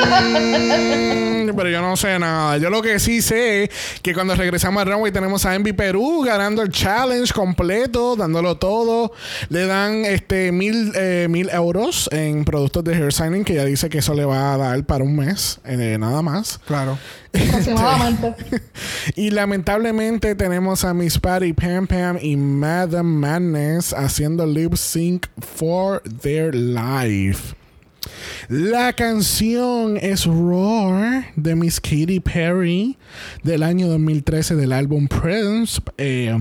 [1.57, 2.59] pero yo no sé nada.
[2.59, 3.71] Yo lo que sí sé es
[4.03, 9.13] que cuando regresamos a Runway tenemos a Envy Perú ganando el challenge completo, dándolo todo.
[9.49, 13.89] Le dan este mil eh, mil, euros en productos de hair signing que ya dice
[13.89, 16.61] que eso le va a dar para un mes, eh, nada más.
[16.67, 16.99] Claro.
[19.17, 26.03] y lamentablemente tenemos a Miss Patty Pam Pam y Madam Madness haciendo lip sync for
[26.23, 27.02] their life.
[28.49, 32.97] La canción es Roar de Miss Katy Perry
[33.43, 35.81] del año 2013 del álbum Prince.
[35.99, 36.37] Eh,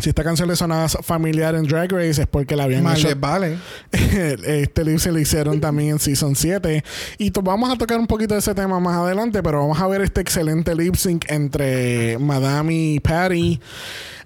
[0.00, 3.08] si esta canción le sonaba familiar en Drag Race es porque la habían hecho.
[3.16, 3.58] vale.
[3.92, 6.84] este lip se lo hicieron también en Season 7.
[7.18, 10.02] Y vamos a tocar un poquito de ese tema más adelante, pero vamos a ver
[10.02, 13.60] este excelente lip sync entre Madame y Patty.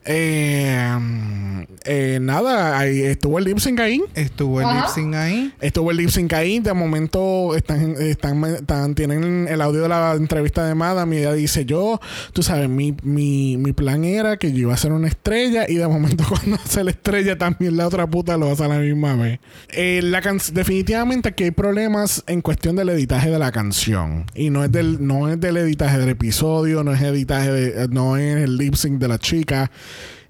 [0.05, 4.03] Eh, eh, nada, ahí estuvo el lip sync ahí.
[4.15, 5.53] Estuvo el lip sync ahí.
[5.61, 6.61] Estuvo el lip sync ahí.
[6.61, 11.65] De momento están, están, tienen el audio de la entrevista de Madame y ella dice:
[11.65, 12.01] Yo,
[12.33, 15.77] tú sabes, mi, mi, mi plan era que yo iba a ser una estrella y
[15.77, 19.15] de momento cuando hace la estrella también la otra puta lo hace a la misma
[19.17, 19.41] vez.
[19.71, 20.21] Eh, la
[20.53, 24.25] definitivamente aquí hay problemas en cuestión del editaje de la canción.
[24.35, 28.17] Y no es del, no es del editaje del episodio, no es editaje de, no
[28.17, 29.71] es el lip sync de la chica.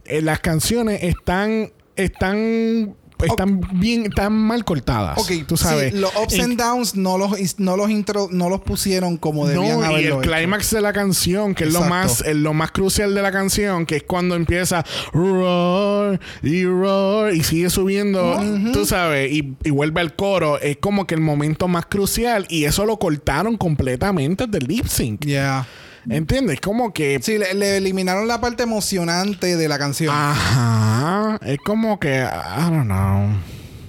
[0.04, 5.18] Eh, las canciones están están están bien están mal cortadas.
[5.18, 5.94] Ok, tú sabes.
[5.94, 9.98] los ups and downs no los no los intro, no los pusieron como debían no,
[9.98, 13.32] y el clímax de la canción, que es lo más lo más crucial de la
[13.32, 18.40] canción, que es cuando empieza roar y roar y sigue subiendo,
[18.72, 22.64] tú sabes, y, y, vuelve al coro, es como que el momento más crucial y
[22.64, 25.24] eso lo cortaron completamente del lip sync.
[25.24, 25.66] Yeah.
[26.08, 26.60] ¿Entiendes?
[26.60, 27.20] Como que.
[27.22, 30.14] Sí, le, eliminaron la parte emocionante de la canción.
[30.14, 31.38] Ajá.
[31.44, 32.22] Es como que.
[32.22, 33.28] I don't know.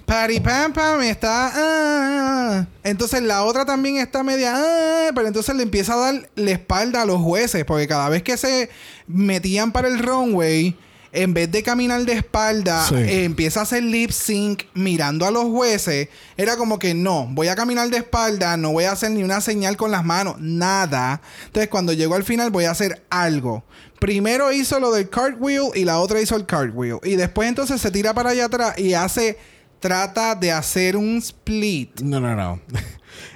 [0.06, 1.52] Patty Pam Pam está.
[1.54, 4.54] Ah, entonces la otra también está media.
[4.56, 7.66] Ah, pero entonces le empieza a dar la espalda a los jueces.
[7.66, 8.70] Porque cada vez que se
[9.08, 10.76] metían para el runway
[11.14, 15.46] en vez de caminar de espalda, eh, empieza a hacer lip sync mirando a los
[15.46, 16.10] jueces.
[16.38, 19.40] Era como que no, voy a caminar de espalda, no voy a hacer ni una
[19.40, 21.22] señal con las manos, nada.
[21.46, 23.64] Entonces, cuando llego al final, voy a hacer algo.
[24.00, 26.98] Primero hizo lo del cartwheel y la otra hizo el cartwheel.
[27.04, 29.38] Y después entonces se tira para allá atrás y hace.
[29.80, 32.00] Trata de hacer un split.
[32.00, 32.62] No, no, no.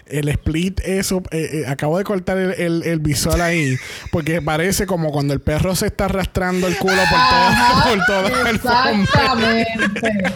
[0.06, 3.78] El split, eso, eh, eh, acabo de cortar el, el, visual ahí,
[4.12, 7.48] porque parece como cuando el perro se está arrastrando el culo por todo,
[7.95, 10.34] por todo Exactamente.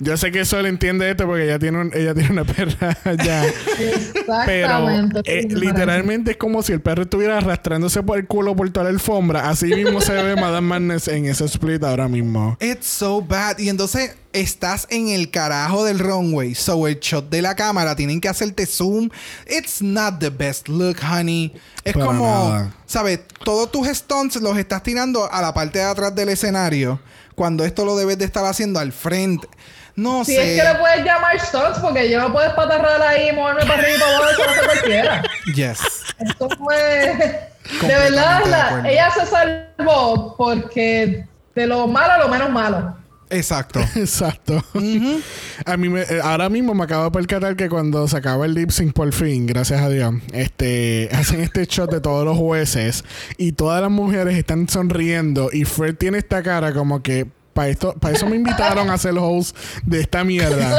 [0.00, 3.44] Yo sé que Sol entiende esto porque ella tiene, ella tiene una perra ya.
[4.46, 4.88] Pero
[5.24, 8.90] eh, literalmente es como si el perro estuviera arrastrándose por el culo por toda la
[8.90, 9.48] alfombra.
[9.48, 12.56] Así mismo se ve Madame Madness en ese split ahora mismo.
[12.60, 13.58] It's so bad.
[13.58, 16.54] Y entonces estás en el carajo del runway.
[16.54, 19.08] So el shot de la cámara tienen que hacerte zoom.
[19.48, 21.52] It's not the best look, honey.
[21.84, 23.20] Es como, ¿sabes?
[23.44, 27.00] Todos tus stunts los estás tirando a la parte de atrás del escenario
[27.38, 29.48] cuando esto lo debes de estar haciendo al frente.
[29.94, 30.42] No si sé.
[30.42, 33.62] Si es que le puedes llamar stunts porque yo no puedo patarrar ahí y moverme
[33.62, 35.22] para arriba y para abajo, eso cualquiera.
[35.54, 35.80] Yes.
[36.18, 37.48] Esto fue...
[37.82, 42.97] De verdad, ella se salvó porque de lo malo a lo menos malo.
[43.30, 43.80] Exacto.
[43.96, 44.62] Exacto.
[45.64, 48.54] A mí me, eh, ahora mismo me acabo de percatar que cuando se acaba el
[48.54, 53.04] lip sync por fin, gracias a Dios, este, hacen este shot de todos los jueces
[53.36, 57.94] y todas las mujeres están sonriendo y Fred tiene esta cara como que para esto,
[57.94, 60.78] para eso me invitaron a ser el host de esta mierda.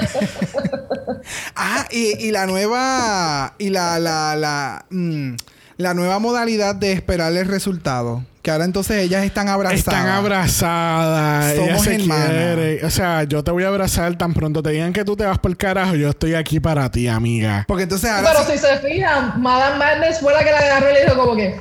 [1.55, 5.35] ah, y, y, la nueva y la la la mm,
[5.75, 8.23] la nueva modalidad de esperar el resultado.
[8.41, 9.79] Que ahora entonces ellas están abrazadas.
[9.79, 11.55] Están abrazadas.
[11.55, 15.15] Somos ellas O sea, yo te voy a abrazar tan pronto te digan que tú
[15.15, 15.95] te vas por el carajo.
[15.95, 17.65] Yo estoy aquí para ti, amiga.
[17.67, 18.31] Porque entonces ahora.
[18.31, 21.35] Pero si se fijan, Madame Madness fue la que la agarró y le dijo como
[21.35, 21.59] que.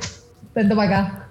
[0.55, 1.25] Vente para acá.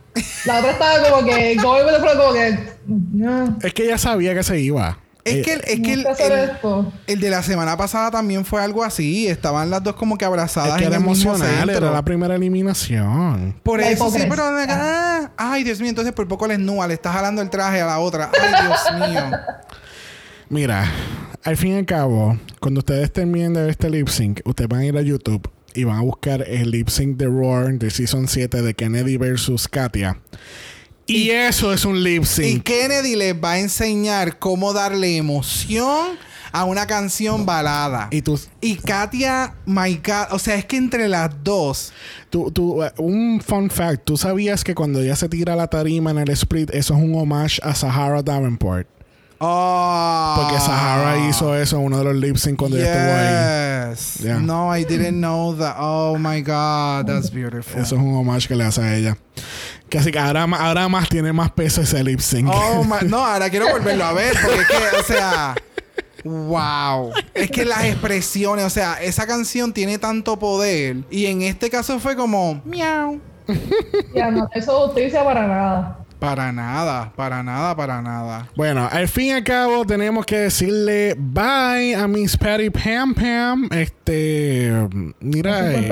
[0.47, 1.57] La otra estaba como que.
[1.63, 3.67] como que.
[3.67, 4.99] Es que ella sabía que se iba.
[5.31, 5.93] Es que, el, es que
[7.07, 9.29] el, de la semana pasada también fue algo así.
[9.29, 10.75] Estaban las dos como que abrazadas.
[10.75, 13.55] Es que era emocional, era la primera eliminación.
[13.63, 14.43] Por eso sí, pero.
[14.47, 17.87] Ah, ay, Dios mío, entonces por poco les nua, le estás jalando el traje a
[17.87, 18.31] la otra.
[18.41, 19.23] Ay, Dios mío.
[20.51, 20.91] Mira,
[21.45, 24.81] al fin y al cabo, cuando ustedes terminen de ver este lip sync, ustedes van
[24.81, 28.27] a ir a YouTube y van a buscar el lip sync de Roar de Season
[28.27, 30.19] 7 de Kennedy versus Katia.
[31.09, 32.59] Y, eso es un lip sync.
[32.59, 36.19] Y Kennedy les va a enseñar cómo darle emoción
[36.53, 38.09] a una canción balada.
[38.11, 38.39] Y tú.
[38.61, 41.93] Y Katia, my O sea, es que entre las dos.
[42.29, 44.05] Tú, tú, uh, un fun fact.
[44.05, 47.15] ¿Tú sabías que cuando ella se tira la tarima en el split, eso es un
[47.15, 48.87] homage a Sahara Davenport?
[49.41, 50.35] Oh.
[50.37, 54.43] Porque Sahara hizo eso en uno de los lip sync cuando ella estuvo ahí.
[54.43, 55.77] No, I didn't know that.
[55.79, 57.81] Oh my God, that's beautiful.
[57.81, 59.17] Eso es un homage que le hace a ella.
[59.89, 62.49] Que así que ahora, ahora más tiene más peso ese lip sync.
[62.53, 64.35] Oh no, ahora quiero volverlo a ver.
[64.43, 65.55] Porque es que, o sea.
[66.25, 67.13] Wow.
[67.33, 70.99] Es que las expresiones, o sea, esa canción tiene tanto poder.
[71.11, 72.61] Y en este caso fue como.
[72.65, 73.21] Miau.
[74.15, 75.99] Ya no eso justicia para nada.
[76.19, 78.49] Para nada, para nada, para nada.
[78.57, 83.69] Bueno, al fin y al cabo tenemos que decirle bye a Miss Patty Pam Pam.
[83.71, 84.73] Este,
[85.21, 85.89] mira, eh,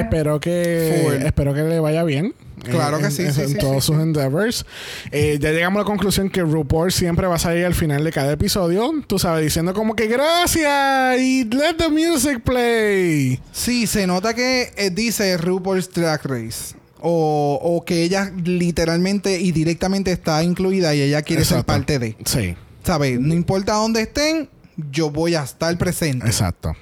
[0.00, 2.34] espero que espero que le vaya bien.
[2.64, 4.64] Claro que sí, en, sí, en todos sus endeavors.
[5.10, 8.12] Eh, ya llegamos a la conclusión que RuPaul siempre va a salir al final de
[8.12, 13.40] cada episodio, tú sabes, diciendo como que gracias y let the music play.
[13.52, 16.74] Sí, se nota que eh, dice RuPaul's Drag Race.
[17.00, 22.16] O, o, que ella literalmente y directamente está incluida y ella quiere ser parte de.
[22.24, 22.56] Sí.
[22.82, 23.20] ¿Sabes?
[23.20, 24.48] No importa dónde estén,
[24.90, 26.26] yo voy a estar presente.
[26.26, 26.74] Exacto.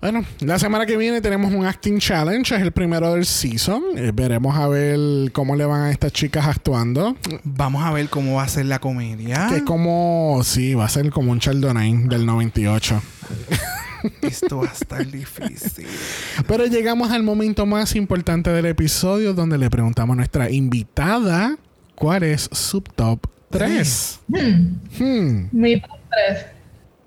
[0.00, 3.82] Bueno, la semana que viene tenemos un acting challenge, es el primero del season.
[3.96, 7.16] Eh, veremos a ver cómo le van a estas chicas actuando.
[7.44, 9.48] Vamos a ver cómo va a ser la comedia.
[9.50, 13.02] Que como, sí, va a ser como un Chardonnay del 98.
[14.22, 15.86] Esto va a estar difícil.
[16.46, 21.58] Pero llegamos al momento más importante del episodio donde le preguntamos a nuestra invitada
[21.94, 23.20] cuál es su top
[23.50, 24.20] 3.
[24.28, 24.76] Hmm.
[24.98, 25.48] Hmm.
[25.52, 25.98] Mi top
[26.32, 26.46] 3.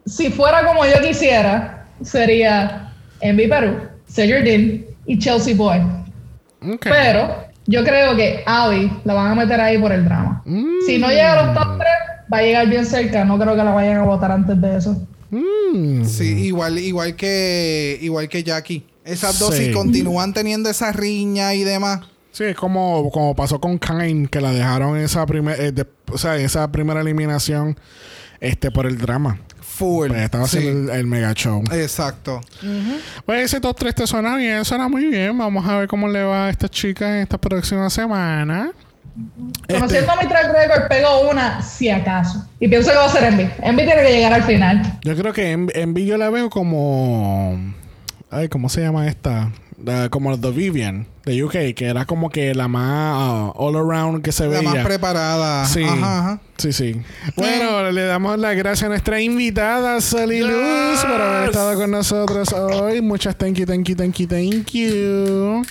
[0.06, 3.76] Si fuera como yo quisiera, sería Envy Perú,
[4.16, 5.82] Dean y Chelsea Boy.
[6.82, 10.44] Pero yo creo que Abby la van a meter ahí por el drama.
[10.86, 11.88] Si no llega a los top 3,
[12.32, 13.26] va a llegar bien cerca.
[13.26, 15.02] No creo que la vayan a votar antes de eso.
[15.30, 16.06] Mm.
[16.06, 18.86] Sí, igual, igual que igual que Jackie.
[19.04, 19.72] Esas dos sí.
[19.72, 22.02] continúan teniendo esa riña y demás.
[22.32, 25.74] Sí, es como, como pasó con Kane, que la dejaron en esa primera, eh,
[26.12, 27.78] o sea, esa primera eliminación
[28.40, 29.40] este por el drama.
[29.74, 30.10] Full.
[30.10, 31.64] Pues estaba haciendo el, mega show.
[31.72, 32.41] Exacto.
[33.26, 35.36] Pues ese top 3 te suena bien, suena muy bien.
[35.36, 38.72] Vamos a ver cómo le va a estas chicas en esta próxima semana.
[39.68, 40.26] Conociendo este...
[40.26, 42.48] mi track record, pego una si acaso.
[42.60, 43.50] Y pienso que va a ser Envy.
[43.64, 45.00] Envy tiene que llegar al final.
[45.04, 47.58] Yo creo que Envy yo la veo como.
[48.34, 49.52] Ay, ¿cómo se llama esta?
[50.10, 54.32] como The Vivian de UK, que era como que la más uh, all around que
[54.32, 54.62] se veía.
[54.62, 55.66] La más preparada.
[55.66, 55.84] Sí.
[55.84, 57.02] Ajá, Sí, sí.
[57.36, 62.54] Bueno, le damos las gracias a nuestra invitada, Sally Luz, por haber estado con nosotros
[62.54, 63.02] hoy.
[63.02, 65.64] Muchas thank you, thank you, thank you, thank you.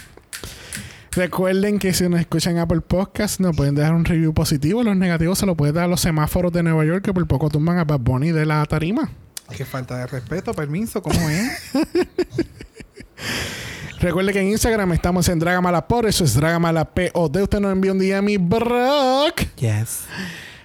[1.12, 4.82] Recuerden que si nos escuchan Apple Podcast, nos pueden dejar un review positivo.
[4.82, 7.50] Los negativos se lo pueden dar a los semáforos de Nueva York que por poco
[7.50, 9.10] tumban a Bad Bunny de la tarima.
[9.50, 11.72] Qué falta de respeto, permiso, ¿cómo es?
[14.00, 17.36] Recuerde que en Instagram estamos en Dragamalapod, eso es Dragamalapod.
[17.36, 19.42] Usted nos envía un día a mi Brock.
[19.56, 20.00] Yes.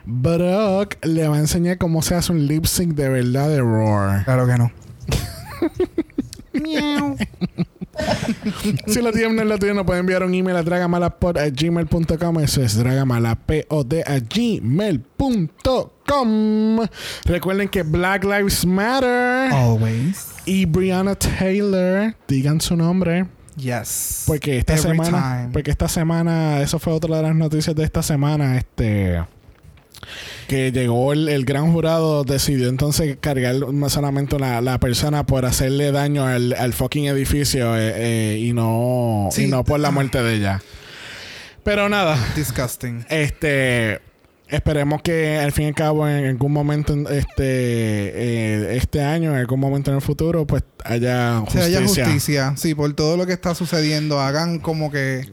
[0.06, 4.24] Brock le va a enseñar cómo se hace un lip sync de verdad de Roar.
[4.24, 4.72] Claro que no.
[6.54, 7.18] Miau.
[8.88, 12.40] si lo tienen, no lo tienen, nos pueden enviar un email a dragamalapod a gmail.com.
[12.40, 15.68] Eso es dragamalapod a gmail.com.
[17.26, 19.52] Recuerden que Black Lives Matter.
[19.52, 20.34] Always.
[20.46, 23.26] Y Brianna Taylor, digan su nombre.
[23.58, 24.24] Yes.
[24.28, 25.50] Porque esta Every semana, time.
[25.52, 29.24] porque esta semana, eso fue otra de las noticias de esta semana, este
[30.48, 35.46] que llegó el, el gran jurado decidió entonces cargar más solamente la, la persona por
[35.46, 37.94] hacerle daño al, al fucking edificio eh,
[38.34, 39.44] eh, y no Sí.
[39.44, 40.62] y no por la muerte de ella.
[41.64, 43.06] Pero nada, Disgusting.
[43.10, 44.00] este
[44.50, 49.38] esperemos que al fin y al cabo en algún momento este eh, este año, en
[49.40, 51.66] algún momento en el futuro, pues haya justicia.
[51.66, 52.54] haya justicia.
[52.56, 54.22] Sí, por todo lo que está sucediendo.
[54.22, 55.30] Hagan como que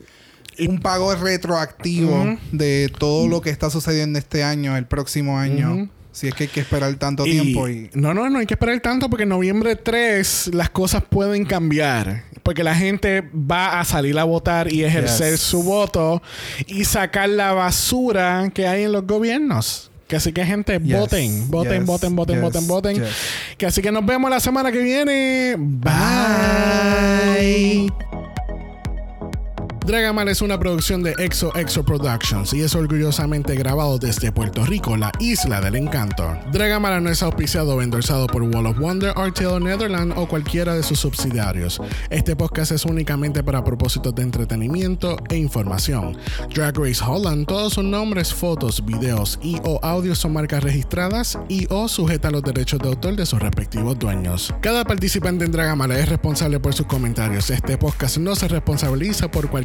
[0.69, 2.39] un pago retroactivo Ujú.
[2.53, 5.75] de todo lo que está sucediendo este año, el próximo año.
[5.75, 5.89] Ujú.
[6.13, 7.69] Si es que hay que esperar tanto Y- tiempo.
[7.69, 7.91] Y...
[7.95, 12.23] No, no, no hay que esperar tanto porque en noviembre 3 las cosas pueden cambiar.
[12.45, 15.41] Porque la gente va a salir a votar y ejercer Yes.
[15.41, 16.23] su voto
[16.69, 19.91] y sacar la basura que hay en los gobiernos.
[20.07, 20.99] Que así que gente, Yes.
[21.01, 21.87] voten, voten, Yes.
[21.87, 23.03] voten, voten, voten, voten.
[23.59, 25.57] Que así que nos vemos la semana que viene.
[25.59, 25.91] Bye.
[29.85, 34.97] Dragamar es una producción de Exo Exo Productions y es orgullosamente grabado desde Puerto Rico,
[34.97, 36.39] la isla del encanto.
[36.51, 40.83] Dragamar no es auspiciado o endorsado por Wall of Wonder, RTL Netherland o cualquiera de
[40.83, 41.83] sus subsidiarios.
[42.09, 46.17] Este podcast es únicamente para propósitos de entretenimiento e información.
[46.55, 51.67] Drag Race Holland, todos sus nombres, fotos, videos y o audios son marcas registradas y
[51.69, 54.55] o sujeta a los derechos de autor de sus respectivos dueños.
[54.63, 57.51] Cada participante en Dragamala es responsable por sus comentarios.
[57.51, 59.51] Este podcast no se responsabiliza por